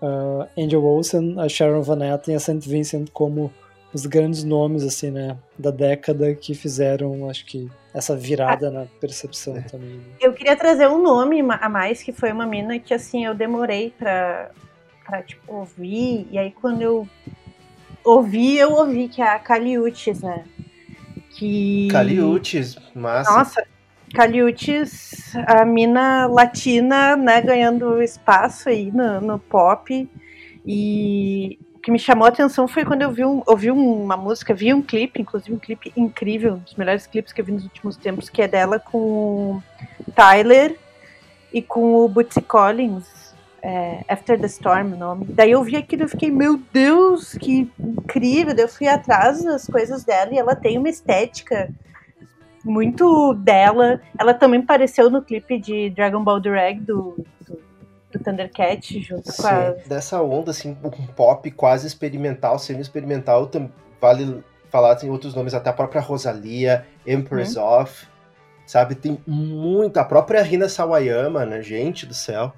[0.00, 2.60] uh, Angel Olsen, a Sharon Van Etten e a St.
[2.66, 3.52] Vincent como
[3.92, 9.56] os grandes nomes assim, né, da década que fizeram, acho que essa virada na percepção
[9.56, 9.62] é.
[9.62, 9.96] também.
[9.96, 10.02] Né?
[10.20, 13.92] Eu queria trazer um nome a mais que foi uma mina que assim eu demorei
[13.98, 14.50] para
[15.08, 16.28] pra, tipo, ouvir.
[16.30, 17.08] E aí quando eu
[18.04, 20.44] ouvi, eu ouvi que é a Caliutes, né?
[21.30, 21.88] Que...
[21.90, 23.30] Caliutes, massa.
[23.32, 23.66] Nossa,
[24.14, 30.08] Caliutes, a mina latina, né, ganhando espaço aí no, no pop.
[30.66, 34.52] E o que me chamou a atenção foi quando eu vi um, ouvi uma música,
[34.52, 37.64] vi um clipe, inclusive um clipe incrível, um dos melhores clipes que eu vi nos
[37.64, 39.62] últimos tempos, que é dela com
[40.14, 40.76] Tyler
[41.52, 43.17] e com o Bootsy Collins,
[43.62, 45.26] é, After the Storm, o nome.
[45.26, 48.54] Daí eu vi aquilo e fiquei, meu Deus, que incrível.
[48.54, 51.68] Daí eu fui atrás das coisas dela e ela tem uma estética
[52.64, 54.00] muito dela.
[54.18, 57.16] Ela também apareceu no clipe de Dragon Ball Drag do,
[57.46, 57.60] do,
[58.12, 59.70] do Thundercat, junto Sim, com a.
[59.86, 63.50] Dessa onda, assim, um pop quase experimental, semi-experimental,
[64.00, 67.62] vale falar, tem outros nomes, até a própria Rosalia, Empress hum.
[67.62, 68.06] of,
[68.66, 68.94] sabe?
[68.94, 70.02] Tem muita.
[70.02, 71.62] A própria Rina Sawayama, né?
[71.62, 72.52] Gente do céu.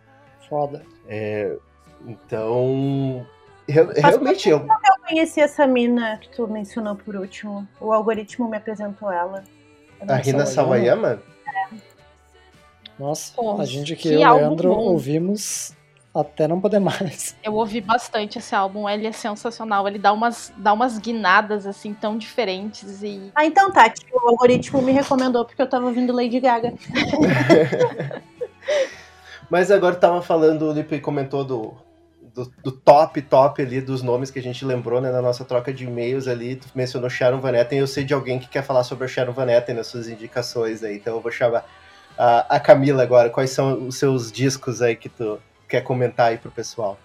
[0.51, 0.85] Foda.
[1.09, 1.56] É,
[2.05, 3.24] Então,
[3.68, 4.59] eu, realmente eu.
[4.59, 7.66] Eu conheci essa mina que tu mencionou por último.
[7.81, 9.44] O algoritmo me apresentou ela.
[10.06, 11.22] A Rina Sawayama?
[11.47, 11.77] É.
[12.98, 15.74] Nossa, a gente aqui, e o Leandro, ouvimos
[16.14, 17.36] até não poder mais.
[17.43, 21.94] Eu ouvi bastante esse álbum, ele é sensacional, ele dá umas, dá umas guinadas assim
[21.94, 26.12] tão diferentes e Ah, então tá, tipo, o algoritmo me recomendou porque eu tava ouvindo
[26.12, 26.74] Lady Gaga.
[29.51, 31.74] Mas agora tava falando, o Lipe comentou do,
[32.35, 35.72] do, do, top, top ali dos nomes que a gente lembrou, né, na nossa troca
[35.72, 38.85] de e-mails ali, tu mencionou Sharon Van Etten, eu sei de alguém que quer falar
[38.85, 41.64] sobre a Sharon Van Etten nas suas indicações aí, então eu vou chamar
[42.16, 46.39] a, a Camila agora, quais são os seus discos aí que tu quer comentar aí
[46.39, 46.97] pro pessoal?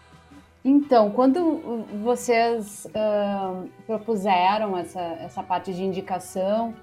[0.63, 6.73] Então, quando vocês uh, propuseram essa, essa parte de indicação,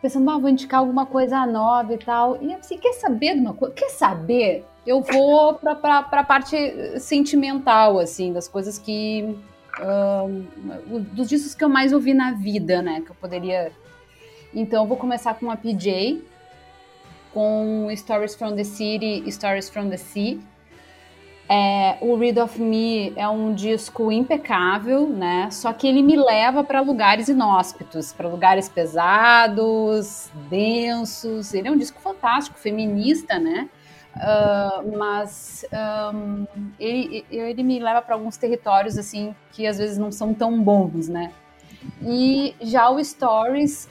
[0.00, 3.54] pensando, ah, vou indicar alguma coisa nova e tal, e assim, quer saber de uma
[3.54, 3.74] coisa?
[3.74, 4.64] Quer saber?
[4.86, 9.36] Eu vou pra, pra, pra parte sentimental, assim, das coisas que...
[9.80, 10.44] Uh,
[11.12, 13.72] dos discos que eu mais ouvi na vida, né, que eu poderia...
[14.54, 16.22] Então, eu vou começar com a PJ,
[17.34, 20.40] com Stories from the City, Stories from the Sea,
[21.48, 25.50] é, o Read of Me é um disco impecável, né?
[25.50, 31.54] Só que ele me leva para lugares inóspitos, para lugares pesados, densos.
[31.54, 33.68] Ele é um disco fantástico, feminista, né?
[34.14, 35.64] Uh, mas
[36.12, 36.46] um,
[36.78, 41.08] ele, ele me leva para alguns territórios assim que às vezes não são tão bons,
[41.08, 41.32] né?
[42.02, 43.88] E já o Stories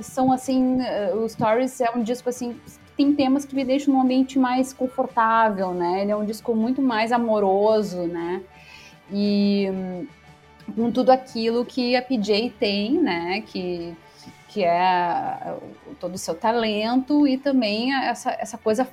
[0.00, 2.58] são assim, uh, o Stories é um disco assim
[2.96, 6.02] tem temas que me deixam num ambiente mais confortável, né?
[6.02, 8.42] Ele é um disco muito mais amoroso, né?
[9.12, 9.68] E
[10.74, 13.42] com tudo aquilo que a PJ tem, né?
[13.42, 13.94] Que,
[14.48, 15.56] que é
[15.98, 18.88] todo o seu talento e também essa, essa coisa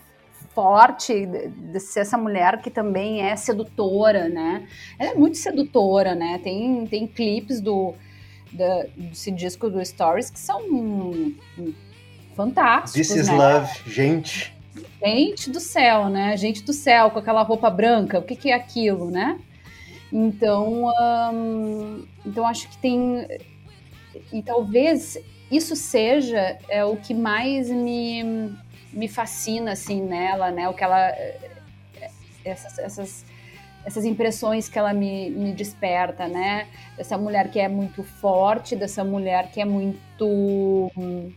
[0.53, 4.67] forte de ser essa mulher que também é sedutora, né?
[4.99, 6.39] Ela é muito sedutora, né?
[6.43, 7.93] Tem, tem clipes do,
[8.51, 10.61] desse disco do Stories que são
[12.35, 12.93] fantásticos.
[12.93, 13.35] This is né?
[13.35, 14.53] love, gente.
[15.03, 16.37] Gente do céu, né?
[16.37, 19.39] Gente do céu, com aquela roupa branca, o que, que é aquilo, né?
[20.11, 20.91] Então,
[21.33, 23.27] hum, então acho que tem.
[24.31, 25.17] E talvez
[25.49, 28.53] isso seja é, o que mais me,
[28.93, 30.67] me fascina assim nela, né?
[30.69, 31.11] O que ela.
[32.43, 33.25] Essas, essas,
[33.85, 36.67] essas impressões que ela me, me desperta, né?
[36.97, 40.91] Dessa mulher que é muito forte, dessa mulher que é muito.
[40.97, 41.31] Hum,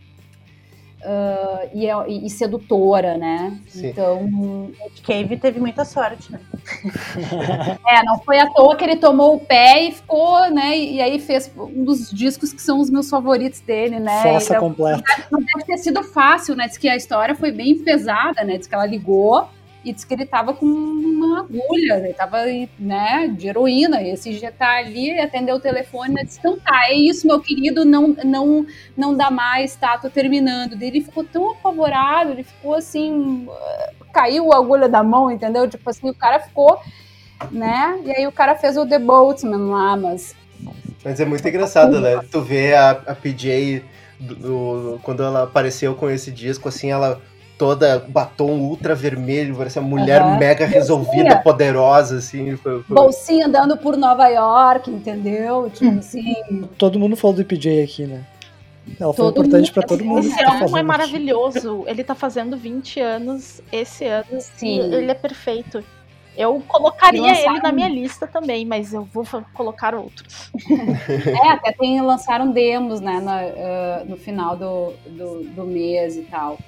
[1.01, 3.59] Uh, e, é, e, sedutora, né?
[3.67, 3.89] Sim.
[3.89, 4.71] Então.
[5.03, 6.39] Cave teve muita sorte, né?
[7.87, 10.75] é, não foi à toa que ele tomou o pé e ficou, né?
[10.75, 14.23] E, aí fez um dos discos que são os meus favoritos dele, né?
[14.23, 15.03] Fossa então, completa.
[15.31, 16.67] Não deve ter sido fácil, né?
[16.67, 18.57] Diz que a história foi bem pesada, né?
[18.57, 19.47] Diz que ela ligou
[19.85, 22.39] e disse que ele tava com uma agulha, ele tava,
[22.79, 26.87] né, de heroína, e esse já tá ali, atendeu o telefone, e disse, então tá,
[26.89, 28.65] é isso, meu querido, não, não,
[28.97, 30.81] não dá mais, tá, tô terminando.
[30.81, 33.47] Ele ficou tão apavorado, ele ficou assim,
[34.11, 35.69] caiu a agulha da mão, entendeu?
[35.69, 36.81] Tipo assim, o cara ficou,
[37.51, 40.35] né, e aí o cara fez o The Boatman lá, mas...
[41.03, 43.83] Mas é muito engraçado, né, tu vê a, a PJ...
[44.17, 47.21] Do, do, quando ela apareceu com esse disco, assim, ela
[47.57, 50.37] toda batom ultra vermelho, parecia uma mulher uhum.
[50.37, 51.41] mega resolvida, Bolsinha.
[51.41, 52.55] poderosa, assim.
[52.57, 52.95] Foi, foi...
[52.95, 55.69] Bolsinha andando por Nova York, entendeu?
[55.73, 55.99] Tipo hum.
[55.99, 56.63] assim.
[56.77, 58.25] Todo mundo falou do PJ aqui, né?
[58.99, 60.27] Ela foi todo importante para todo mundo.
[60.27, 61.83] Esse álbum tá é maravilhoso.
[61.87, 64.39] Ele tá fazendo 20 anos esse ano.
[64.39, 64.79] Sim.
[64.93, 65.83] ele é perfeito.
[66.37, 70.51] Eu colocaria ele na minha lista também, mas eu vou colocar outros.
[71.25, 76.23] é, até tem, lançaram demos, né, no, uh, no final do, do, do, mês e
[76.23, 76.59] tal.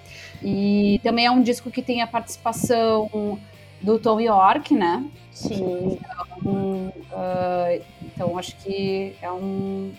[0.41, 3.39] E também é um disco que tem a participação
[3.81, 5.05] do Tom York, né?
[5.31, 5.99] Sim.
[6.39, 9.91] Então, uh, então acho que é um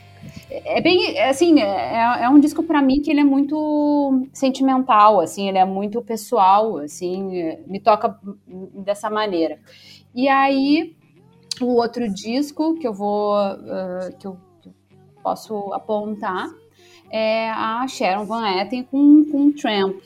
[0.50, 5.48] é bem assim é, é um disco para mim que ele é muito sentimental assim
[5.48, 8.18] ele é muito pessoal assim me toca
[8.74, 9.60] dessa maneira
[10.14, 10.96] e aí
[11.60, 14.74] o outro disco que eu vou uh, que, eu, que, eu,
[15.22, 16.48] posso apontar
[17.10, 20.00] é a Sharon Van Etten com, com Tramp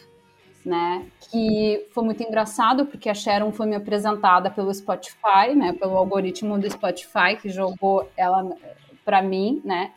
[0.64, 1.06] né?
[1.30, 5.72] Que foi muito engraçado porque a Sharon foi me apresentada pelo Spotify, né?
[5.72, 8.56] Pelo algoritmo do Spotify que jogou ela
[9.05, 9.93] para mim, né?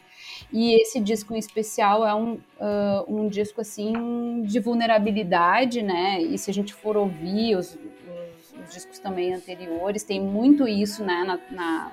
[0.52, 6.22] E esse disco em especial é um, uh, um disco assim de vulnerabilidade, né?
[6.22, 11.04] E se a gente for ouvir os, os, os discos também anteriores, tem muito isso,
[11.04, 11.24] né?
[11.26, 11.92] Na, na,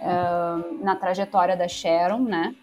[0.00, 2.54] uh, na trajetória da Sharon, né?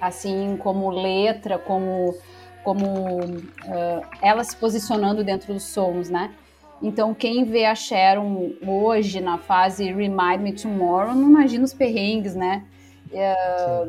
[0.00, 2.14] Assim como letra, como
[2.64, 6.32] como uh, ela se posicionando dentro dos sons, né?
[6.80, 12.36] Então, quem vê a Sharon hoje na fase Remind Me Tomorrow não imagina os perrengues,
[12.36, 12.64] né?
[13.12, 13.88] É,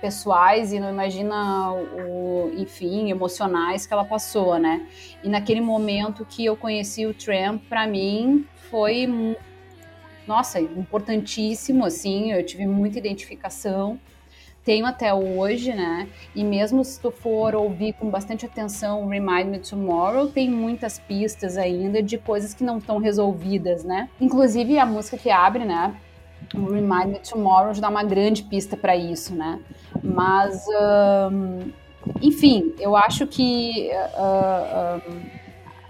[0.00, 4.86] pessoais e não imagina o, enfim, emocionais que ela passou, né?
[5.22, 9.06] E naquele momento que eu conheci o Tramp, para mim foi
[10.26, 13.98] nossa, importantíssimo assim, eu tive muita identificação
[14.64, 16.08] tenho até hoje, né?
[16.34, 21.56] E mesmo se tu for ouvir com bastante atenção Remind Me Tomorrow, tem muitas pistas
[21.56, 24.08] ainda de coisas que não estão resolvidas, né?
[24.20, 25.94] Inclusive a música que abre, né?
[26.54, 29.60] Remind Me Tomorrow já dá uma grande pista para isso, né?
[30.02, 30.64] Mas,
[31.30, 31.70] um,
[32.22, 35.20] enfim, eu acho que uh, uh,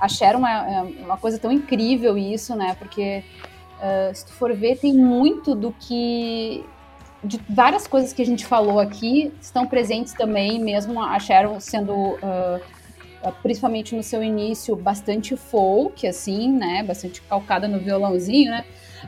[0.01, 2.74] a Sharon é uma coisa tão incrível isso, né?
[2.78, 3.22] Porque
[3.78, 6.64] uh, se tu for ver, tem muito do que
[7.24, 11.94] de várias coisas que a gente falou aqui estão presentes também, mesmo a Sharon sendo,
[11.94, 12.60] uh,
[13.42, 16.82] principalmente no seu início, bastante folk, assim, né?
[16.82, 18.64] Bastante calcada no violãozinho, né?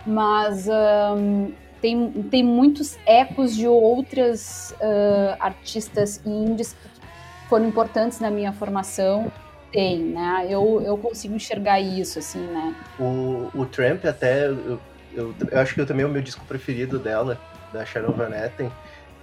[0.06, 8.30] Mas um, tem, tem muitos ecos de outras uh, artistas indies que foram importantes na
[8.30, 9.30] minha formação.
[9.70, 10.46] Tem, né?
[10.48, 12.74] Eu, eu consigo enxergar isso, assim, né?
[12.98, 14.46] O, o Tramp até...
[14.46, 14.80] Eu,
[15.12, 17.38] eu, eu acho que eu também é o meu disco preferido dela
[17.76, 18.70] da Sharon Van Etten.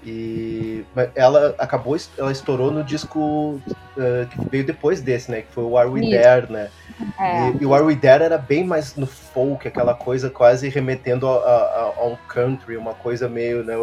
[0.05, 0.83] E
[1.15, 5.41] ela acabou, ela estourou no disco uh, que veio depois desse, né?
[5.41, 6.69] Que foi o Are We There, né?
[7.17, 7.51] É.
[7.51, 11.27] E, e, o Are We There era bem mais no folk, aquela coisa quase remetendo
[11.27, 13.75] a, a, a um country, uma coisa meio, né?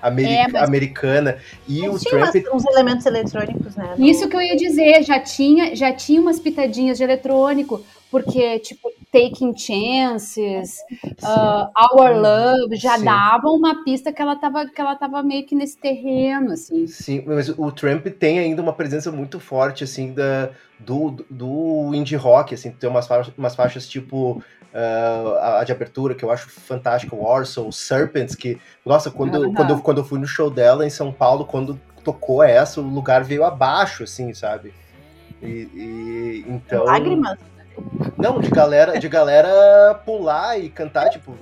[0.00, 1.38] Ameri é, americana.
[1.66, 2.46] E o tinha Trump...
[2.54, 3.94] uns elementos eletrônicos, né?
[3.98, 7.82] Isso que eu ia dizer, já tinha, já tinha umas pitadinhas de eletrônico
[8.14, 10.78] porque, tipo, Taking Chances,
[11.20, 13.06] uh, Our Love, já Sim.
[13.06, 16.86] davam uma pista que ela, tava, que ela tava meio que nesse terreno, assim.
[16.86, 22.14] Sim, mas o Trump tem ainda uma presença muito forte, assim, da, do, do indie
[22.14, 24.40] rock, assim, tem umas faixas, umas faixas tipo
[24.72, 29.54] uh, a, de abertura, que eu acho fantástica, Warsaw, Serpents, que, nossa, quando, uhum.
[29.54, 32.88] quando, eu, quando eu fui no show dela em São Paulo, quando tocou essa, o
[32.88, 34.72] lugar veio abaixo, assim, sabe?
[35.42, 36.84] E, e então...
[36.84, 37.53] Lágrimas?
[38.16, 41.34] Não, de galera, de galera pular e cantar, tipo,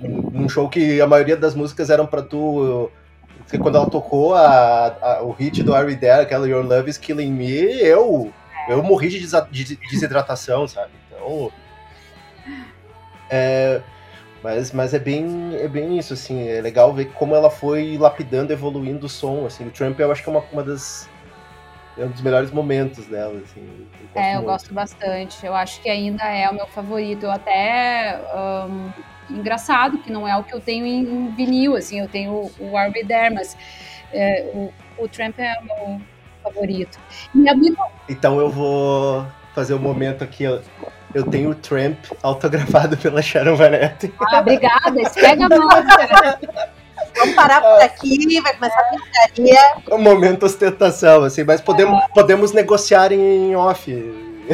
[0.00, 2.90] num show que a maioria das músicas eram pra tu.
[3.38, 6.90] Porque quando ela tocou a, a, o hit do Are We There, aquela Your Love
[6.90, 8.32] is Killing Me, eu,
[8.68, 10.90] eu morri de, de desidratação, sabe?
[11.06, 11.52] Então.
[13.30, 13.80] É,
[14.42, 18.52] mas, mas é bem é bem isso, assim, é legal ver como ela foi lapidando,
[18.52, 19.66] evoluindo o som, assim.
[19.66, 21.08] O Trump eu acho que é uma, uma das
[21.98, 23.66] é um dos melhores momentos dela, assim.
[24.14, 24.46] Eu é, eu muito.
[24.46, 25.44] gosto bastante.
[25.44, 27.24] Eu acho que ainda é o meu favorito.
[27.24, 28.20] Eu até.
[28.34, 28.90] Um,
[29.30, 33.04] engraçado que não é o que eu tenho em, vinil, assim, eu tenho o, Arby
[33.04, 33.56] There, mas
[34.12, 36.00] é, o, o Tramp é o meu
[36.42, 36.98] favorito.
[37.34, 37.76] Muito...
[38.08, 40.62] Então eu vou fazer o um momento aqui, eu,
[41.12, 44.12] eu tenho o Tramp autografado pela Sharon Van Etten.
[44.20, 45.68] Ah, obrigada, pega a mão.
[47.16, 49.76] Vamos parar por aqui, vai começar a brincadeira.
[49.90, 52.08] Um momento ostentação, assim, mas podemos, é.
[52.08, 53.90] podemos negociar em off.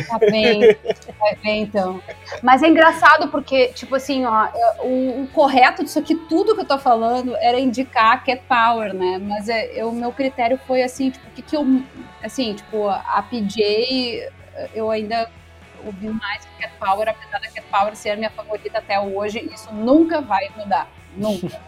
[0.09, 0.60] Tá bem,
[1.18, 2.02] vai bem então.
[2.43, 4.48] Mas é engraçado porque, tipo assim, ó,
[4.80, 9.18] o, o, correto disso aqui, tudo que eu tô falando, era indicar Cat Power, né?
[9.18, 11.66] Mas é, o meu critério foi assim, tipo, o que, que eu.
[12.22, 14.30] Assim, tipo, a PJ,
[14.74, 15.28] eu ainda
[15.84, 19.40] ouvi mais que Cat Power, apesar da Cat Power ser a minha favorita até hoje,
[19.52, 20.89] isso nunca vai mudar.
[21.16, 21.60] Nunca.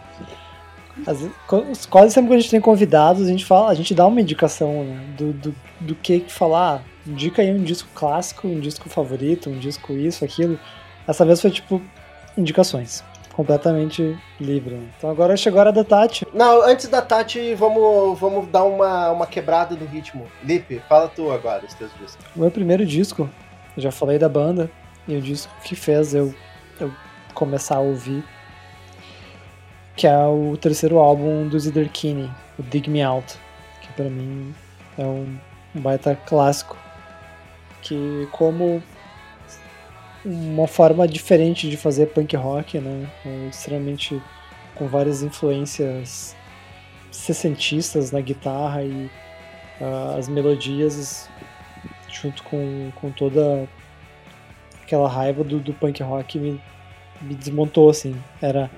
[1.89, 4.83] Quase sempre que a gente tem convidados, a gente fala, a gente dá uma indicação
[4.83, 6.83] né, do, do, do que falar.
[7.05, 10.59] Indica aí um disco clássico, um disco favorito, um disco isso, aquilo.
[11.07, 11.81] Essa vez foi tipo
[12.37, 13.03] indicações.
[13.33, 14.75] Completamente livre.
[14.75, 14.87] Né?
[14.97, 16.25] Então agora chegou a hora da Tati.
[16.33, 20.25] Não, antes da Tati, vamos, vamos dar uma, uma quebrada do ritmo.
[20.41, 22.25] Lipe, fala tu agora os teus discos.
[22.33, 23.29] O meu primeiro disco,
[23.75, 24.71] eu já falei da banda,
[25.07, 26.33] e o disco que fez eu,
[26.79, 26.91] eu
[27.33, 28.23] começar a ouvir
[29.95, 33.37] que é o terceiro álbum do Zidar Kinney, o Dig Me Out,
[33.81, 34.53] que para mim
[34.97, 35.37] é um,
[35.73, 36.77] um baita clássico,
[37.81, 38.83] que como
[40.25, 44.21] uma forma diferente de fazer punk rock, né, é extremamente
[44.73, 46.35] com várias influências
[47.11, 49.09] sessentistas na guitarra e
[49.79, 51.29] uh, as melodias
[52.09, 53.67] junto com, com toda
[54.83, 56.61] aquela raiva do, do punk rock me,
[57.21, 58.69] me desmontou assim, era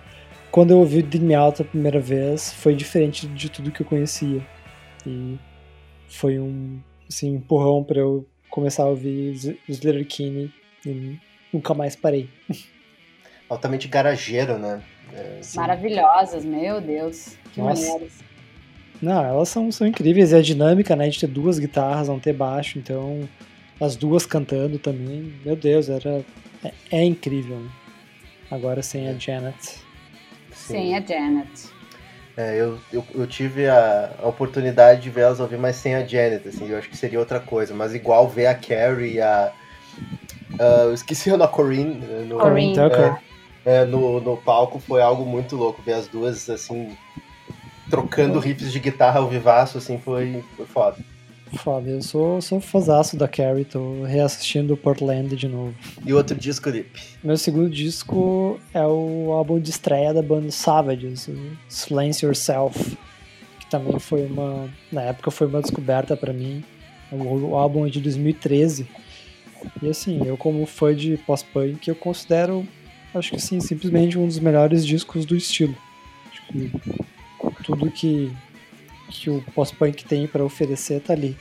[0.51, 3.85] quando eu ouvi Dig Me Out a primeira vez, foi diferente de tudo que eu
[3.85, 4.45] conhecia.
[5.05, 5.37] E
[6.07, 6.79] foi um
[7.09, 10.51] assim, empurrão para eu começar a ouvir Slater Kinney
[10.85, 11.17] e
[11.53, 12.29] nunca mais parei.
[13.49, 14.81] Altamente garageiro, né?
[15.13, 15.57] É, assim...
[15.57, 17.37] Maravilhosas, meu Deus.
[17.53, 17.81] Que Nossa.
[17.81, 18.13] maneiras.
[19.01, 20.31] Não, elas são, são incríveis.
[20.31, 23.27] E a dinâmica, né, de ter duas guitarras, não ter baixo, então
[23.79, 25.33] as duas cantando também.
[25.45, 26.25] Meu Deus, era
[26.63, 27.61] é, é incrível.
[28.49, 29.86] Agora sem a Janet.
[30.67, 31.69] Sem a Janet.
[32.35, 36.05] É, eu, eu, eu, tive a, a, oportunidade de ver elas ouvir, mas sem a
[36.05, 37.73] Janet, assim, eu acho que seria outra coisa.
[37.73, 39.51] Mas igual ver a Carrie e a.
[40.53, 41.95] Uh, eu esqueci a Corinne.
[41.95, 43.17] Né, no, Corinne Tucker.
[43.65, 45.81] É, é, no, no palco foi algo muito louco.
[45.81, 46.95] Ver as duas, assim,
[47.89, 50.97] trocando riffs de guitarra ao vivaço, assim, foi, foi foda.
[51.55, 55.73] Foda, eu sou, sou fãzaço da Carrie, tô reassistindo Portland de novo.
[56.05, 56.89] E outro disco, Lip?
[57.23, 61.29] Meu segundo disco é o álbum de estreia da banda Savages,
[61.69, 62.97] Silence Yourself,
[63.59, 66.63] que também foi uma, na época foi uma descoberta para mim.
[67.11, 68.87] O, o álbum é de 2013.
[69.81, 72.67] E assim, eu como fã de post-punk, eu considero,
[73.13, 75.75] acho que sim, simplesmente um dos melhores discos do estilo.
[76.29, 76.71] Acho que
[77.63, 78.31] tudo que
[79.09, 81.37] que o post-punk tem para oferecer tá ali.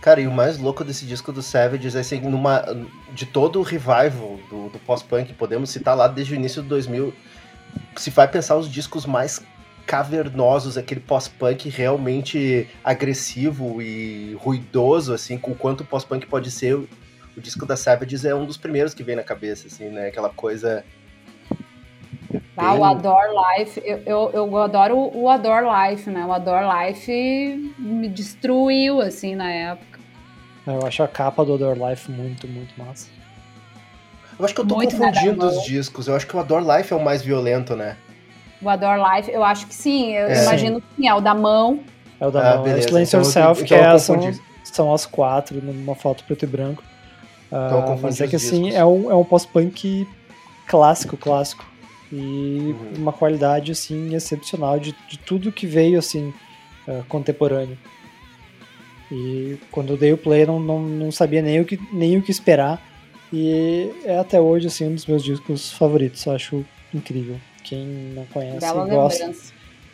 [0.00, 2.64] Cara, e o mais louco desse disco do Savages é assim, numa,
[3.12, 7.12] de todo o revival do, do pós-punk, podemos citar lá desde o início do 2000,
[7.96, 9.42] se vai pensar os discos mais
[9.84, 16.88] cavernosos, aquele pós-punk realmente agressivo e ruidoso, assim, com quanto o pós-punk pode ser, o
[17.40, 20.84] disco da Savages é um dos primeiros que vem na cabeça, assim, né, aquela coisa
[22.56, 26.24] ah, o Adore Life, eu, eu, eu adoro o Adore Life, né?
[26.26, 29.98] O Adore Life me destruiu, assim, na época.
[30.66, 33.08] Eu acho a capa do Adore Life muito, muito massa.
[34.38, 36.06] Eu acho que eu tô muito confundindo os discos.
[36.06, 37.96] Eu acho que o Adore Life é o mais violento, né?
[38.60, 40.12] O Adore Life, eu acho que sim.
[40.12, 40.42] Eu é.
[40.42, 41.08] imagino que sim.
[41.08, 41.80] É o da mão.
[42.20, 42.64] É o da ah, mão.
[42.64, 42.88] Beleza.
[42.88, 44.32] Silence então, Yourself, então, que é, são,
[44.64, 46.82] são as quatro numa foto preto e branco.
[47.50, 50.06] Uh, mas é que assim, é um, é um pós-punk
[50.66, 51.64] clássico, clássico
[52.12, 52.92] e uhum.
[52.96, 56.32] uma qualidade assim excepcional de, de tudo que veio assim
[56.86, 57.78] uh, contemporâneo.
[59.10, 62.22] E quando eu dei o play não, não, não sabia nem o, que, nem o
[62.22, 62.82] que esperar
[63.32, 67.38] e é até hoje assim um dos meus discos favoritos, eu acho incrível.
[67.62, 69.34] Quem não conhece e gosta,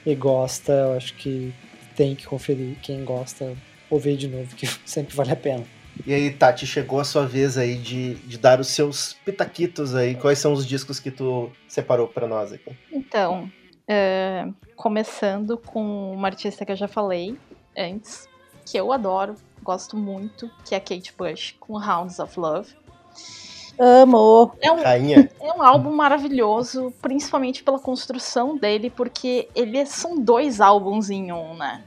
[0.07, 1.53] e gosta, eu acho que
[1.97, 2.77] tem que conferir.
[2.83, 3.53] Quem gosta,
[3.91, 5.65] ouvir de novo, que sempre vale a pena.
[6.07, 10.15] E aí, Tati, chegou a sua vez aí de, de dar os seus pitaquitos aí.
[10.15, 12.77] Quais são os discos que tu separou para nós aqui?
[12.93, 13.51] Então,
[13.87, 14.47] é,
[14.77, 17.39] começando com uma artista que eu já falei
[17.77, 18.29] antes,
[18.67, 22.75] que eu adoro, gosto muito, que é a Kate Bush, com Hounds of Love.
[23.79, 24.53] Amo!
[24.61, 25.29] É um, Rainha.
[25.41, 31.55] é um álbum maravilhoso, principalmente pela construção dele, porque ele são dois álbuns em um,
[31.55, 31.83] né?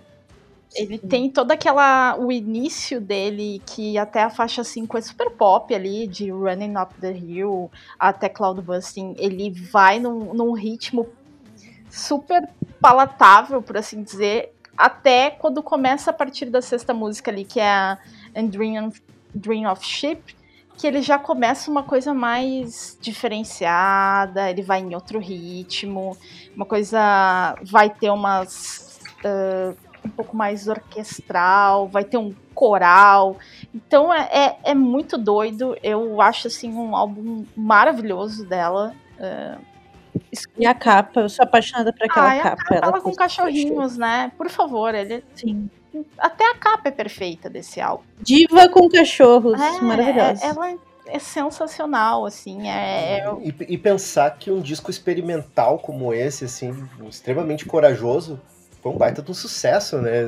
[0.78, 2.18] Ele tem toda aquela.
[2.18, 6.94] O início dele, que até a faixa 5 é super pop ali, de Running Up
[7.02, 9.16] the Hill até Cloud Busting.
[9.18, 11.08] Ele vai num, num ritmo
[11.90, 12.48] super
[12.80, 17.70] palatável, por assim dizer, até quando começa a partir da sexta música ali, que é
[17.70, 17.98] a
[18.49, 19.02] Dream of,
[19.34, 20.22] Dream of Ship,
[20.78, 26.16] que ele já começa uma coisa mais diferenciada, ele vai em outro ritmo,
[26.56, 27.56] uma coisa.
[27.64, 28.99] vai ter umas.
[29.26, 29.76] Uh,
[30.08, 33.38] um pouco mais orquestral, vai ter um coral.
[33.74, 35.78] Então é, é, é muito doido.
[35.84, 38.96] Eu acho assim um álbum maravilhoso dela.
[39.20, 39.62] Uh,
[40.58, 42.76] e a capa, eu sou apaixonada por aquela ah, capa.
[42.76, 44.32] Ela, ela com cachorrinhos, né?
[44.38, 45.24] Por favor, ele.
[45.36, 45.70] Sim.
[46.18, 48.04] Até a capa é perfeita desse álbum.
[48.20, 50.46] Diva com cachorros, é, maravilhosa.
[50.46, 50.78] Ela
[51.08, 52.68] é sensacional, assim.
[52.68, 53.24] É...
[53.42, 58.40] E, e, pensar que um disco experimental como esse, assim, extremamente corajoso,
[58.82, 60.24] foi um baita de um sucesso, né?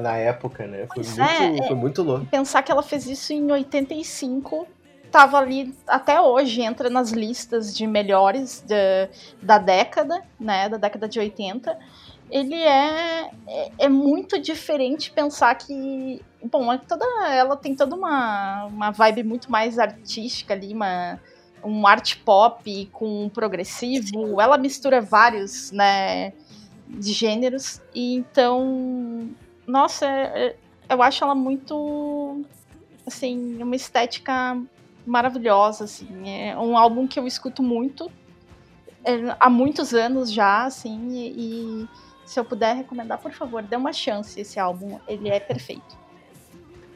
[0.00, 0.86] Na época, né?
[0.92, 2.26] Foi, muito, é, foi muito louco.
[2.26, 4.66] Pensar que ela fez isso em 85
[5.10, 9.08] tava ali até hoje, entra nas listas de melhores de,
[9.42, 11.78] da década, né, da década de 80.
[12.30, 18.66] Ele é, é, é, muito diferente pensar que, bom, é toda, ela tem toda uma,
[18.66, 21.18] uma vibe muito mais artística ali, uma,
[21.64, 26.34] um art pop com progressivo, ela mistura vários, né,
[26.88, 27.80] de gêneros.
[27.94, 29.28] E então,
[29.66, 30.56] nossa, é, é,
[30.88, 32.42] eu acho ela muito
[33.06, 34.60] assim, uma estética
[35.06, 36.28] maravilhosa, assim.
[36.28, 38.10] É um álbum que eu escuto muito
[39.04, 41.88] é, há muitos anos já, assim, e, e
[42.26, 45.96] se eu puder recomendar, por favor, dê uma chance esse álbum, ele é perfeito.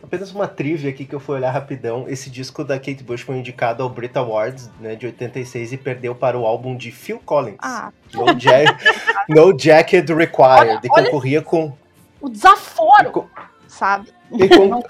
[0.03, 2.07] Apenas uma trivia aqui que eu fui olhar rapidão.
[2.09, 6.15] Esse disco da Kate Bush foi indicado ao Brit Awards, né, de 86 e perdeu
[6.15, 7.59] para o álbum de Phil Collins.
[7.61, 7.93] Ah.
[8.13, 8.85] No, Jack,
[9.29, 10.71] no Jacket Required.
[10.71, 11.73] Olha, e concorria olha com...
[12.21, 13.27] O desaforo, com,
[13.69, 14.09] sabe?
[14.33, 14.83] E com...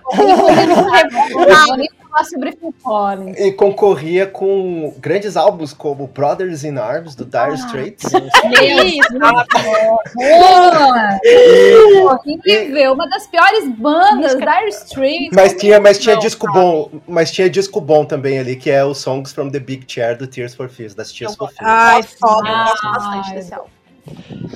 [2.13, 3.39] falar sobre Phil Collins.
[3.39, 7.55] E concorria com grandes álbuns como Brothers in Arms, do Dire Ah.
[7.55, 8.05] Straits.
[8.05, 9.13] Isso,
[10.15, 11.19] Boa!
[12.13, 15.31] Horrível, uma das piores bandas, Dire Straits.
[15.35, 16.59] Mas tinha, mas tinha Não, disco sabe?
[16.59, 20.17] bom, mas tinha disco bom também ali, que é o Songs from the Big Chair
[20.17, 21.49] do Tears for Fears, das Tears for.
[21.49, 21.61] Fears.
[21.65, 22.49] Ai, foda.
[22.49, 23.69] eu gosto bastante desse álbum.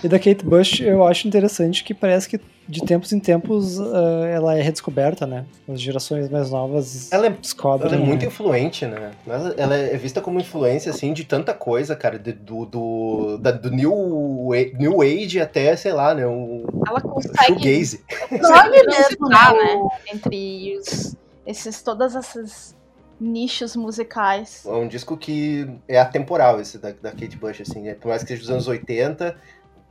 [0.03, 4.27] E da Kate Bush eu acho interessante que parece que de tempos em tempos ah,
[4.29, 5.45] ela é redescoberta, né?
[5.69, 7.93] As gerações mais novas Ela é- descobrem.
[7.93, 8.27] Ela é muito né?
[8.27, 9.13] influente, né?
[9.57, 12.19] Ela é vista como influência, assim, de tanta coisa, cara.
[12.19, 16.27] de- Do, do, da- do new, new Age até, sei lá, né?
[16.27, 18.05] Um Ela consegue shoegaze.
[18.31, 19.53] Nome mesmo, né?
[19.53, 19.89] né?
[20.13, 21.17] Entre os,
[21.47, 22.76] esses, todas essas
[23.21, 24.65] nichos musicais.
[24.67, 27.83] É um disco que é atemporal, esse da, da Kate Bush, assim.
[27.83, 27.95] né?
[27.95, 29.37] Por mais que seja dos anos 80,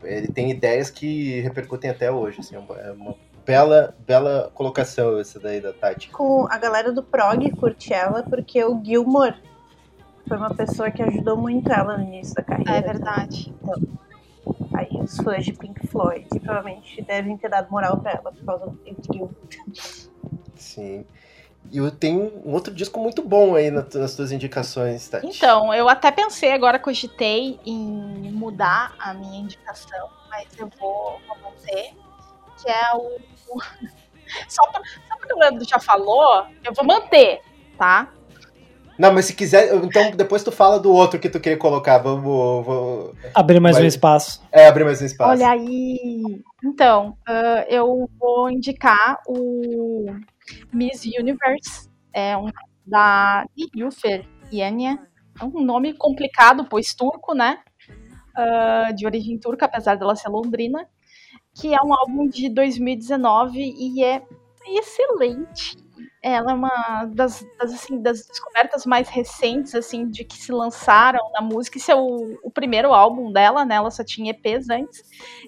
[0.03, 2.55] ele tem ideias que repercutem até hoje, assim.
[2.55, 3.15] É uma, é uma
[3.45, 6.09] bela, bela colocação essa daí da Tati.
[6.09, 9.35] Com a galera do prog curte ela porque o Gilmore
[10.27, 12.71] foi uma pessoa que ajudou muito ela no início da carreira.
[12.71, 13.53] É verdade.
[14.73, 18.65] Aí os fãs de Pink Floyd provavelmente devem ter dado moral pra ela por causa
[18.65, 18.79] do
[19.13, 19.35] Gilmore.
[20.55, 21.05] Sim.
[21.71, 25.25] E eu tenho um outro disco muito bom aí nas, nas tuas indicações, Tati.
[25.27, 31.37] Então, eu até pensei agora, cogitei em mudar a minha indicação, mas eu vou, vou
[31.43, 31.93] manter,
[32.61, 33.17] que é o.
[34.47, 37.41] só, pra, só porque o Leandro já falou, eu vou manter,
[37.77, 38.09] tá?
[38.97, 41.97] Não, mas se quiser, então depois tu fala do outro que tu queria colocar.
[41.97, 42.65] Vamos.
[42.65, 44.41] vamos Abrir mais Vai- um espaço.
[44.51, 45.31] é, abrir mais um espaço.
[45.31, 46.41] Olha aí!
[46.63, 50.05] Então, ah, eu vou indicar o
[50.73, 52.49] Miss Universe, é um
[52.85, 54.99] da Nilüfer Yenia.
[55.39, 57.59] É um nome complicado, pois turco, né?
[58.35, 60.87] Ah, de origem turca, apesar dela ser londrina.
[61.55, 64.23] Que é um álbum de 2019 e é
[64.67, 65.77] excelente.
[66.21, 71.31] Ela é uma das, das, assim, das descobertas mais recentes, assim, de que se lançaram
[71.33, 71.77] na música.
[71.77, 73.75] Esse é o, o primeiro álbum dela, né?
[73.75, 75.03] Ela só tinha EPs antes.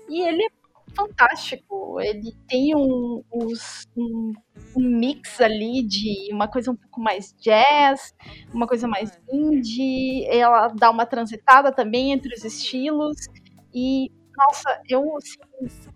[0.09, 0.49] E ele é
[0.95, 1.99] fantástico.
[1.99, 4.33] Ele tem um, os- um,
[4.77, 8.13] um mix ali de uma coisa um pouco mais jazz,
[8.53, 10.25] uma coisa mais indie.
[10.27, 13.17] Ela dá uma transitada também entre os estilos.
[13.73, 15.39] E, nossa, eu, assim,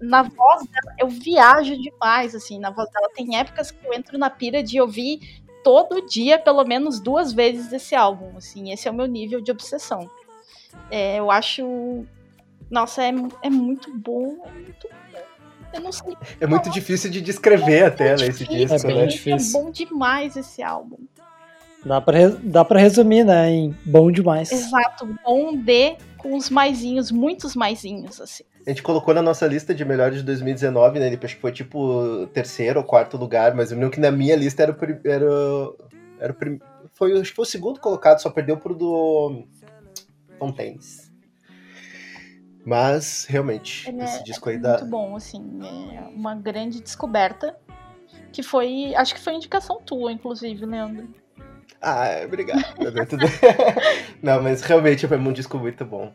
[0.02, 3.10] na voz dela, eu viajo demais, assim, na voz dela.
[3.14, 7.72] Tem épocas que eu entro na pira de ouvir todo dia, pelo menos duas vezes
[7.72, 8.72] esse álbum, assim.
[8.72, 10.10] Esse é o meu nível de obsessão.
[10.90, 12.06] É, eu acho
[12.72, 13.12] nossa, é,
[13.44, 15.31] é muito bom, é muito bom.
[15.74, 16.16] Eu não sei.
[16.40, 19.06] É muito difícil de descrever até, né, esse disco, É bem né?
[19.08, 19.60] difícil.
[19.60, 20.98] É bom demais esse álbum.
[21.86, 23.50] Dá pra, dá pra resumir, né?
[23.50, 24.52] Em bom demais.
[24.52, 28.44] Exato, bom de com os maisinhos, muitos maisinhos, assim.
[28.68, 31.08] A gente colocou na nossa lista de melhores de 2019, né?
[31.08, 34.36] Ele acho que foi tipo terceiro ou quarto lugar, mas eu lembro que na minha
[34.36, 34.76] lista era o.
[34.76, 35.26] prim- Era,
[36.20, 36.60] era o prim-
[36.94, 39.44] foi, acho que foi o segundo colocado, só perdeu pro do.
[40.38, 41.01] Fontaines.
[42.66, 44.86] Mas, realmente, Ele esse é, disco é aí muito dá.
[44.86, 45.44] bom, assim.
[45.96, 47.56] É uma grande descoberta.
[48.32, 48.94] Que foi.
[48.96, 51.10] Acho que foi indicação tua, inclusive, Leandro.
[51.82, 52.64] Ah, obrigado.
[52.80, 53.26] Não, tudo-
[54.22, 56.14] Não, mas realmente foi um disco muito bom.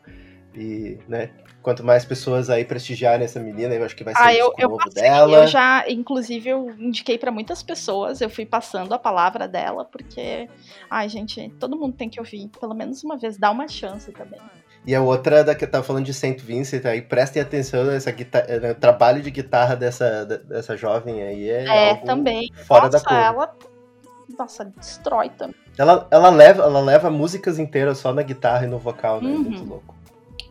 [0.54, 4.26] E, né, quanto mais pessoas aí prestigiarem essa menina, eu acho que vai ser Ah,
[4.26, 5.36] o eu, disco eu novo passei, dela.
[5.38, 10.48] eu já, inclusive, eu indiquei pra muitas pessoas, eu fui passando a palavra dela, porque,
[10.88, 14.40] ai, gente, todo mundo tem que ouvir, pelo menos uma vez, dá uma chance também.
[14.86, 18.10] E a outra da que eu tava falando de Saint Vincent, aí prestem atenção nessa
[18.12, 21.50] guitarra, no trabalho de guitarra dessa, dessa jovem aí.
[21.50, 22.52] É, É, algo também.
[22.66, 23.22] Fora Nossa, da curva.
[23.24, 23.54] ela,
[24.38, 25.56] nossa, destrói também.
[25.76, 29.28] Ela, ela, leva, ela leva músicas inteiras só na guitarra e no vocal, né?
[29.30, 29.42] Uhum.
[29.42, 29.94] Muito louco.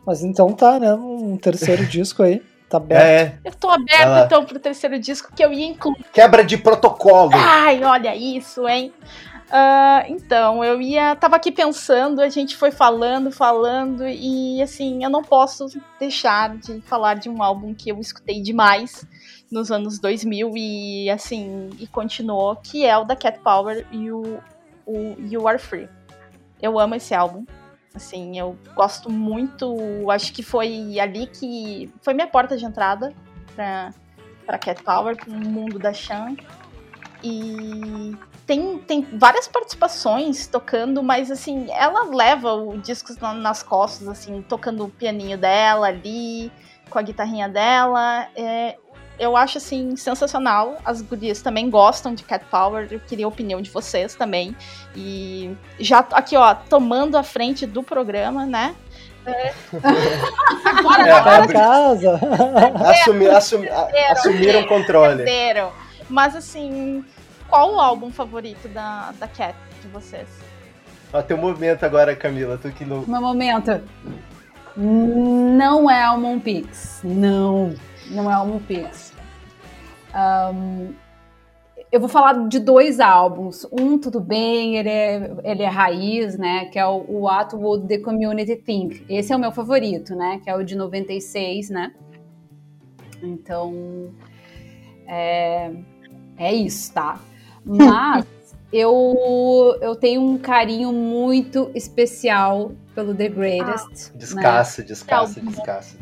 [0.05, 0.93] Mas então tá, né?
[0.93, 2.43] Um terceiro disco aí.
[2.69, 3.03] Tá aberto.
[3.03, 6.03] É, Eu tô aberta, Ela- então, pro terceiro disco, que eu ia incluir.
[6.11, 7.31] quebra de protocolo.
[7.33, 8.91] Ai, olha isso, hein?
[9.51, 11.15] Ah, então, eu ia.
[11.15, 15.67] Tava aqui pensando, a gente foi falando, falando, e assim, eu não posso
[15.99, 19.07] deixar de falar de um álbum que eu escutei demais
[19.51, 24.39] nos anos 2000 e assim, e continuou, que é o da Cat Power e o,
[24.85, 25.87] o You Are Free.
[26.61, 27.45] Eu amo esse álbum.
[27.93, 29.77] Assim, eu gosto muito.
[30.09, 31.93] Acho que foi ali que.
[32.01, 33.13] Foi minha porta de entrada
[33.55, 33.93] pra,
[34.45, 36.35] pra Cat Power, pro mundo da Shan.
[37.23, 38.13] E
[38.45, 44.41] tem, tem várias participações tocando, mas assim, ela leva o disco na- nas costas, assim,
[44.47, 46.51] tocando o pianinho dela ali,
[46.89, 48.27] com a guitarrinha dela.
[48.35, 48.75] É,
[49.17, 50.77] eu acho assim sensacional.
[50.85, 52.87] As gurias também gostam de Cat Power.
[52.91, 54.55] Eu queria a opinião de vocês também.
[54.95, 58.75] E já aqui, ó, tomando a frente do programa, né?
[59.25, 59.53] É.
[60.65, 62.19] Agora, É, Vai pra abre- casa.
[62.91, 65.15] assumi, assumi, a- assumiram o controle.
[65.23, 65.71] perderam.
[66.09, 67.03] Mas assim,
[67.49, 70.27] qual o álbum favorito da, da Cat de vocês?
[71.13, 72.57] Ó, teu momento agora, Camila.
[72.57, 73.07] Tu que no...
[73.07, 73.81] Meu momento.
[74.75, 77.01] Não é Almond Pix.
[77.03, 77.73] Não.
[78.09, 79.13] Não é Almond Pix.
[80.13, 80.93] Um,
[81.91, 83.65] eu vou falar de dois álbuns.
[83.71, 86.65] Um, tudo bem, ele é, ele é raiz, né?
[86.65, 89.05] Que é o, o Atwood The Community Think.
[89.07, 90.41] Esse é o meu favorito, né?
[90.43, 91.93] Que é o de 96, né?
[93.23, 94.13] Então,
[95.07, 95.71] é,
[96.37, 97.19] é isso, tá?
[97.65, 98.25] Mas
[98.71, 104.11] eu, eu tenho um carinho muito especial pelo The Greatest.
[104.13, 104.87] Ah, descasso, né?
[104.87, 105.97] descasso, descasso.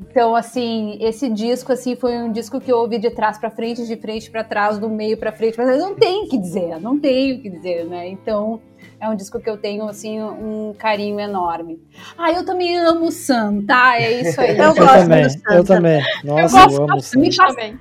[0.00, 3.86] Então, assim, esse disco assim foi um disco que eu ouvi de trás para frente,
[3.86, 7.40] de frente para trás, do meio para frente, mas não tem que dizer, não tenho
[7.40, 8.08] que dizer, né?
[8.08, 8.60] Então,
[9.00, 11.80] é um disco que eu tenho assim um carinho enorme.
[12.18, 13.96] Ah, eu também amo o Sam, tá?
[14.00, 14.58] É isso aí.
[14.58, 15.54] Eu, eu gosto também, do Sam.
[15.54, 16.02] Eu também.
[16.24, 17.20] Nossa, eu, eu amo o Sam.
[17.20, 17.78] Me também.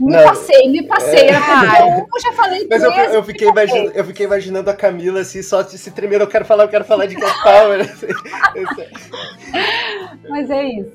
[0.00, 1.28] Me não, passei, me passei.
[1.28, 1.34] É...
[1.34, 5.42] Ah, eu já falei Mas eu, eu, fiquei imaginando, eu fiquei imaginando a Camila assim,
[5.42, 7.86] só se tremer, eu quero falar, eu quero falar de Cat Power.
[10.28, 10.92] Mas é isso.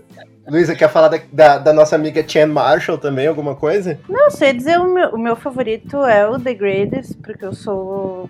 [0.47, 3.99] Luísa, quer falar da, da, da, nossa amiga Chan Marshall também, alguma coisa?
[4.09, 8.27] Não, sei dizer, o meu, o meu favorito é o The Greatest, porque eu sou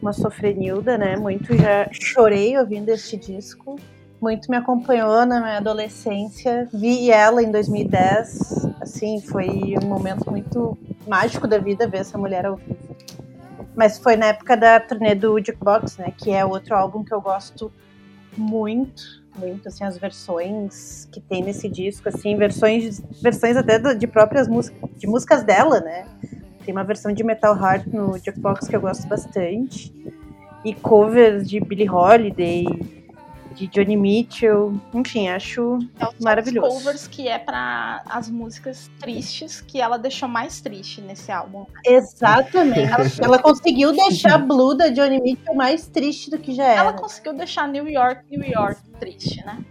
[0.00, 1.16] uma sofrenilda, né?
[1.16, 3.76] Muito já chorei ouvindo este disco
[4.26, 6.68] muito me acompanhou na minha adolescência.
[6.72, 10.76] Vi ela em 2010, assim, foi um momento muito
[11.06, 12.76] mágico da vida ver essa mulher ao vivo.
[13.76, 17.20] Mas foi na época da turnê do Jukebox, né, que é outro álbum que eu
[17.20, 17.70] gosto
[18.36, 24.48] muito, muito, assim, as versões que tem nesse disco, assim, versões, versões até de próprias
[24.48, 26.04] músicas, de músicas dela, né.
[26.64, 29.94] Tem uma versão de Metal Heart no Jukebox que eu gosto bastante.
[30.64, 32.95] E covers de Billie Holiday,
[33.56, 36.68] de Johnny Mitchell, enfim, acho é maravilhoso.
[36.68, 41.64] covers que é para as músicas tristes que ela deixou mais triste nesse álbum.
[41.84, 42.80] Exatamente.
[42.80, 46.80] ela, ela, conseguiu deixar Blue da Johnny Mitchell mais triste do que já era.
[46.80, 49.64] Ela conseguiu deixar New York, New York triste, né?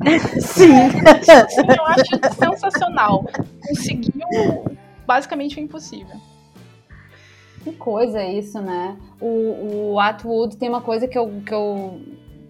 [0.40, 0.72] Sim.
[0.72, 3.24] eu acho sensacional.
[3.66, 4.26] Conseguiu
[5.06, 6.16] basicamente o impossível.
[7.62, 8.96] Que coisa isso, né?
[9.20, 12.00] O, o Atwood tem uma coisa que eu, que eu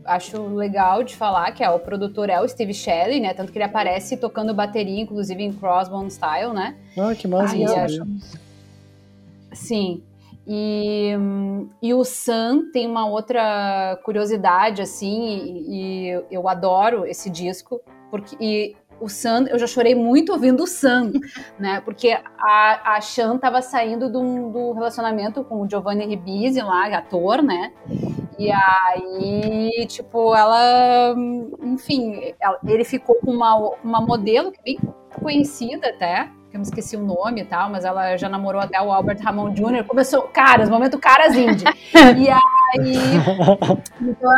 [0.06, 3.34] acho legal de falar, que é o produtor é o Steve Shelley, né?
[3.34, 6.76] Tanto que ele aparece tocando bateria, inclusive em Crossbone Style, né?
[6.98, 7.56] Ah, que massa.
[7.56, 8.06] Acho...
[9.52, 10.02] Sim.
[10.46, 11.12] E,
[11.82, 17.80] e o Sam tem uma outra curiosidade, assim, e, e eu adoro esse disco,
[18.10, 21.12] porque e o Sam, eu já chorei muito ouvindo o Sam,
[21.58, 21.80] né?
[21.80, 27.42] Porque a, a Chan tava saindo do, do relacionamento com o Giovanni Ribisi lá, ator,
[27.42, 27.72] né?
[28.38, 31.14] E aí, tipo, ela,
[31.62, 34.78] enfim, ela, ele ficou com uma, uma modelo que é bem
[35.22, 38.80] conhecida até, que eu me esqueci o nome e tal, mas ela já namorou até
[38.80, 39.84] o Albert Ramon Jr.
[39.86, 41.64] Começou, caras, momento caras indie.
[41.94, 42.96] e aí,
[44.00, 44.30] então,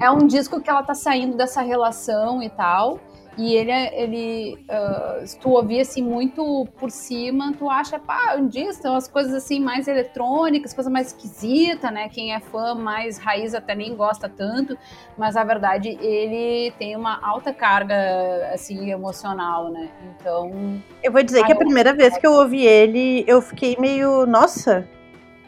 [0.00, 3.00] é um disco que ela tá saindo dessa relação e tal.
[3.38, 8.46] E ele, ele uh, se tu ouvir assim muito por cima, tu acha, pá, um
[8.46, 12.08] dia são as coisas assim mais eletrônicas, coisa mais esquisita, né?
[12.08, 14.76] Quem é fã mais raiz até nem gosta tanto,
[15.16, 17.94] mas a verdade ele tem uma alta carga
[18.52, 19.88] assim emocional, né?
[20.16, 24.26] Então, eu vou dizer que a primeira vez que eu ouvi ele, eu fiquei meio,
[24.26, 24.86] nossa,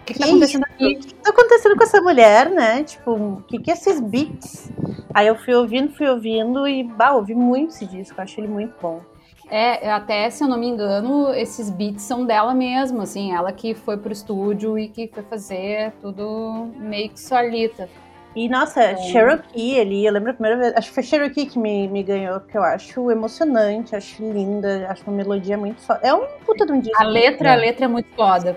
[0.03, 0.95] o que, que, tá acontecendo aqui?
[0.95, 2.83] O que tá acontecendo com essa mulher, né?
[2.83, 4.70] Tipo, o que, que é esses beats?
[5.15, 8.74] Aí eu fui ouvindo, fui ouvindo e, bah, ouvi muito esse disco, acho ele muito
[8.83, 9.01] bom.
[9.49, 13.74] É, até se eu não me engano, esses beats são dela mesma, assim, ela que
[13.74, 17.89] foi pro estúdio e que foi fazer tudo meio que solita.
[18.35, 18.97] E nossa, é.
[18.97, 22.41] Cherokee ali, eu lembro a primeira vez, acho que foi Cherokee que me, me ganhou,
[22.41, 26.01] porque eu acho emocionante, acho linda, acho uma melodia muito foda.
[26.03, 27.01] É um puta de um disco.
[27.01, 27.53] A letra, é.
[27.53, 28.57] a letra é muito foda.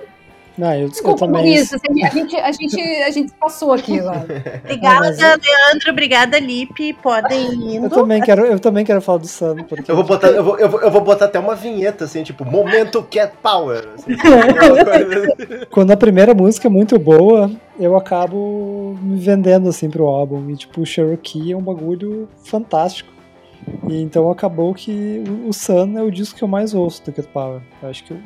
[0.57, 1.53] Não, eu, Desculpa, eu também.
[1.53, 4.23] Isso, assim, a, gente, a, gente, a gente passou aqui lá.
[4.63, 5.91] Obrigada, Leandro.
[5.91, 6.93] Obrigada, Lipe.
[6.93, 7.85] Podem ir indo.
[7.87, 9.57] Eu também quero, eu também quero falar do Sam.
[9.67, 9.91] Porque...
[9.91, 12.45] Eu, vou botar, eu, vou, eu, vou, eu vou botar até uma vinheta, assim, tipo,
[12.45, 13.85] momento Cat Power.
[13.95, 14.15] Assim,
[15.69, 20.49] Quando a primeira música é muito boa, eu acabo me vendendo, assim, pro álbum.
[20.49, 23.13] E, tipo, o Cherokee é um bagulho fantástico.
[23.89, 27.11] E então acabou que o, o Sun é o disco que eu mais ouço do
[27.11, 27.61] Cat Power.
[27.81, 28.19] Eu acho que o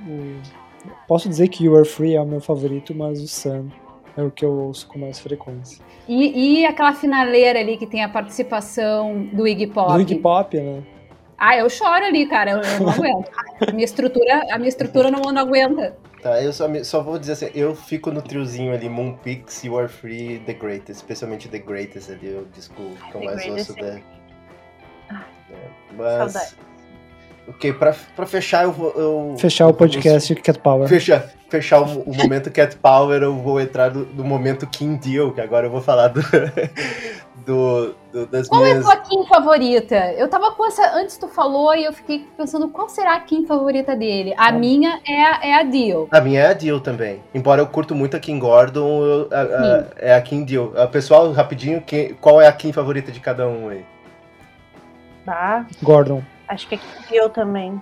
[1.08, 3.70] Posso dizer que You Are Free é o meu favorito, mas o Sun
[4.16, 5.84] é o que eu ouço com mais frequência.
[6.08, 9.94] E, e aquela finaleira ali que tem a participação do Iggy Pop?
[9.94, 10.84] Do Iggy Pop, né?
[11.38, 13.30] Ah, eu choro ali, cara, eu, eu não aguento.
[13.66, 15.96] A minha estrutura, a minha estrutura não, não aguenta.
[16.22, 19.88] Tá, eu só, só vou dizer assim, eu fico no triozinho ali, Moonpix, You Are
[19.88, 22.76] Free, The Greatest, especialmente The Greatest ali, o disco
[23.10, 24.00] que eu mais ouço da...
[25.10, 25.56] Ah, é,
[25.96, 26.34] mas...
[26.34, 26.70] Saudade.
[27.50, 28.92] Ok, pra, pra fechar, eu vou.
[28.96, 30.88] Eu, Fechar o podcast Cat Power.
[30.88, 35.32] Fechar, fechar o, o momento Cat Power, eu vou entrar no, no momento King Deal,
[35.32, 36.22] que agora eu vou falar do,
[37.46, 38.78] do, do das Qual minhas.
[38.78, 39.96] é a tua Kim favorita?
[40.14, 40.96] Eu tava com essa.
[40.96, 44.34] Antes tu falou e eu fiquei pensando qual será a Kim favorita dele.
[44.38, 46.08] A minha é a, é a Dio.
[46.12, 47.22] A minha é a Deal também.
[47.34, 50.72] Embora eu curto muito a Kim Gordon, eu- a- a- é a Kim Deal.
[50.76, 53.84] Ah, Pessoal, rapidinho, quem- qual é a Kim favorita de cada um aí?
[55.26, 55.66] Tá?
[55.82, 56.22] Gordon.
[56.50, 57.82] Acho que aqui eu também.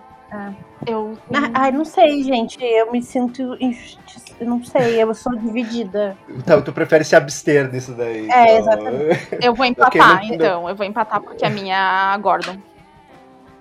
[0.85, 1.17] Eu.
[1.33, 2.57] Ah, Ai, não sei, gente.
[2.61, 4.35] Eu me sinto injustiça.
[4.41, 6.17] Não sei, eu sou dividida.
[6.29, 8.29] Então, tu prefere se abster disso daí.
[8.29, 8.57] É, então.
[8.57, 9.27] exatamente.
[9.41, 10.69] Eu vou empatar, Ok, não- então.
[10.69, 12.57] Eu vou empatar porque a minha é a Gordon.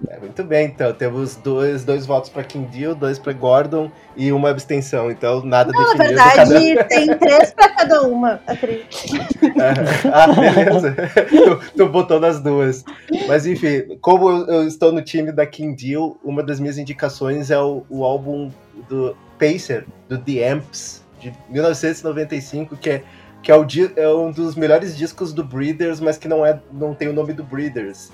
[0.09, 0.93] É, muito bem, então.
[0.93, 5.11] Temos dois, dois votos pra Kim Deal, dois pra Gordon e uma abstenção.
[5.11, 6.05] Então, nada Na definido.
[6.05, 8.41] verdade, tem três pra cada uma.
[8.47, 8.89] Acredito.
[10.13, 10.95] ah, beleza.
[11.29, 12.85] tu, tu botou nas duas.
[13.27, 17.51] Mas enfim, como eu, eu estou no time da Kim Deal, uma das minhas indicações
[17.51, 18.51] é o, o álbum
[18.89, 23.03] do Pacer, do The Amps, de 1995, que é,
[23.43, 23.67] que é, o,
[23.97, 27.33] é um dos melhores discos do Breeders, mas que não, é, não tem o nome
[27.33, 28.11] do Breeders.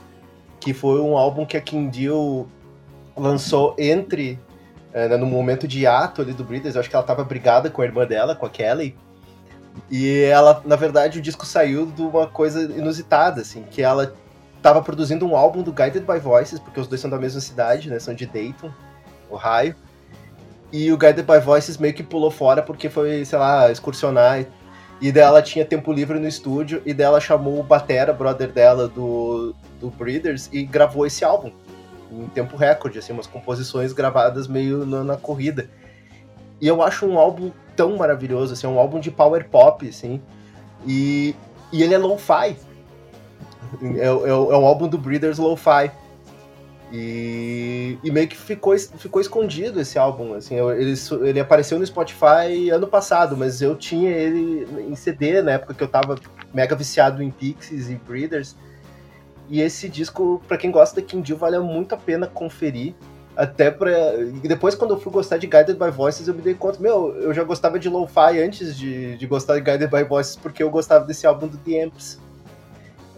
[0.62, 2.46] Que foi um álbum que a Kim Deal
[3.16, 4.38] lançou entre.
[4.92, 7.82] eh, no momento de ato ali do Breeders, eu acho que ela tava brigada com
[7.82, 8.96] a irmã dela, com a Kelly.
[9.90, 14.14] E ela, na verdade, o disco saiu de uma coisa inusitada, assim, que ela
[14.60, 17.90] tava produzindo um álbum do Guided by Voices, porque os dois são da mesma cidade,
[17.90, 17.98] né?
[17.98, 18.70] São de Dayton,
[19.30, 19.74] Ohio.
[20.70, 24.44] E o Guided by Voices meio que pulou fora porque foi, sei lá, excursionar.
[25.02, 28.12] E- E daí ela tinha tempo livre no estúdio, e daí ela chamou o Batera,
[28.12, 31.50] brother dela, do, do Breeders, e gravou esse álbum.
[32.10, 35.68] Em tempo recorde, assim, umas composições gravadas meio na, na corrida.
[36.60, 40.20] E eu acho um álbum tão maravilhoso, assim, é um álbum de power pop, assim.
[40.86, 41.34] E,
[41.72, 42.56] e ele é lo-fi.
[43.82, 45.90] É, é- é um álbum do Breeders lo-fi.
[46.92, 50.92] E, e meio que ficou, ficou escondido esse álbum, assim, eu- ele,
[51.22, 55.82] ele apareceu no Spotify ano passado, mas eu tinha ele em CD na época que
[55.82, 56.16] eu tava
[56.52, 58.54] mega viciado em Pixies e Breeders.
[59.48, 62.94] E esse disco, pra quem gosta Kim Deal, vale muito a pena conferir.
[63.34, 63.90] Até pra.
[64.16, 67.14] E depois, quando eu fui gostar de Guided by Voices, eu me dei conta, meu,
[67.16, 70.68] eu já gostava de Lo-Fi antes de, de gostar de Guided by Voices, porque eu
[70.70, 72.20] gostava desse álbum do The Amps.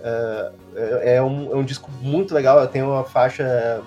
[0.05, 3.81] É, é, é um, é um disco muito legal, tem uma faixa.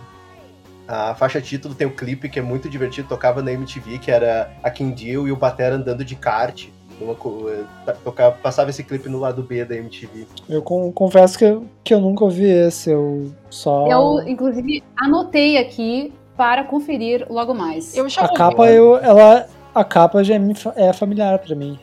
[0.88, 4.50] A faixa título tem o clipe que é muito divertido, tocava na MTV, que era
[4.64, 6.68] a Kim Deal e o Batera andando de kart.
[7.00, 10.26] Eh, tocava, passava esse clipe no lado B da MTV.
[10.50, 13.86] Eu con- confesso que eu, que eu nunca ouvi esse, eu só.
[13.88, 17.96] Eu, inclusive, anotei aqui para conferir logo mais.
[17.96, 18.36] Eu já A ouvi.
[18.36, 19.46] capa, eu, ela,
[19.76, 20.40] a capa já é
[20.76, 21.78] é familiar pra mim.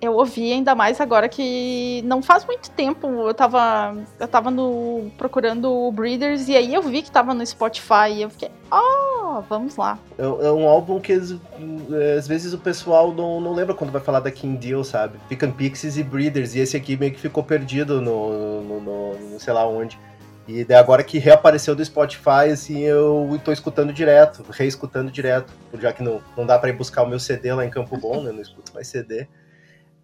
[0.00, 5.10] Eu ouvi ainda mais agora que não faz muito tempo eu tava, eu tava no,
[5.18, 9.40] procurando o Breeders e aí eu vi que tava no Spotify e eu fiquei, oh,
[9.48, 9.98] vamos lá.
[10.16, 13.90] É, é um álbum que às, é, às vezes o pessoal não, não lembra quando
[13.90, 15.18] vai falar da King Deal, sabe?
[15.28, 19.40] Ficam Pixies e Breeders, e esse aqui meio que ficou perdido no, no, no- no
[19.40, 19.98] sei lá onde.
[20.46, 26.02] E agora que reapareceu do Spotify, assim, eu tô escutando direto, reescutando direto, já que
[26.02, 28.32] não, não dá pra ir buscar o meu CD lá em Campo Bom, né?
[28.32, 29.26] Não escuto mais CD.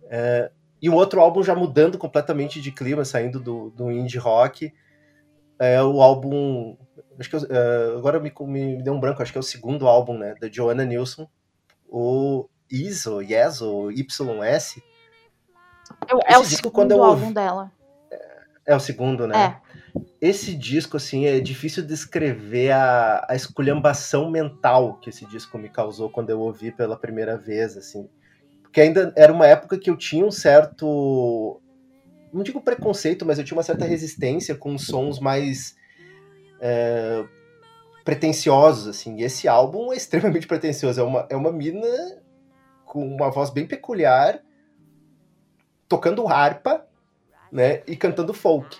[0.08, 0.50] É,
[0.80, 4.72] e o outro álbum já mudando completamente de clima, saindo do, do indie rock,
[5.58, 6.76] é o álbum
[7.18, 9.86] acho que eu- eh, agora me, me, deu um branco, acho que é o segundo
[9.86, 11.28] álbum, né, da Joanna Nilsson,
[11.88, 14.82] o ISO, Yes, ou YS,
[16.08, 17.72] Eu- é o Esse disco, segundo eu álbum dela.
[18.66, 19.34] é o segundo, né?
[20.20, 26.10] Esse disco, assim, é difícil descrever a, a esculhambação mental que esse disco me causou
[26.10, 28.08] quando eu ouvi pela primeira vez, assim.
[28.74, 31.60] Porque ainda era uma época que eu tinha um certo.
[32.32, 35.76] Não digo preconceito, mas eu tinha uma certa resistência com sons mais.
[36.60, 37.24] é,
[38.04, 39.20] pretensiosos, assim.
[39.20, 41.00] E esse álbum é extremamente pretensioso.
[41.00, 41.86] É uma, é uma mina
[42.84, 44.42] com uma voz bem peculiar,
[45.88, 46.84] tocando harpa,
[47.52, 47.80] né?
[47.86, 48.76] E cantando folk.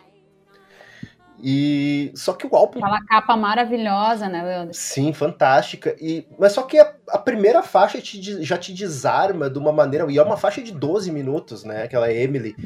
[1.47, 4.73] E só que o álbum Aquela capa maravilhosa, né, Leandro?
[4.73, 5.95] Sim, fantástica.
[6.01, 10.11] E, mas só que a, a primeira faixa te já te desarma de uma maneira.
[10.11, 11.83] E é uma faixa de 12 minutos, né?
[11.83, 12.57] Aquela Emily.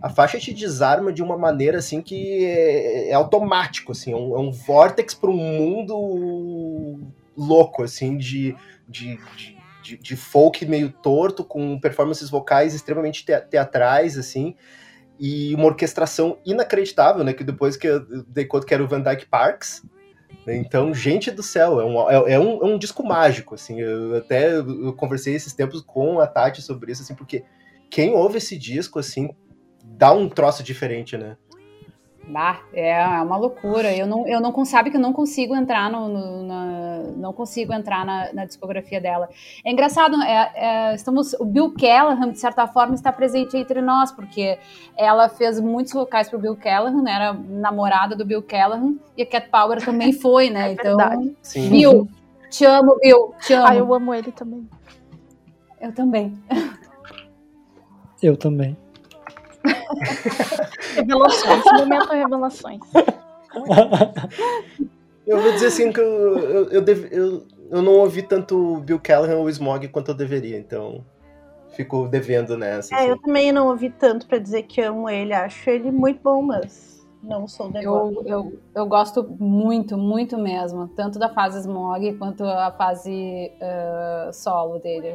[0.00, 4.34] A faixa te desarma de uma maneira assim que é, é automático, assim, é um,
[4.36, 7.00] é um vórtex para um mundo
[7.36, 8.56] louco, assim, de,
[8.88, 14.54] de, de, de- de folk meio torto, com performances vocais extremamente te- teatrais, assim
[15.18, 17.32] e uma orquestração inacreditável, né?
[17.32, 19.82] Que depois que eu dei conta que era o Van Dyke Parks.
[20.46, 23.80] né, Então, gente do céu, é um, é, é um, é um disco mágico, assim.
[23.80, 27.44] Eu até eu conversei esses tempos com a Tati sobre isso, assim, porque
[27.90, 29.30] quem ouve esse disco, assim,
[29.84, 31.36] dá um troço diferente, né?
[32.26, 33.94] Bah, é uma loucura.
[33.94, 37.72] Eu não, eu não sabe que eu não consigo entrar no, no na, não consigo
[37.72, 39.28] entrar na, na, discografia dela.
[39.64, 44.10] É engraçado, é, é, estamos, o Bill Callahan de certa forma está presente entre nós,
[44.10, 44.58] porque
[44.96, 49.22] ela fez muitos vocais para o Bill Callahan, né, era namorada do Bill Callahan e
[49.22, 50.70] a Cat Power também foi, né?
[50.70, 51.36] É então, verdade.
[51.42, 51.70] Sim.
[51.70, 52.08] Bill,
[52.48, 53.66] te amo, Bill, te amo.
[53.68, 54.68] Ah, eu amo ele também.
[55.80, 56.34] Eu também.
[58.22, 58.76] Eu também.
[60.94, 62.80] Revelações, momento revelações.
[65.26, 68.80] Eu vou dizer assim que eu, eu, eu, deve- eu, eu não ouvi tanto o
[68.80, 71.04] Bill Callahan ou o Smog quanto eu deveria, então
[71.70, 72.94] fico devendo nessa.
[72.94, 73.08] É, assim.
[73.08, 75.32] eu também não ouvi tanto pra dizer que amo ele.
[75.32, 78.20] Acho ele muito bom, mas não sou devota.
[78.20, 80.88] Eu, eu, eu gosto muito, muito mesmo.
[80.88, 85.14] Tanto da fase Smog quanto a fase eh, solo dele.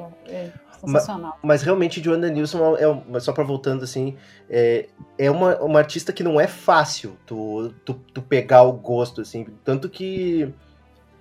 [0.84, 1.38] É sensacional.
[1.44, 4.16] Mas realmente Joanna Nilsson é, mas só pra voltando assim,
[4.50, 4.88] é,
[5.18, 9.46] é uma, uma artista que não é fácil tu, tu, tu pegar o gosto, assim.
[9.64, 10.54] Tanto que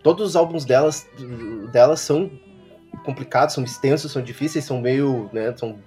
[0.03, 1.07] todos os álbuns delas,
[1.73, 2.31] delas são
[3.05, 5.79] complicados, são extensos, são difíceis, são meio, né, são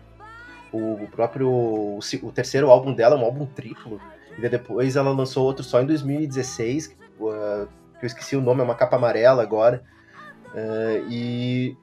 [0.72, 3.99] o próprio, o, terceiro álbum dela é um álbum triplo,
[4.38, 7.68] e depois ela lançou outro só em 2016, que, uh,
[7.99, 9.84] que eu esqueci o nome, é uma capa amarela agora,
[10.52, 11.77] Uh, e...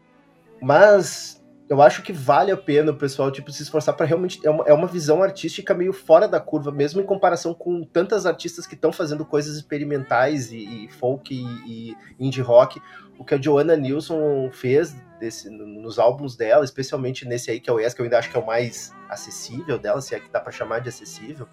[0.60, 1.37] Mas
[1.68, 4.40] eu acho que vale a pena o pessoal tipo, se esforçar para realmente.
[4.44, 8.26] É uma, é uma visão artística meio fora da curva, mesmo em comparação com tantas
[8.26, 12.80] artistas que estão fazendo coisas experimentais e, e folk e, e indie rock.
[13.18, 17.72] O que a Joanna Nilsson fez desse, nos álbuns dela, especialmente nesse aí que é
[17.72, 20.30] o Yes, que eu ainda acho que é o mais acessível dela, se é que
[20.30, 21.48] dá para chamar de acessível.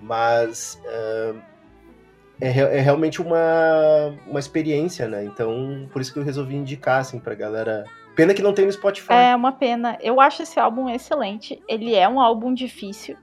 [0.00, 0.80] Mas.
[0.86, 1.54] ah,
[2.40, 5.24] é, é realmente uma, uma experiência, né?
[5.24, 7.84] Então, por isso que eu resolvi indicar, assim, pra galera.
[8.14, 9.12] Pena que não tem no Spotify.
[9.12, 9.98] É uma pena.
[10.00, 11.62] Eu acho esse álbum excelente.
[11.68, 13.16] Ele é um álbum difícil.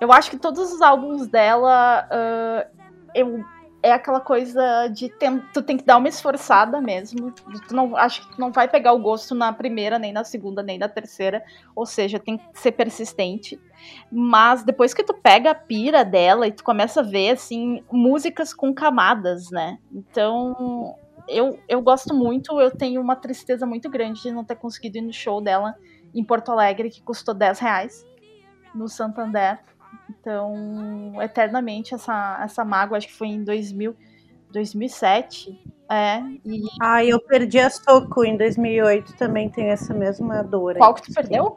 [0.00, 2.06] Eu acho que todos os álbuns dela.
[2.10, 2.66] ah,
[3.14, 3.42] eu,
[3.82, 7.30] é aquela coisa de tem- tu tem que dar uma esforçada mesmo.
[7.30, 10.62] Tu não, acho que tu não vai pegar o gosto na primeira, nem na segunda,
[10.62, 11.42] nem na terceira.
[11.74, 13.58] Ou seja, tem que ser persistente.
[14.10, 18.52] Mas depois que tu pega a pira dela e tu começa a ver, assim, músicas
[18.52, 19.78] com camadas, né?
[19.92, 20.94] Então,
[21.28, 25.02] eu, eu gosto muito, eu tenho uma tristeza muito grande de não ter conseguido ir
[25.02, 25.74] no show dela
[26.14, 28.06] em Porto Alegre, que custou 10 reais,
[28.74, 29.58] no Santander.
[30.08, 33.94] Então, eternamente, essa, essa mágoa, acho que foi em 2000,
[34.50, 35.58] 2007,
[35.88, 40.76] é, e Ah, eu perdi a Soco em 2008, também tenho essa mesma dor.
[40.76, 41.56] qual que tu perdeu?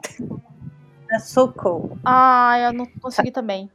[1.10, 1.98] A Soco.
[2.04, 3.70] Ah, eu não consegui também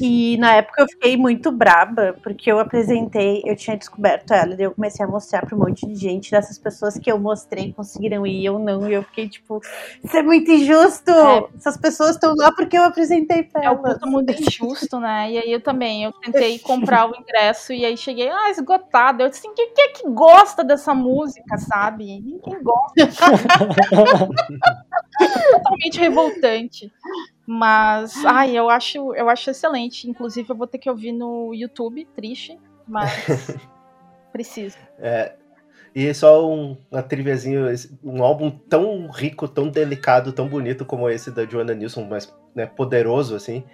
[0.00, 4.66] E na época eu fiquei muito braba, porque eu apresentei, eu tinha descoberto ela, daí
[4.66, 8.24] eu comecei a mostrar pra um monte de gente, dessas pessoas que eu mostrei conseguiram
[8.26, 9.60] ir, eu não, e eu fiquei tipo,
[10.04, 11.10] isso é muito injusto!
[11.10, 11.44] É.
[11.56, 13.94] Essas pessoas estão lá porque eu apresentei pra É o elas.
[13.94, 15.32] puto mundo injusto, né?
[15.32, 19.22] E aí eu também, eu tentei comprar o ingresso e aí cheguei, ah, esgotado.
[19.22, 22.04] Eu disse assim, quem que é que gosta dessa música, sabe?
[22.20, 22.94] Ninguém gosta.
[25.52, 26.92] Totalmente revoltante.
[27.50, 30.06] Mas, ai, eu acho, eu acho excelente.
[30.06, 33.56] Inclusive, eu vou ter que ouvir no YouTube, triste, mas
[34.30, 34.76] preciso.
[34.98, 35.32] É,
[35.94, 41.30] e só um, uma triviazinha, um álbum tão rico, tão delicado, tão bonito como esse
[41.30, 43.64] da Joanna Nilsson, mas né, poderoso, assim.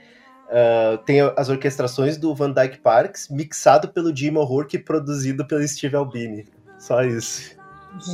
[0.49, 5.67] ah, tem as orquestrações do Van Dyke Parks, mixado pelo Jim O'Rourke e produzido pelo
[5.67, 6.47] Steve Albini.
[6.79, 7.57] Ssó isso.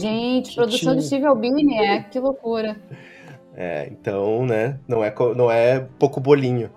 [0.00, 1.02] Gente, produção de.
[1.02, 2.80] Steve Albini, é, que loucura.
[3.62, 6.70] É, então, né, não é, não é pouco bolinho.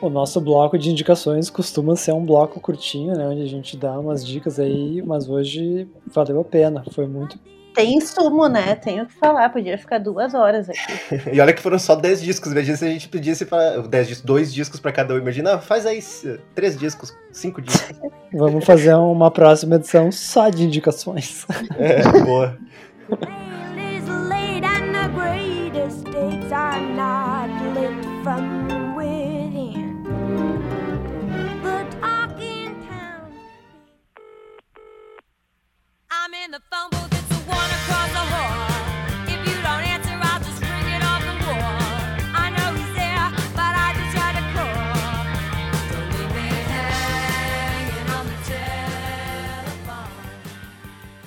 [0.00, 3.26] O nosso bloco de indicações costuma ser um bloco curtinho, né?
[3.26, 6.84] Onde a gente dá umas dicas aí, mas hoje valeu a pena.
[6.92, 7.36] Foi muito.
[7.74, 8.76] Tem sumo, né?
[8.76, 11.32] Tenho o que falar, podia ficar duas horas aqui.
[11.34, 14.24] E olha que foram só 10 discos, imagina se a gente pedisse para 10 discos,
[14.24, 15.18] dois discos pra cada um.
[15.18, 15.98] Imagina, faz aí
[16.54, 17.98] três discos, cinco discos.
[18.32, 21.44] Vamos fazer uma próxima edição só de indicações.
[21.76, 22.56] É, boa.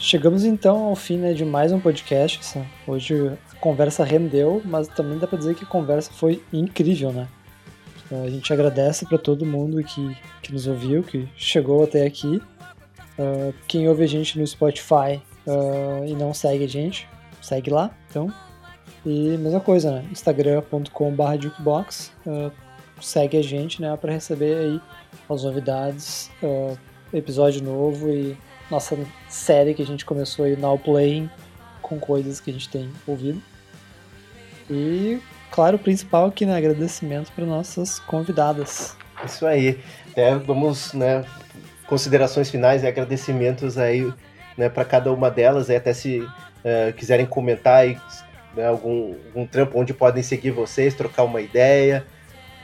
[0.09, 2.39] Chegamos então ao fim né, de mais um podcast.
[2.39, 7.13] Essa- Hoje a conversa rendeu, mas também dá pra dizer que a conversa foi incrível,
[7.13, 7.27] né?
[8.11, 12.41] A gente agradece para todo mundo que, que nos ouviu, que chegou até aqui.
[13.19, 17.07] Ah, quem ouve a gente no Spotify ah, e não segue a gente,
[17.39, 18.33] segue lá, então.
[19.05, 20.05] E mesma coisa, né?
[20.11, 22.11] instagram.com.br jukebox.
[22.25, 22.49] Ah,
[22.99, 24.81] segue a gente, né, para receber aí
[25.29, 26.75] as novidades, uh,
[27.13, 28.35] episódio novo e
[28.69, 28.97] nossa
[29.27, 31.29] série que a gente começou aí Now Playing
[31.81, 33.41] com coisas que a gente tem ouvido.
[34.69, 35.19] E,
[35.51, 38.95] claro, o principal aqui, né, agradecimento para nossas convidadas.
[39.25, 39.79] Isso aí.
[40.15, 41.25] É, vamos, né,
[41.87, 44.11] considerações finais e agradecimentos aí,
[44.55, 47.97] né, para cada uma delas, até se uh, quiserem comentar aí,
[48.55, 52.05] né, algum, algum trampo onde podem seguir vocês, trocar uma ideia.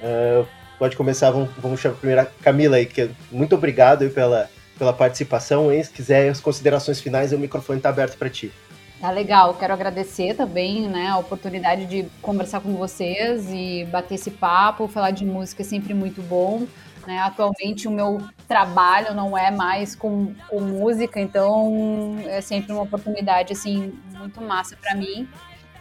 [0.03, 0.45] Uh,
[0.77, 4.93] pode começar, vamos, vamos chamar primeiro a Camila aí, que muito obrigado aí pela, pela
[4.93, 5.83] participação, hein?
[5.83, 8.51] Se quiser as considerações finais, o microfone está aberto para ti.
[8.99, 14.31] Tá legal, quero agradecer também, né, a oportunidade de conversar com vocês e bater esse
[14.31, 16.65] papo, falar de música é sempre muito bom.
[17.05, 17.19] Né?
[17.19, 23.53] Atualmente o meu trabalho não é mais com, com música, então é sempre uma oportunidade
[23.53, 25.27] assim muito massa para mim.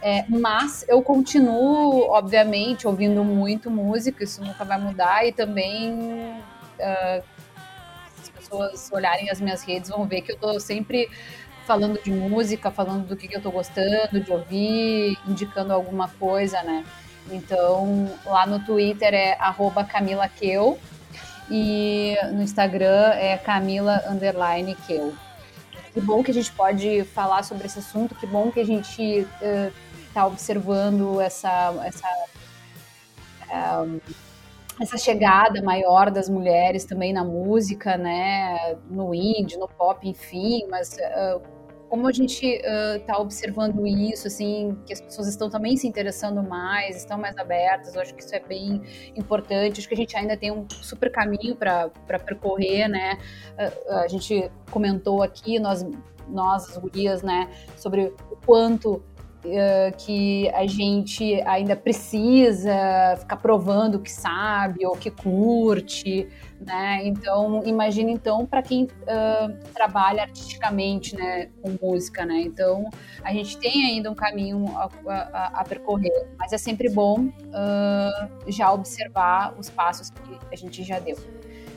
[0.01, 5.93] É, mas eu continuo, obviamente, ouvindo muito música, isso nunca vai mudar, e também
[6.79, 7.23] uh,
[8.55, 11.09] pessoas olharem as minhas redes vão ver que eu estou sempre
[11.65, 16.61] falando de música, falando do que, que eu tô gostando de ouvir, indicando alguma coisa,
[16.61, 16.85] né?
[17.31, 19.37] Então, lá no Twitter é
[19.89, 20.79] CamilaKeu
[21.49, 25.13] e no Instagram é Camila Underline Keu.
[25.91, 29.25] Que bom que a gente pode falar sobre esse assunto, que bom que a gente
[30.07, 32.07] está uh, observando essa, essa,
[33.81, 33.99] um,
[34.79, 40.97] essa chegada maior das mulheres também na música, né, no indie, no pop, enfim, mas
[40.97, 41.41] uh,
[41.89, 46.43] como a gente está uh, observando isso, assim, que as pessoas estão também se interessando
[46.43, 48.81] mais, estão mais abertas, eu acho que isso é bem
[49.15, 51.89] importante, acho que a gente ainda tem um super caminho para
[52.25, 53.17] percorrer, né,
[53.57, 55.85] uh, a gente comentou aqui, nós,
[56.27, 59.01] nós, as gurias, né, sobre o quanto
[59.45, 66.27] Uh, que a gente ainda precisa ficar provando que sabe ou que curte,
[66.59, 67.01] né?
[67.03, 72.41] Então, imagina então para quem uh, trabalha artisticamente, né, com música, né?
[72.41, 72.89] Então,
[73.23, 78.51] a gente tem ainda um caminho a, a, a percorrer, mas é sempre bom uh,
[78.51, 81.17] já observar os passos que a gente já deu.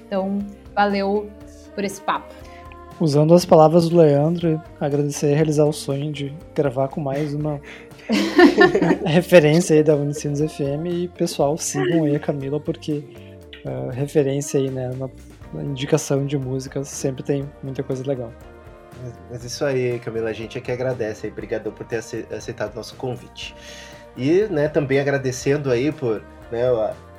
[0.06, 0.38] Então,
[0.74, 1.30] valeu
[1.74, 2.34] por esse papo.
[3.00, 7.60] Usando as palavras do Leandro, agradecer e realizar o sonho de gravar com mais uma
[9.06, 13.04] referência aí da Unicinos FM e pessoal, sigam aí a Camila porque
[13.64, 15.08] uh, referência aí, né, na,
[15.54, 18.32] na, indicação de músicas sempre tem muita coisa legal.
[19.30, 22.96] Mas isso aí, Camila, a gente é que agradece aí, obrigado por ter aceitado nosso
[22.96, 23.54] convite.
[24.16, 26.20] E, né, também agradecendo aí por
[26.50, 26.64] né,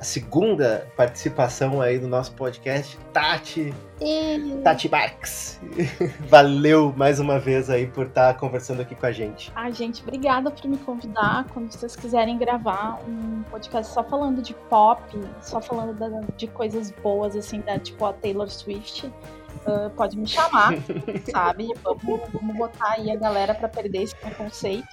[0.00, 3.74] a segunda participação aí no nosso podcast, Tati.
[4.00, 4.58] E...
[4.64, 5.60] Tati Marx.
[6.26, 9.52] Valeu mais uma vez aí por estar conversando aqui com a gente.
[9.54, 11.44] Ai, gente, obrigada por me convidar.
[11.52, 15.02] Quando vocês quiserem gravar um podcast só falando de pop,
[15.42, 20.26] só falando da, de coisas boas, assim, da tipo a Taylor Swift, uh, pode me
[20.26, 20.72] chamar,
[21.30, 21.68] sabe?
[21.82, 24.86] Vamos, vamos botar aí a galera para perder esse preconceito.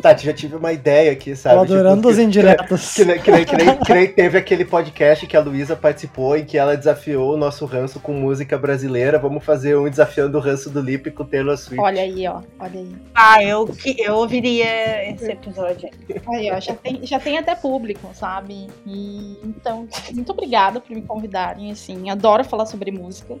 [0.00, 1.56] Tati, já tive uma ideia aqui, sabe?
[1.56, 2.94] Tô adorando tipo, as indiretas.
[2.94, 6.44] Que, que, que, que, nem, que nem teve aquele podcast que a Luísa participou em
[6.44, 9.18] que ela desafiou o nosso ranço com música brasileira.
[9.18, 11.80] Vamos fazer um desafiando o ranço do Lip com Taylor Swift.
[11.80, 12.42] Olha aí, ó.
[12.58, 12.96] Olha aí.
[13.14, 13.68] Ah, eu,
[13.98, 15.90] eu ouviria esse episódio.
[16.28, 16.60] Aí, ó.
[16.60, 18.68] Já tem, já tem até público, sabe?
[18.86, 22.10] E, então, muito obrigada por me convidarem, assim.
[22.10, 23.34] Adoro falar sobre música.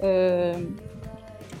[0.00, 0.72] Uh,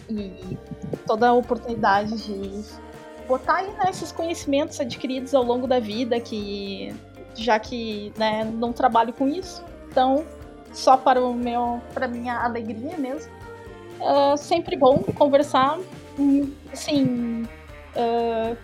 [0.08, 0.58] e
[1.06, 2.89] toda a oportunidade de
[3.30, 6.92] botar aí né, conhecimentos adquiridos ao longo da vida, que
[7.36, 10.26] já que né, não trabalho com isso, então
[10.72, 13.32] só para o meu, para minha alegria mesmo.
[14.00, 15.78] É sempre bom conversar,
[16.72, 17.46] assim,
[17.94, 18.56] uh,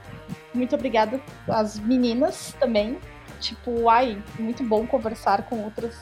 [0.52, 2.98] muito obrigada às meninas também,
[3.38, 5.94] tipo, ai, muito bom conversar com outras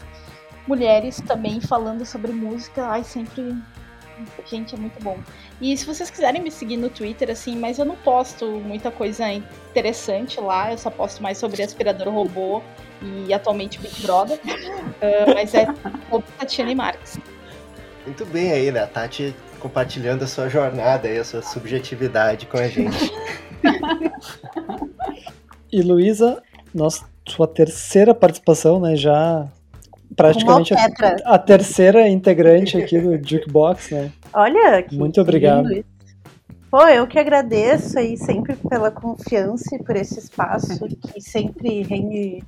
[0.66, 3.54] mulheres também falando sobre música, ai, sempre
[4.46, 5.18] Gente, é muito bom.
[5.60, 9.30] E se vocês quiserem me seguir no Twitter, assim, mas eu não posto muita coisa
[9.32, 12.62] interessante lá, eu só posto mais sobre aspirador robô
[13.02, 14.38] e atualmente Big Brother.
[14.38, 15.66] uh, mas é
[16.38, 17.18] Tatiane Marques.
[18.04, 18.82] Muito bem aí, né?
[18.82, 23.10] A Tati compartilhando a sua jornada e a sua subjetividade com a gente.
[25.72, 26.42] e Luísa,
[27.26, 28.94] sua terceira participação, né?
[28.94, 29.48] Já
[30.16, 34.12] praticamente a, a, terceira integrante aqui do Jukebox, né?
[34.32, 35.68] Olha, que muito obrigado.
[36.70, 40.78] Pô, eu que agradeço aí sempre pela confiança e por esse espaço
[41.12, 42.42] que sempre rende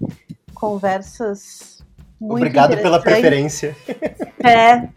[0.55, 1.77] conversas
[2.21, 3.77] muito Obrigado pela preferência.
[4.45, 4.89] É,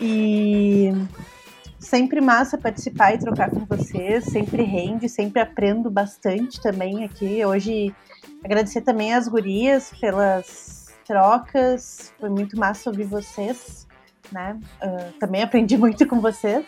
[0.00, 0.90] e
[1.78, 7.44] sempre massa participar e trocar com vocês, sempre rende, sempre aprendo bastante também aqui.
[7.44, 7.94] Hoje
[8.42, 10.75] agradecer também às gurias pelas
[11.06, 12.12] trocas.
[12.18, 13.86] Foi muito massa ouvir vocês,
[14.32, 14.58] né?
[14.80, 16.66] Ah, também aprendi muito com vocês.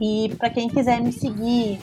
[0.00, 1.80] E para quem quiser me seguir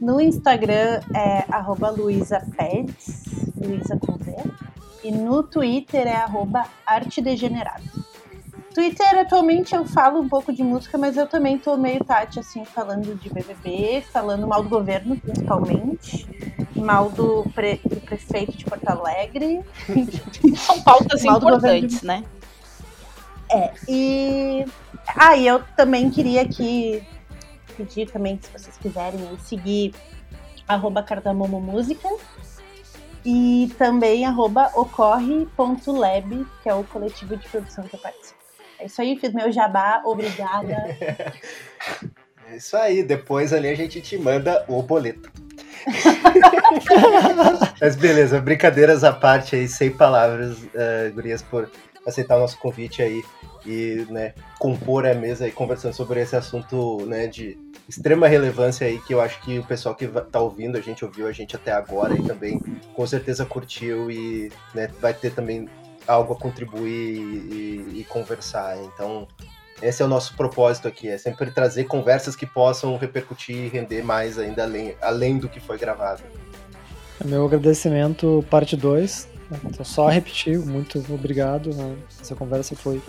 [0.00, 3.24] no Instagram é arroba luisapeds,
[3.56, 4.34] Luisa com V.
[5.04, 6.16] E no Twitter é
[6.86, 7.84] artedegenerado.
[8.74, 12.64] Twitter, atualmente, eu falo um pouco de música, mas eu também tô meio Tati, assim,
[12.64, 16.26] falando de BBB, falando mal do governo, principalmente,
[16.76, 19.62] mal do, pre- do prefeito de Porto Alegre.
[20.56, 22.24] São pautas Mal importantes, né?
[23.50, 24.64] É, e...
[25.16, 27.02] Ah, e eu também queria aqui
[27.76, 29.94] pedir também, se vocês quiserem, seguir
[30.66, 32.08] arroba Cardamomo Música
[33.24, 38.37] e também arroba ocorre.lab, que é o coletivo de produção que eu participo.
[38.78, 40.96] É isso aí, fiz meu jabá, obrigada.
[42.50, 45.30] É isso aí, depois ali a gente te manda o boleto.
[47.80, 51.70] Mas beleza, brincadeiras à parte aí, sem palavras, eh, gurias, por
[52.06, 53.22] aceitar o nosso convite aí
[53.66, 58.98] e né, compor a mesa e conversando sobre esse assunto né, de extrema relevância aí,
[59.00, 61.72] que eu acho que o pessoal que tá ouvindo, a gente ouviu a gente até
[61.72, 62.60] agora e também
[62.94, 65.68] com certeza curtiu e né, vai ter também
[66.08, 68.78] algo a contribuir e, e- conversar.
[68.78, 69.28] Então,
[69.82, 74.02] esse é o nosso propósito aqui, é sempre trazer conversas que possam repercutir e render
[74.02, 76.22] mais ainda além, além do que foi gravado.
[77.24, 79.28] Meu agradecimento, parte 2.
[79.64, 81.74] Então, só repetir, muito obrigado.
[81.74, 81.96] né?
[82.20, 83.02] Essa conversa foi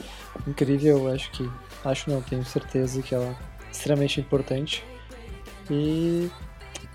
[0.47, 1.11] incrível.
[1.11, 1.49] Acho que.
[1.83, 4.83] Acho não, tenho certeza que ela é extremamente importante.
[5.69, 6.29] E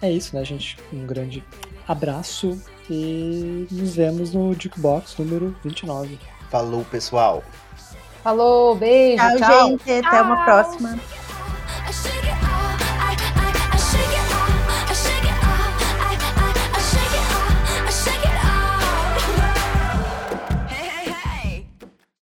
[0.03, 0.77] é isso, né, gente?
[0.93, 1.45] Um grande
[1.87, 6.19] abraço e nos vemos no Jukebox número 29.
[6.51, 7.43] Falou, pessoal.
[8.23, 9.23] Falou, beijo.
[9.23, 9.69] Tchau, tchau.
[9.69, 9.85] gente.
[9.85, 10.09] Tchau.
[10.09, 10.99] Até uma próxima.